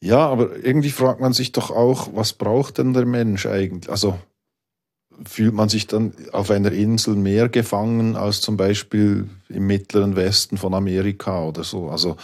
Ja, 0.00 0.26
aber 0.26 0.56
irgendwie 0.56 0.90
fragt 0.90 1.20
man 1.20 1.32
sich 1.32 1.52
doch 1.52 1.70
auch, 1.70 2.10
was 2.14 2.32
braucht 2.32 2.78
denn 2.78 2.92
der 2.92 3.06
Mensch 3.06 3.46
eigentlich? 3.46 3.90
Also 3.90 4.18
fühlt 5.24 5.54
man 5.54 5.68
sich 5.68 5.86
dann 5.86 6.12
auf 6.32 6.50
einer 6.50 6.72
Insel 6.72 7.14
mehr 7.14 7.48
gefangen 7.48 8.16
als 8.16 8.40
zum 8.40 8.56
Beispiel 8.56 9.28
im 9.48 9.66
mittleren 9.66 10.16
Westen 10.16 10.56
von 10.56 10.74
Amerika 10.74 11.44
oder 11.44 11.64
so. 11.64 11.88
Also 11.88 12.16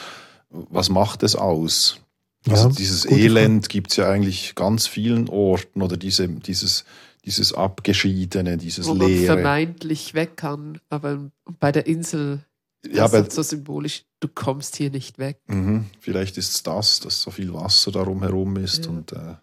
was 0.51 0.89
macht 0.89 1.23
es 1.23 1.37
aus? 1.37 2.01
Also 2.49 2.69
ja, 2.69 2.75
dieses 2.75 3.05
Elend 3.05 3.69
gibt 3.69 3.91
es 3.91 3.97
ja 3.97 4.09
eigentlich 4.09 4.55
ganz 4.55 4.87
vielen 4.87 5.29
Orten 5.29 5.83
oder 5.83 5.97
diese, 5.97 6.29
dieses, 6.29 6.85
dieses 7.25 7.53
Abgeschiedene, 7.53 8.57
dieses 8.57 8.87
Wo 8.87 8.95
man 8.95 9.09
Leere. 9.09 9.35
vermeintlich 9.35 10.15
weg 10.15 10.37
kann, 10.37 10.81
aber 10.89 11.31
bei 11.61 11.73
der 11.73 11.87
Insel 11.87 12.45
ja, 12.87 13.07
ist 13.07 13.13
das 13.13 13.35
so 13.35 13.43
symbolisch, 13.43 14.05
du 14.21 14.29
kommst 14.29 14.77
hier 14.77 14.91
nicht 14.91 15.19
weg. 15.19 15.41
Mhm, 15.47 15.87
vielleicht 16.01 16.39
ist 16.39 16.55
es 16.55 16.63
das, 16.63 17.01
dass 17.01 17.23
so 17.23 17.31
viel 17.31 17.53
Wasser 17.53 17.91
darum 17.91 18.23
herum 18.23 18.57
ist 18.57 18.87
ja. 18.87 18.93
und 18.93 19.13
äh, 19.13 19.35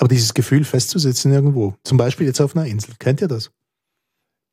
aber 0.00 0.08
dieses 0.08 0.32
Gefühl 0.34 0.64
festzusetzen 0.64 1.32
irgendwo, 1.32 1.74
zum 1.84 1.98
Beispiel 1.98 2.26
jetzt 2.26 2.40
auf 2.40 2.56
einer 2.56 2.66
Insel, 2.66 2.94
kennt 2.98 3.20
ihr 3.20 3.28
das? 3.28 3.50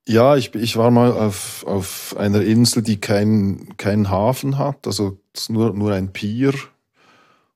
Ja, 0.08 0.36
ich, 0.36 0.54
ich 0.56 0.78
war 0.78 0.92
mal 0.92 1.12
auf, 1.12 1.66
auf 1.66 2.16
einer 2.18 2.42
Insel, 2.42 2.84
die 2.84 3.00
keinen 3.00 3.76
kein 3.78 4.10
Hafen 4.10 4.58
hat, 4.58 4.86
also 4.88 5.18
nur, 5.50 5.74
nur 5.74 5.94
ein 5.94 6.14
Pier. 6.14 6.54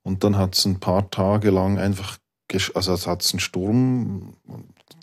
Und 0.04 0.24
dann 0.24 0.38
hat 0.38 0.58
es 0.58 0.66
ein 0.66 0.80
paar 0.80 1.10
Tage 1.12 1.50
lang 1.52 1.78
einfach, 1.78 2.18
also 2.74 2.94
es 2.94 3.08
hat 3.08 3.30
einen 3.32 3.40
Sturm, 3.40 4.34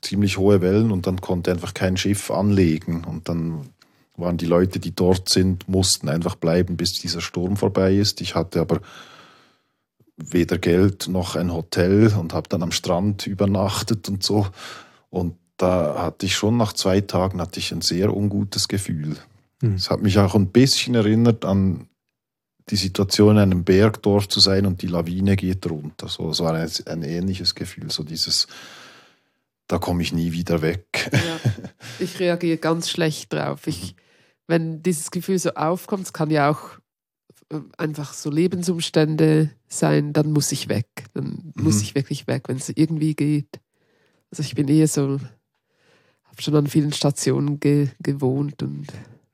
ziemlich 0.02 0.38
hohe 0.38 0.60
Wellen 0.60 0.90
und 0.90 1.06
dann 1.06 1.20
konnte 1.20 1.50
einfach 1.50 1.74
kein 1.74 1.96
Schiff 1.96 2.30
anlegen. 2.30 3.04
Und 3.04 3.28
dann 3.28 3.68
waren 4.16 4.36
die 4.36 4.46
Leute, 4.46 4.78
die 4.78 4.94
dort 4.94 5.28
sind, 5.28 5.68
mussten 5.68 6.08
einfach 6.08 6.36
bleiben, 6.36 6.76
bis 6.76 6.94
dieser 6.94 7.20
Sturm 7.20 7.56
vorbei 7.56 7.94
ist. 7.94 8.20
Ich 8.20 8.34
hatte 8.34 8.60
aber 8.60 8.80
weder 10.18 10.58
Geld 10.58 11.08
noch 11.08 11.36
ein 11.36 11.52
Hotel 11.52 12.12
und 12.14 12.34
habe 12.34 12.48
dann 12.48 12.62
am 12.62 12.72
Strand 12.72 13.26
übernachtet 13.26 14.08
und 14.08 14.22
so. 14.22 14.46
Und 15.10 15.36
da 15.56 16.02
hatte 16.02 16.26
ich 16.26 16.34
schon 16.34 16.56
nach 16.56 16.72
zwei 16.72 17.00
Tagen 17.00 17.40
hatte 17.40 17.58
ich 17.58 17.72
ein 17.72 17.80
sehr 17.80 18.14
ungutes 18.14 18.68
Gefühl. 18.68 19.16
Hm. 19.62 19.76
Es 19.76 19.88
mhm. 19.88 19.92
hat 19.92 20.02
mich 20.02 20.18
auch 20.18 20.34
ein 20.34 20.48
bisschen 20.48 20.94
erinnert 20.94 21.44
an 21.44 21.88
die 22.68 22.76
Situation 22.76 23.36
in 23.36 23.42
einem 23.42 23.64
Bergdorf 23.64 24.28
zu 24.28 24.40
sein 24.40 24.66
und 24.66 24.82
die 24.82 24.88
Lawine 24.88 25.36
geht 25.36 25.68
runter. 25.70 26.08
So, 26.08 26.30
es 26.30 26.40
war 26.40 26.52
ein, 26.52 26.70
ein 26.86 27.02
ähnliches 27.02 27.54
Gefühl, 27.54 27.90
so 27.90 28.02
dieses, 28.02 28.46
da 29.68 29.78
komme 29.78 30.02
ich 30.02 30.12
nie 30.12 30.32
wieder 30.32 30.60
weg. 30.60 31.10
Ja, 31.12 31.50
ich 31.98 32.18
reagiere 32.20 32.58
ganz 32.58 32.90
schlecht 32.90 33.32
drauf. 33.32 33.66
Ich 33.66 33.96
wenn 34.48 34.82
dieses 34.82 35.10
Gefühl 35.10 35.38
so 35.38 35.50
aufkommt, 35.50 36.06
es 36.06 36.12
kann 36.12 36.30
ja 36.30 36.50
auch 36.50 36.78
einfach 37.76 38.12
so 38.12 38.30
Lebensumstände 38.30 39.50
sein, 39.68 40.12
dann 40.12 40.32
muss 40.32 40.52
ich 40.52 40.68
weg. 40.68 40.86
Dann 41.14 41.52
Mhm. 41.54 41.64
muss 41.64 41.80
ich 41.82 41.94
wirklich 41.94 42.26
weg, 42.26 42.44
wenn 42.48 42.58
es 42.58 42.68
irgendwie 42.68 43.14
geht. 43.14 43.60
Also 44.30 44.42
ich 44.42 44.54
bin 44.54 44.68
eher 44.68 44.88
so, 44.88 45.18
habe 46.24 46.42
schon 46.42 46.54
an 46.56 46.66
vielen 46.66 46.92
Stationen 46.92 47.58
ge 47.60 47.88
gewohnt 48.02 48.62
und 48.62 48.86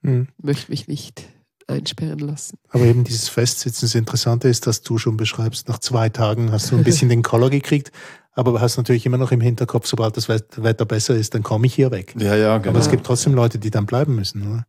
Mhm. 0.03 0.29
möchte 0.41 0.71
mich 0.71 0.87
nicht 0.87 1.25
einsperren 1.67 2.19
lassen. 2.21 2.57
Aber 2.69 2.85
eben 2.87 3.05
dieses 3.05 3.29
Festsitzen, 3.29 3.87
das 3.87 3.95
Interessante 3.95 4.49
ist, 4.49 4.67
dass 4.67 4.83
du 4.83 4.99
schon 4.99 5.17
beschreibst, 5.17 5.67
nach 5.69 5.79
zwei 5.79 6.09
Tagen 6.11 6.53
hast 6.53 6.71
du 6.71 6.77
ein 6.77 6.85
bisschen 6.85 7.09
den 7.09 7.23
Koller 7.23 7.49
gekriegt, 7.51 7.91
aber 8.33 8.53
du 8.53 8.61
hast 8.61 8.77
natürlich 8.77 9.07
immer 9.07 9.17
noch 9.19 9.33
im 9.33 9.41
Hinterkopf, 9.41 9.87
sobald 9.87 10.17
das 10.17 10.29
Wet- 10.29 10.63
Wetter 10.63 10.85
besser 10.85 11.17
ist, 11.17 11.35
dann 11.35 11.43
komme 11.43 11.67
ich 11.67 11.75
hier 11.75 11.91
weg. 11.91 12.15
Ja, 12.19 12.37
ja, 12.37 12.59
genau. 12.59 12.71
Aber 12.71 12.79
es 12.81 12.91
gibt 12.91 13.07
trotzdem 13.07 13.33
Leute, 13.35 13.59
die 13.59 13.71
dann 13.71 13.87
bleiben 13.87 14.15
müssen, 14.15 14.47
oder? 14.47 14.67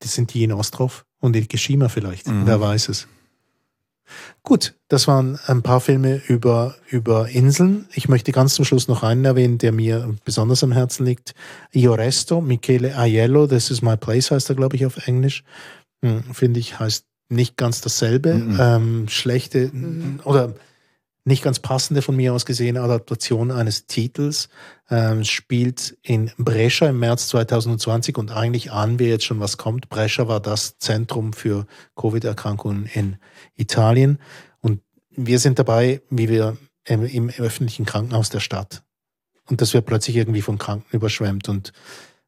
Das 0.00 0.14
sind 0.14 0.32
die 0.34 0.44
in 0.44 0.52
Ostrov 0.52 1.04
und 1.24 1.34
in 1.34 1.48
Geshima 1.48 1.88
vielleicht. 1.88 2.28
Mhm. 2.28 2.42
Wer 2.44 2.60
weiß 2.60 2.90
es. 2.90 3.08
Gut, 4.42 4.74
das 4.88 5.08
waren 5.08 5.38
ein 5.46 5.62
paar 5.62 5.80
Filme 5.80 6.20
über, 6.28 6.74
über 6.90 7.30
Inseln. 7.30 7.86
Ich 7.94 8.08
möchte 8.08 8.30
ganz 8.30 8.54
zum 8.54 8.66
Schluss 8.66 8.88
noch 8.88 9.02
einen 9.02 9.24
erwähnen, 9.24 9.56
der 9.56 9.72
mir 9.72 10.14
besonders 10.26 10.62
am 10.62 10.72
Herzen 10.72 11.06
liegt. 11.06 11.34
Io 11.72 11.94
Resto, 11.94 12.42
Michele 12.42 12.94
Aiello, 12.94 13.46
This 13.46 13.70
is 13.70 13.80
my 13.80 13.96
place 13.96 14.30
heißt 14.30 14.50
er, 14.50 14.56
glaube 14.56 14.76
ich, 14.76 14.84
auf 14.84 15.06
Englisch. 15.06 15.44
Hm, 16.04 16.22
Finde 16.34 16.60
ich, 16.60 16.78
heißt 16.78 17.06
nicht 17.30 17.56
ganz 17.56 17.80
dasselbe. 17.80 18.34
Mhm. 18.34 18.58
Ähm, 18.60 19.08
schlechte 19.08 19.70
Mhm. 19.72 20.20
oder 20.24 20.52
nicht 21.24 21.42
ganz 21.42 21.58
passende 21.58 22.02
von 22.02 22.14
mir 22.14 22.34
aus 22.34 22.44
gesehene 22.44 22.82
Adaptation 22.82 23.50
eines 23.50 23.86
Titels. 23.86 24.50
Ähm, 24.90 25.24
spielt 25.24 25.96
in 26.02 26.30
Brescia 26.36 26.88
im 26.88 26.98
März 26.98 27.28
2020 27.28 28.18
und 28.18 28.30
eigentlich 28.30 28.70
ahnen 28.70 28.98
wir 28.98 29.08
jetzt 29.08 29.24
schon, 29.24 29.40
was 29.40 29.56
kommt. 29.56 29.88
Brescia 29.88 30.28
war 30.28 30.40
das 30.40 30.78
Zentrum 30.78 31.32
für 31.32 31.66
Covid-Erkrankungen 31.96 32.86
in 32.92 33.16
Italien. 33.56 34.18
Und 34.60 34.82
wir 35.10 35.38
sind 35.38 35.58
dabei, 35.58 36.02
wie 36.10 36.28
wir 36.28 36.58
im, 36.84 37.06
im 37.06 37.30
öffentlichen 37.30 37.86
Krankenhaus 37.86 38.28
der 38.28 38.40
Stadt. 38.40 38.82
Und 39.48 39.62
das 39.62 39.72
wird 39.72 39.86
plötzlich 39.86 40.16
irgendwie 40.16 40.42
von 40.42 40.58
Kranken 40.58 40.94
überschwemmt. 40.94 41.48
Und 41.48 41.72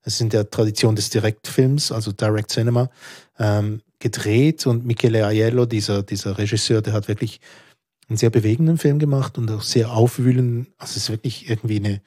es 0.03 0.15
ist 0.15 0.21
in 0.23 0.31
der 0.31 0.49
Tradition 0.49 0.97
des 0.97 1.11
Direktfilms, 1.11 1.93
also 1.93 2.13
Direct 2.13 2.51
Cinema, 2.51 2.89
ähm, 3.39 3.83
gedreht. 3.99 4.67
Und 4.67 4.87
Michele 4.87 5.27
Aiello, 5.27 5.67
dieser, 5.67 6.03
dieser 6.03 6.39
Regisseur, 6.39 6.81
der 6.81 6.95
hat 6.95 7.09
wirklich 7.09 7.41
einen 8.09 8.17
sehr 8.17 8.31
bewegenden 8.31 8.79
Film 8.79 8.99
gemacht 8.99 9.37
und 9.39 9.51
auch 9.51 9.63
sehr 9.63 9.93
aufwühlend. 9.93 10.69
Also 10.79 10.93
es 10.93 10.97
ist 10.99 11.11
wirklich 11.11 11.49
irgendwie 11.51 11.77
eine, 11.77 12.01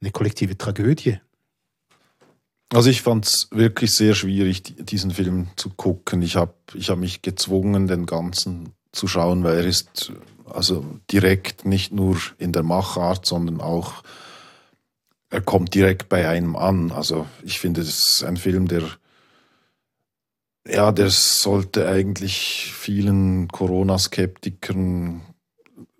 eine 0.00 0.10
kollektive 0.10 0.58
Tragödie. 0.58 1.18
Also 2.72 2.90
ich 2.90 3.00
fand 3.00 3.24
es 3.26 3.48
wirklich 3.50 3.92
sehr 3.94 4.14
schwierig, 4.14 4.62
die- 4.62 4.82
diesen 4.84 5.10
Film 5.10 5.48
zu 5.56 5.70
gucken. 5.70 6.20
Ich 6.20 6.36
habe 6.36 6.54
ich 6.74 6.90
hab 6.90 6.98
mich 6.98 7.22
gezwungen, 7.22 7.86
den 7.86 8.04
ganzen 8.04 8.74
zu 8.92 9.08
schauen, 9.08 9.42
weil 9.42 9.56
er 9.58 9.66
ist 9.66 10.12
also 10.44 10.84
direkt 11.10 11.64
nicht 11.64 11.92
nur 11.92 12.18
in 12.38 12.52
der 12.52 12.62
Machart, 12.62 13.24
sondern 13.26 13.60
auch 13.60 14.02
er 15.30 15.40
kommt 15.40 15.74
direkt 15.74 16.08
bei 16.08 16.28
einem 16.28 16.56
an. 16.56 16.90
Also 16.92 17.26
ich 17.42 17.58
finde, 17.58 17.80
es 17.82 17.88
ist 17.88 18.24
ein 18.24 18.36
Film, 18.36 18.68
der 18.68 18.82
ja, 20.66 20.92
der 20.92 21.08
sollte 21.08 21.88
eigentlich 21.88 22.72
vielen 22.74 23.48
Corona-Skeptikern 23.48 25.22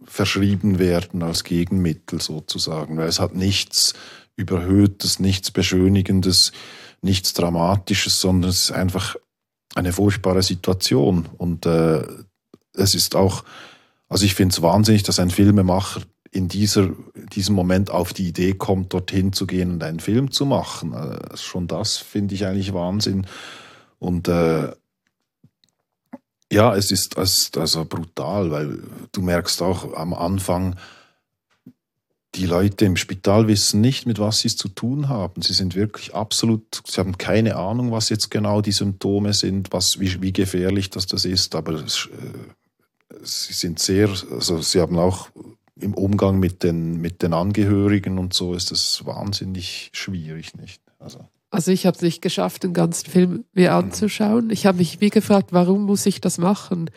verschrieben 0.04 0.78
werden 0.78 1.22
als 1.22 1.44
Gegenmittel 1.44 2.20
sozusagen, 2.20 2.96
weil 2.96 3.08
es 3.08 3.20
hat 3.20 3.34
nichts 3.34 3.94
Überhöhtes, 4.36 5.18
nichts 5.18 5.50
Beschönigendes, 5.50 6.52
nichts 7.02 7.34
Dramatisches, 7.34 8.20
sondern 8.20 8.50
es 8.50 8.64
ist 8.64 8.72
einfach 8.72 9.16
eine 9.74 9.92
furchtbare 9.92 10.42
Situation. 10.42 11.28
Und 11.38 11.66
äh, 11.66 12.02
es 12.74 12.94
ist 12.94 13.16
auch, 13.16 13.44
also 14.08 14.24
ich 14.24 14.34
finde 14.34 14.52
es 14.52 14.62
wahnsinnig, 14.62 15.02
dass 15.02 15.18
ein 15.18 15.30
Filmemacher 15.30 16.02
in 16.30 16.48
dieser, 16.48 16.90
diesem 17.32 17.54
Moment 17.54 17.90
auf 17.90 18.12
die 18.12 18.28
Idee 18.28 18.52
kommt, 18.52 18.92
dorthin 18.92 19.32
zu 19.32 19.46
gehen 19.46 19.72
und 19.72 19.82
einen 19.82 20.00
Film 20.00 20.30
zu 20.30 20.46
machen. 20.46 20.92
Äh, 20.92 21.36
schon 21.36 21.66
das 21.66 21.96
finde 21.96 22.34
ich 22.34 22.46
eigentlich 22.46 22.74
Wahnsinn. 22.74 23.26
Und 23.98 24.28
äh, 24.28 24.72
ja, 26.52 26.74
es 26.74 26.90
ist, 26.90 27.18
also 27.18 27.84
brutal, 27.84 28.50
weil 28.50 28.82
du 29.12 29.20
merkst 29.20 29.62
auch 29.62 29.94
am 29.94 30.14
Anfang, 30.14 30.76
die 32.34 32.46
Leute 32.46 32.84
im 32.84 32.96
Spital 32.96 33.48
wissen 33.48 33.80
nicht, 33.80 34.06
mit 34.06 34.18
was 34.18 34.40
sie 34.40 34.48
es 34.48 34.56
zu 34.56 34.68
tun 34.68 35.08
haben. 35.08 35.42
Sie 35.42 35.54
sind 35.54 35.74
wirklich 35.74 36.14
absolut, 36.14 36.82
sie 36.86 37.00
haben 37.00 37.16
keine 37.18 37.56
Ahnung, 37.56 37.90
was 37.90 38.10
jetzt 38.10 38.30
genau 38.30 38.60
die 38.60 38.72
Symptome 38.72 39.32
sind, 39.32 39.72
was, 39.72 39.98
wie, 39.98 40.20
wie 40.22 40.32
gefährlich 40.32 40.90
das, 40.90 41.06
das 41.06 41.24
ist, 41.24 41.54
aber 41.54 41.72
es, 41.74 42.08
äh, 42.12 43.16
sie 43.22 43.54
sind 43.54 43.78
sehr, 43.78 44.08
also 44.08 44.60
sie 44.60 44.80
haben 44.80 44.98
auch 44.98 45.30
im 45.80 45.94
Umgang 45.94 46.38
mit 46.38 46.62
den, 46.62 47.00
mit 47.00 47.22
den 47.22 47.32
Angehörigen 47.32 48.18
und 48.18 48.34
so 48.34 48.54
ist 48.54 48.70
das 48.70 49.04
wahnsinnig 49.06 49.90
schwierig, 49.92 50.54
nicht? 50.54 50.82
Also. 50.98 51.26
Also 51.50 51.72
ich 51.72 51.86
habe 51.86 51.96
es 51.96 52.02
nicht 52.02 52.20
geschafft, 52.20 52.62
den 52.62 52.74
ganzen 52.74 53.10
Film 53.10 53.44
mir 53.54 53.74
anzuschauen. 53.74 54.50
Ich 54.50 54.66
habe 54.66 54.78
mich 54.78 55.00
wie 55.00 55.08
gefragt, 55.08 55.52
warum 55.52 55.84
muss 55.84 56.04
ich 56.04 56.20
das 56.20 56.36
machen? 56.36 56.90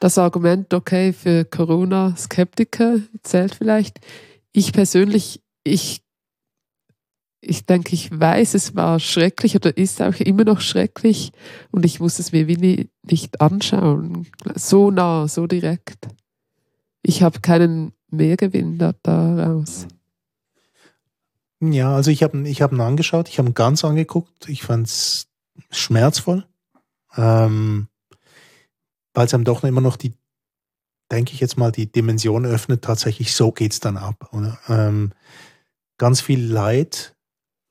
Das 0.00 0.18
Argument, 0.18 0.74
okay, 0.74 1.12
für 1.12 1.44
Corona-Skeptiker 1.44 2.98
zählt 3.22 3.54
vielleicht. 3.54 4.00
Ich 4.52 4.72
persönlich, 4.72 5.42
ich, 5.62 6.02
ich 7.40 7.66
denke, 7.66 7.94
ich 7.94 8.10
weiß, 8.18 8.54
es 8.54 8.74
war 8.74 8.98
schrecklich 8.98 9.54
oder 9.54 9.76
ist 9.76 10.02
auch 10.02 10.18
immer 10.18 10.44
noch 10.44 10.60
schrecklich 10.60 11.30
und 11.70 11.84
ich 11.84 12.00
muss 12.00 12.18
es 12.18 12.32
mir 12.32 12.48
wie 12.48 12.56
nie, 12.56 12.90
nicht 13.02 13.40
anschauen. 13.40 14.26
So 14.56 14.90
nah, 14.90 15.28
so 15.28 15.46
direkt. 15.46 16.08
Ich 17.02 17.22
habe 17.22 17.40
keinen 17.40 17.92
Mehrgewinn 18.10 18.78
da, 18.78 18.92
daraus. 19.02 19.86
Ja, 21.72 21.94
also 21.94 22.10
ich 22.10 22.22
habe 22.22 22.48
ich 22.48 22.62
hab 22.62 22.72
ihn 22.72 22.80
angeschaut, 22.80 23.28
ich 23.28 23.38
habe 23.38 23.50
ihn 23.50 23.54
ganz 23.54 23.84
angeguckt, 23.84 24.48
ich 24.48 24.62
fand 24.62 24.86
es 24.86 25.28
schmerzvoll, 25.70 26.44
ähm, 27.16 27.88
weil 29.12 29.26
es 29.26 29.34
einem 29.34 29.44
doch 29.44 29.62
immer 29.64 29.80
noch 29.80 29.96
die, 29.96 30.14
denke 31.10 31.32
ich 31.32 31.40
jetzt 31.40 31.56
mal, 31.56 31.70
die 31.70 31.90
Dimension 31.90 32.44
öffnet, 32.44 32.82
tatsächlich 32.82 33.34
so 33.34 33.52
geht's 33.52 33.80
dann 33.80 33.96
ab. 33.96 34.30
Oder? 34.32 34.58
Ähm, 34.68 35.12
ganz 35.98 36.20
viel 36.20 36.44
Leid 36.44 37.14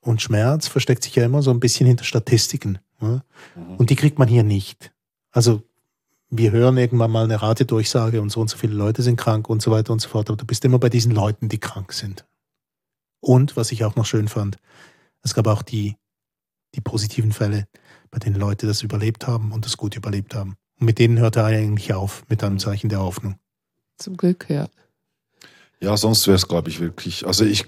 und 0.00 0.22
Schmerz 0.22 0.68
versteckt 0.68 1.02
sich 1.02 1.14
ja 1.14 1.24
immer 1.24 1.42
so 1.42 1.50
ein 1.50 1.60
bisschen 1.60 1.86
hinter 1.86 2.04
Statistiken. 2.04 2.78
Oder? 3.00 3.24
Und 3.78 3.90
die 3.90 3.96
kriegt 3.96 4.18
man 4.18 4.28
hier 4.28 4.44
nicht. 4.44 4.92
Also 5.30 5.62
wir 6.30 6.50
hören 6.50 6.76
irgendwann 6.76 7.10
mal 7.10 7.24
eine 7.24 7.40
Ratedurchsage 7.40 8.20
und 8.20 8.30
so 8.30 8.40
und 8.40 8.48
so 8.48 8.56
viele 8.56 8.74
Leute 8.74 9.02
sind 9.02 9.16
krank 9.16 9.48
und 9.48 9.62
so 9.62 9.70
weiter 9.70 9.92
und 9.92 10.00
so 10.00 10.08
fort, 10.08 10.28
aber 10.30 10.36
du 10.36 10.46
bist 10.46 10.64
immer 10.64 10.78
bei 10.78 10.88
diesen 10.88 11.12
Leuten, 11.12 11.48
die 11.48 11.58
krank 11.58 11.92
sind. 11.92 12.24
Und 13.24 13.56
was 13.56 13.72
ich 13.72 13.84
auch 13.84 13.96
noch 13.96 14.04
schön 14.04 14.28
fand, 14.28 14.58
es 15.22 15.32
gab 15.32 15.46
auch 15.46 15.62
die, 15.62 15.96
die 16.74 16.82
positiven 16.82 17.32
Fälle, 17.32 17.66
bei 18.10 18.18
denen 18.18 18.36
Leute 18.36 18.66
das 18.66 18.82
überlebt 18.82 19.26
haben 19.26 19.50
und 19.50 19.64
das 19.64 19.78
gut 19.78 19.96
überlebt 19.96 20.34
haben. 20.34 20.56
Und 20.78 20.84
mit 20.84 20.98
denen 20.98 21.18
hört 21.18 21.36
er 21.36 21.46
eigentlich 21.46 21.94
auf, 21.94 22.24
mit 22.28 22.44
einem 22.44 22.58
Zeichen 22.58 22.90
der 22.90 23.00
Hoffnung. 23.00 23.36
Zum 23.96 24.18
Glück, 24.18 24.46
ja. 24.50 24.68
Ja, 25.80 25.96
sonst 25.96 26.26
wäre 26.26 26.36
es, 26.36 26.46
glaube 26.46 26.68
ich, 26.68 26.80
wirklich. 26.80 27.26
Also 27.26 27.46
ich, 27.46 27.64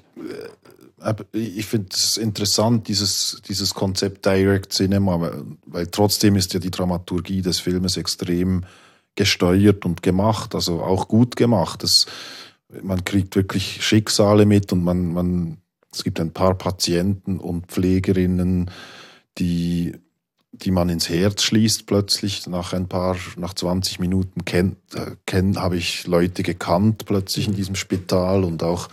äh, 1.03 1.25
ich 1.33 1.65
finde 1.65 1.89
es 1.91 2.19
interessant, 2.19 2.89
dieses, 2.89 3.41
dieses 3.49 3.73
Konzept 3.73 4.27
Direct 4.27 4.75
Cinema, 4.75 5.19
weil, 5.19 5.43
weil 5.65 5.87
trotzdem 5.87 6.37
ist 6.37 6.53
ja 6.53 6.61
die 6.61 6.71
Dramaturgie 6.71 7.41
des 7.41 7.61
Filmes 7.61 7.97
extrem 7.97 8.67
gesteuert 9.15 9.87
und 9.87 10.03
gemacht, 10.03 10.55
also 10.55 10.83
auch 10.83 11.09
gut 11.09 11.35
gemacht. 11.35 11.83
Das, 11.83 12.05
man 12.83 13.05
kriegt 13.05 13.37
wirklich 13.37 13.85
Schicksale 13.85 14.47
mit 14.47 14.73
und 14.73 14.83
man, 14.83 15.13
man, 15.13 15.59
es 15.93 16.05
gibt 16.05 16.21
ein 16.21 16.33
paar 16.33 16.55
Patienten 16.55 17.39
und 17.39 17.67
Pflegerinnen, 17.67 18.71
die, 19.39 19.97
die 20.53 20.71
man 20.71 20.89
ins 20.89 21.09
Herz 21.09 21.43
schließt 21.43 21.87
plötzlich. 21.87 22.47
Nach 22.47 22.73
ein 22.73 22.89
paar, 22.89 23.17
nach 23.37 23.55
20 23.55 24.01
Minuten 24.01 24.45
kennt, 24.45 24.79
äh, 24.95 25.13
kenn, 25.27 25.61
habe 25.61 25.77
ich 25.77 26.07
Leute 26.07 26.43
gekannt 26.43 27.05
plötzlich 27.07 27.47
in 27.47 27.55
diesem 27.55 27.77
Spital 27.77 28.45
und 28.45 28.63
auch, 28.63 28.89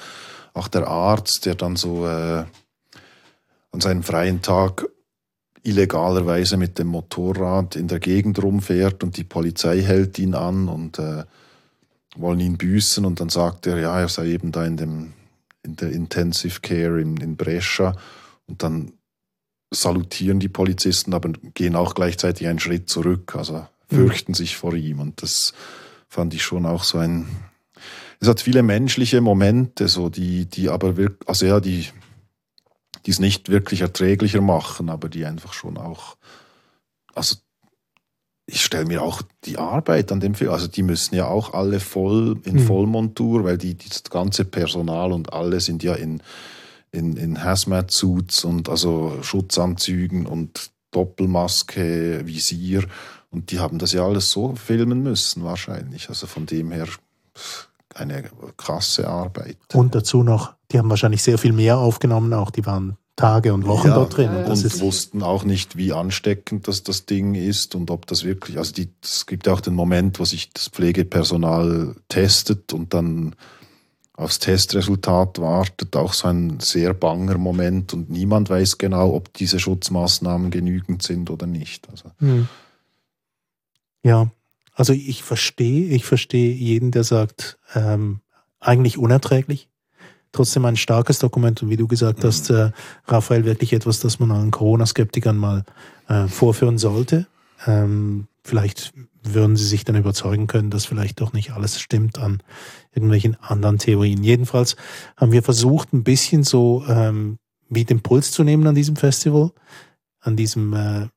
auch 0.53 0.67
der 0.67 0.87
Arzt, 0.87 1.45
der 1.45 1.55
dann 1.55 1.75
so 1.75 2.05
äh, 2.05 2.45
an 3.71 3.81
seinem 3.81 4.03
freien 4.03 4.41
Tag 4.41 4.87
illegalerweise 5.63 6.57
mit 6.57 6.77
dem 6.77 6.87
Motorrad 6.87 7.75
in 7.75 7.87
der 7.87 7.99
Gegend 7.99 8.43
rumfährt 8.43 9.03
und 9.03 9.17
die 9.17 9.23
Polizei 9.23 9.81
hält 9.81 10.19
ihn 10.19 10.35
an 10.35 10.67
und 10.67 10.99
äh, 10.99 11.23
wollen 12.15 12.39
ihn 12.39 12.57
büßen 12.57 13.05
und 13.05 13.19
dann 13.19 13.29
sagt 13.29 13.67
er, 13.67 13.79
ja, 13.79 13.99
er 13.99 14.09
sei 14.09 14.27
eben 14.27 14.51
da 14.51 14.65
in 14.65 14.77
dem 14.77 15.13
in 15.63 15.77
der 15.77 15.91
Intensive 15.91 16.59
Care 16.59 16.99
in, 17.01 17.15
in 17.17 17.37
Brescia. 17.37 17.95
Und 18.47 18.63
dann 18.63 18.91
salutieren 19.71 20.41
die 20.41 20.49
Polizisten, 20.49 21.13
aber 21.13 21.29
gehen 21.53 21.77
auch 21.77 21.95
gleichzeitig 21.95 22.47
einen 22.47 22.59
Schritt 22.59 22.89
zurück, 22.89 23.33
also 23.35 23.65
fürchten 23.87 24.33
sich 24.33 24.57
vor 24.57 24.73
ihm. 24.73 24.99
Und 24.99 25.21
das 25.21 25.53
fand 26.09 26.33
ich 26.33 26.43
schon 26.43 26.65
auch 26.65 26.83
so 26.83 26.97
ein 26.97 27.27
es 28.23 28.29
hat 28.29 28.39
viele 28.39 28.63
menschliche 28.63 29.19
Momente, 29.19 29.89
so 29.89 30.07
die, 30.07 30.45
die 30.45 30.69
aber 30.69 30.95
wirklich, 30.95 31.27
also 31.27 31.45
ja, 31.45 31.59
die, 31.59 31.89
die 33.05 33.11
es 33.11 33.19
nicht 33.19 33.49
wirklich 33.49 33.81
erträglicher 33.81 34.39
machen, 34.39 34.89
aber 34.89 35.09
die 35.09 35.25
einfach 35.25 35.51
schon 35.51 35.77
auch, 35.77 36.15
also 37.13 37.35
ich 38.45 38.63
stelle 38.63 38.85
mir 38.85 39.01
auch 39.01 39.21
die 39.45 39.57
Arbeit 39.57 40.11
an 40.11 40.19
dem 40.19 40.35
Film, 40.35 40.51
also 40.51 40.67
die 40.67 40.83
müssen 40.83 41.15
ja 41.15 41.27
auch 41.27 41.53
alle 41.53 41.79
voll 41.79 42.39
in 42.43 42.55
Mhm. 42.55 42.67
Vollmontur, 42.67 43.43
weil 43.43 43.57
die, 43.57 43.77
das 43.77 44.03
ganze 44.03 44.45
Personal 44.45 45.11
und 45.13 45.31
alle 45.31 45.59
sind 45.59 45.81
ja 45.83 45.93
in, 45.93 46.21
in, 46.91 47.15
in 47.15 47.43
Hazmat-Suits 47.43 48.43
und 48.43 48.69
also 48.69 49.17
Schutzanzügen 49.21 50.25
und 50.25 50.71
Doppelmaske, 50.91 52.21
Visier 52.25 52.83
und 53.31 53.49
die 53.51 53.59
haben 53.59 53.79
das 53.79 53.93
ja 53.93 54.05
alles 54.05 54.29
so 54.31 54.55
filmen 54.55 55.01
müssen 55.01 55.43
wahrscheinlich. 55.43 56.09
Also 56.09 56.27
von 56.27 56.45
dem 56.45 56.71
her 56.71 56.87
eine 57.95 58.29
krasse 58.57 59.07
Arbeit. 59.07 59.57
Und 59.73 59.95
dazu 59.95 60.23
noch, 60.23 60.53
die 60.71 60.77
haben 60.77 60.89
wahrscheinlich 60.89 61.23
sehr 61.23 61.37
viel 61.37 61.53
mehr 61.53 61.77
aufgenommen, 61.77 62.33
auch 62.33 62.51
die 62.51 62.65
waren 62.65 62.97
Tage 63.15 63.53
und 63.53 63.65
Wochen 63.67 63.89
Ja, 63.89 63.95
dort 63.95 64.17
drin. 64.17 64.31
Und 64.31 64.47
und 64.47 64.81
wussten 64.81 65.21
auch 65.21 65.43
nicht, 65.43 65.77
wie 65.77 65.93
ansteckend 65.93 66.67
das, 66.67 66.83
das 66.83 67.05
Ding 67.05 67.35
ist 67.35 67.75
und 67.75 67.91
ob 67.91 68.07
das 68.07 68.23
wirklich, 68.23 68.57
also 68.57 68.73
die, 68.73 68.89
es 69.03 69.25
gibt 69.25 69.45
ja 69.45 69.53
auch 69.53 69.61
den 69.61 69.75
Moment, 69.75 70.19
wo 70.19 70.25
sich 70.25 70.51
das 70.51 70.69
Pflegepersonal 70.69 71.95
testet 72.09 72.73
und 72.73 72.93
dann 72.93 73.35
aufs 74.15 74.39
Testresultat 74.39 75.39
wartet, 75.39 75.95
auch 75.95 76.13
so 76.13 76.27
ein 76.27 76.59
sehr 76.59 76.93
banger 76.93 77.37
Moment 77.37 77.93
und 77.93 78.09
niemand 78.09 78.49
weiß 78.49 78.77
genau, 78.77 79.13
ob 79.13 79.33
diese 79.33 79.59
Schutzmaßnahmen 79.59 80.51
genügend 80.51 81.03
sind 81.03 81.29
oder 81.29 81.47
nicht. 81.47 81.89
Also, 81.89 82.11
Hm. 82.19 82.47
Ja, 84.03 84.31
also 84.73 84.91
ich 84.93 85.23
verstehe, 85.23 85.87
ich 85.87 86.05
verstehe 86.05 86.53
jeden, 86.53 86.91
der 86.91 87.03
sagt, 87.03 87.57
ähm, 87.73 88.19
eigentlich 88.59 88.97
unerträglich. 88.97 89.69
Trotzdem 90.33 90.65
ein 90.65 90.75
starkes 90.75 91.19
Dokument 91.19 91.63
und 91.63 91.69
wie 91.69 91.77
du 91.77 91.87
gesagt 91.87 92.19
Mhm. 92.19 92.27
hast, 92.27 92.49
äh, 92.49 92.71
Raphael, 93.07 93.45
wirklich 93.45 93.71
etwas, 93.71 94.01
das 94.01 94.19
man 94.19 94.31
an 94.31 94.51
Corona-Skeptikern 94.51 95.37
mal 95.37 95.63
äh, 96.09 96.27
vorführen 96.27 96.77
sollte. 96.77 97.27
Ähm, 97.65 98.27
vielleicht 98.43 98.93
würden 99.23 99.55
sie 99.55 99.65
sich 99.65 99.85
dann 99.85 99.95
überzeugen 99.95 100.47
können, 100.47 100.69
dass 100.69 100.85
vielleicht 100.85 101.21
doch 101.21 101.31
nicht 101.31 101.51
alles 101.51 101.79
stimmt 101.79 102.17
an 102.19 102.43
irgendwelchen 102.93 103.37
anderen 103.41 103.77
Theorien. 103.77 104.21
Jedenfalls 104.21 104.75
haben 105.15 105.31
wir 105.31 105.43
versucht, 105.43 105.93
ein 105.93 106.03
bisschen 106.03 106.43
so 106.43 106.83
ähm, 106.89 107.37
wie 107.69 107.85
den 107.85 108.01
Puls 108.01 108.31
zu 108.31 108.43
nehmen 108.43 108.67
an 108.67 108.75
diesem 108.75 108.97
Festival, 108.97 109.51
an 110.19 110.35
diesem 110.35 110.73
äh, 110.73 111.07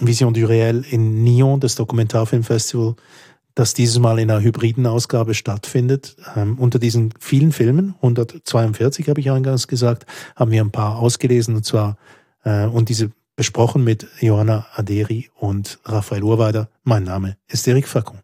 Vision 0.00 0.34
du 0.34 0.46
Réel 0.46 0.82
in 0.82 1.22
Nyon, 1.24 1.60
das 1.60 1.74
Dokumentarfilmfestival, 1.74 2.96
das 3.54 3.74
dieses 3.74 3.98
Mal 3.98 4.18
in 4.18 4.30
einer 4.30 4.42
hybriden 4.42 4.86
Ausgabe 4.86 5.34
stattfindet. 5.34 6.16
Ähm, 6.36 6.58
unter 6.58 6.78
diesen 6.78 7.12
vielen 7.18 7.52
Filmen, 7.52 7.94
142 7.96 9.08
habe 9.08 9.20
ich 9.20 9.30
eingangs 9.30 9.68
gesagt, 9.68 10.06
haben 10.36 10.50
wir 10.50 10.62
ein 10.62 10.72
paar 10.72 10.98
ausgelesen 10.98 11.56
und 11.56 11.64
zwar 11.64 11.96
äh, 12.44 12.66
und 12.66 12.88
diese 12.88 13.10
besprochen 13.36 13.82
mit 13.82 14.06
Johanna 14.20 14.66
Aderi 14.74 15.30
und 15.34 15.78
Raphael 15.84 16.22
Urweider. 16.22 16.68
Mein 16.84 17.04
Name 17.04 17.36
ist 17.48 17.66
Eric 17.66 17.88
Facon. 17.88 18.23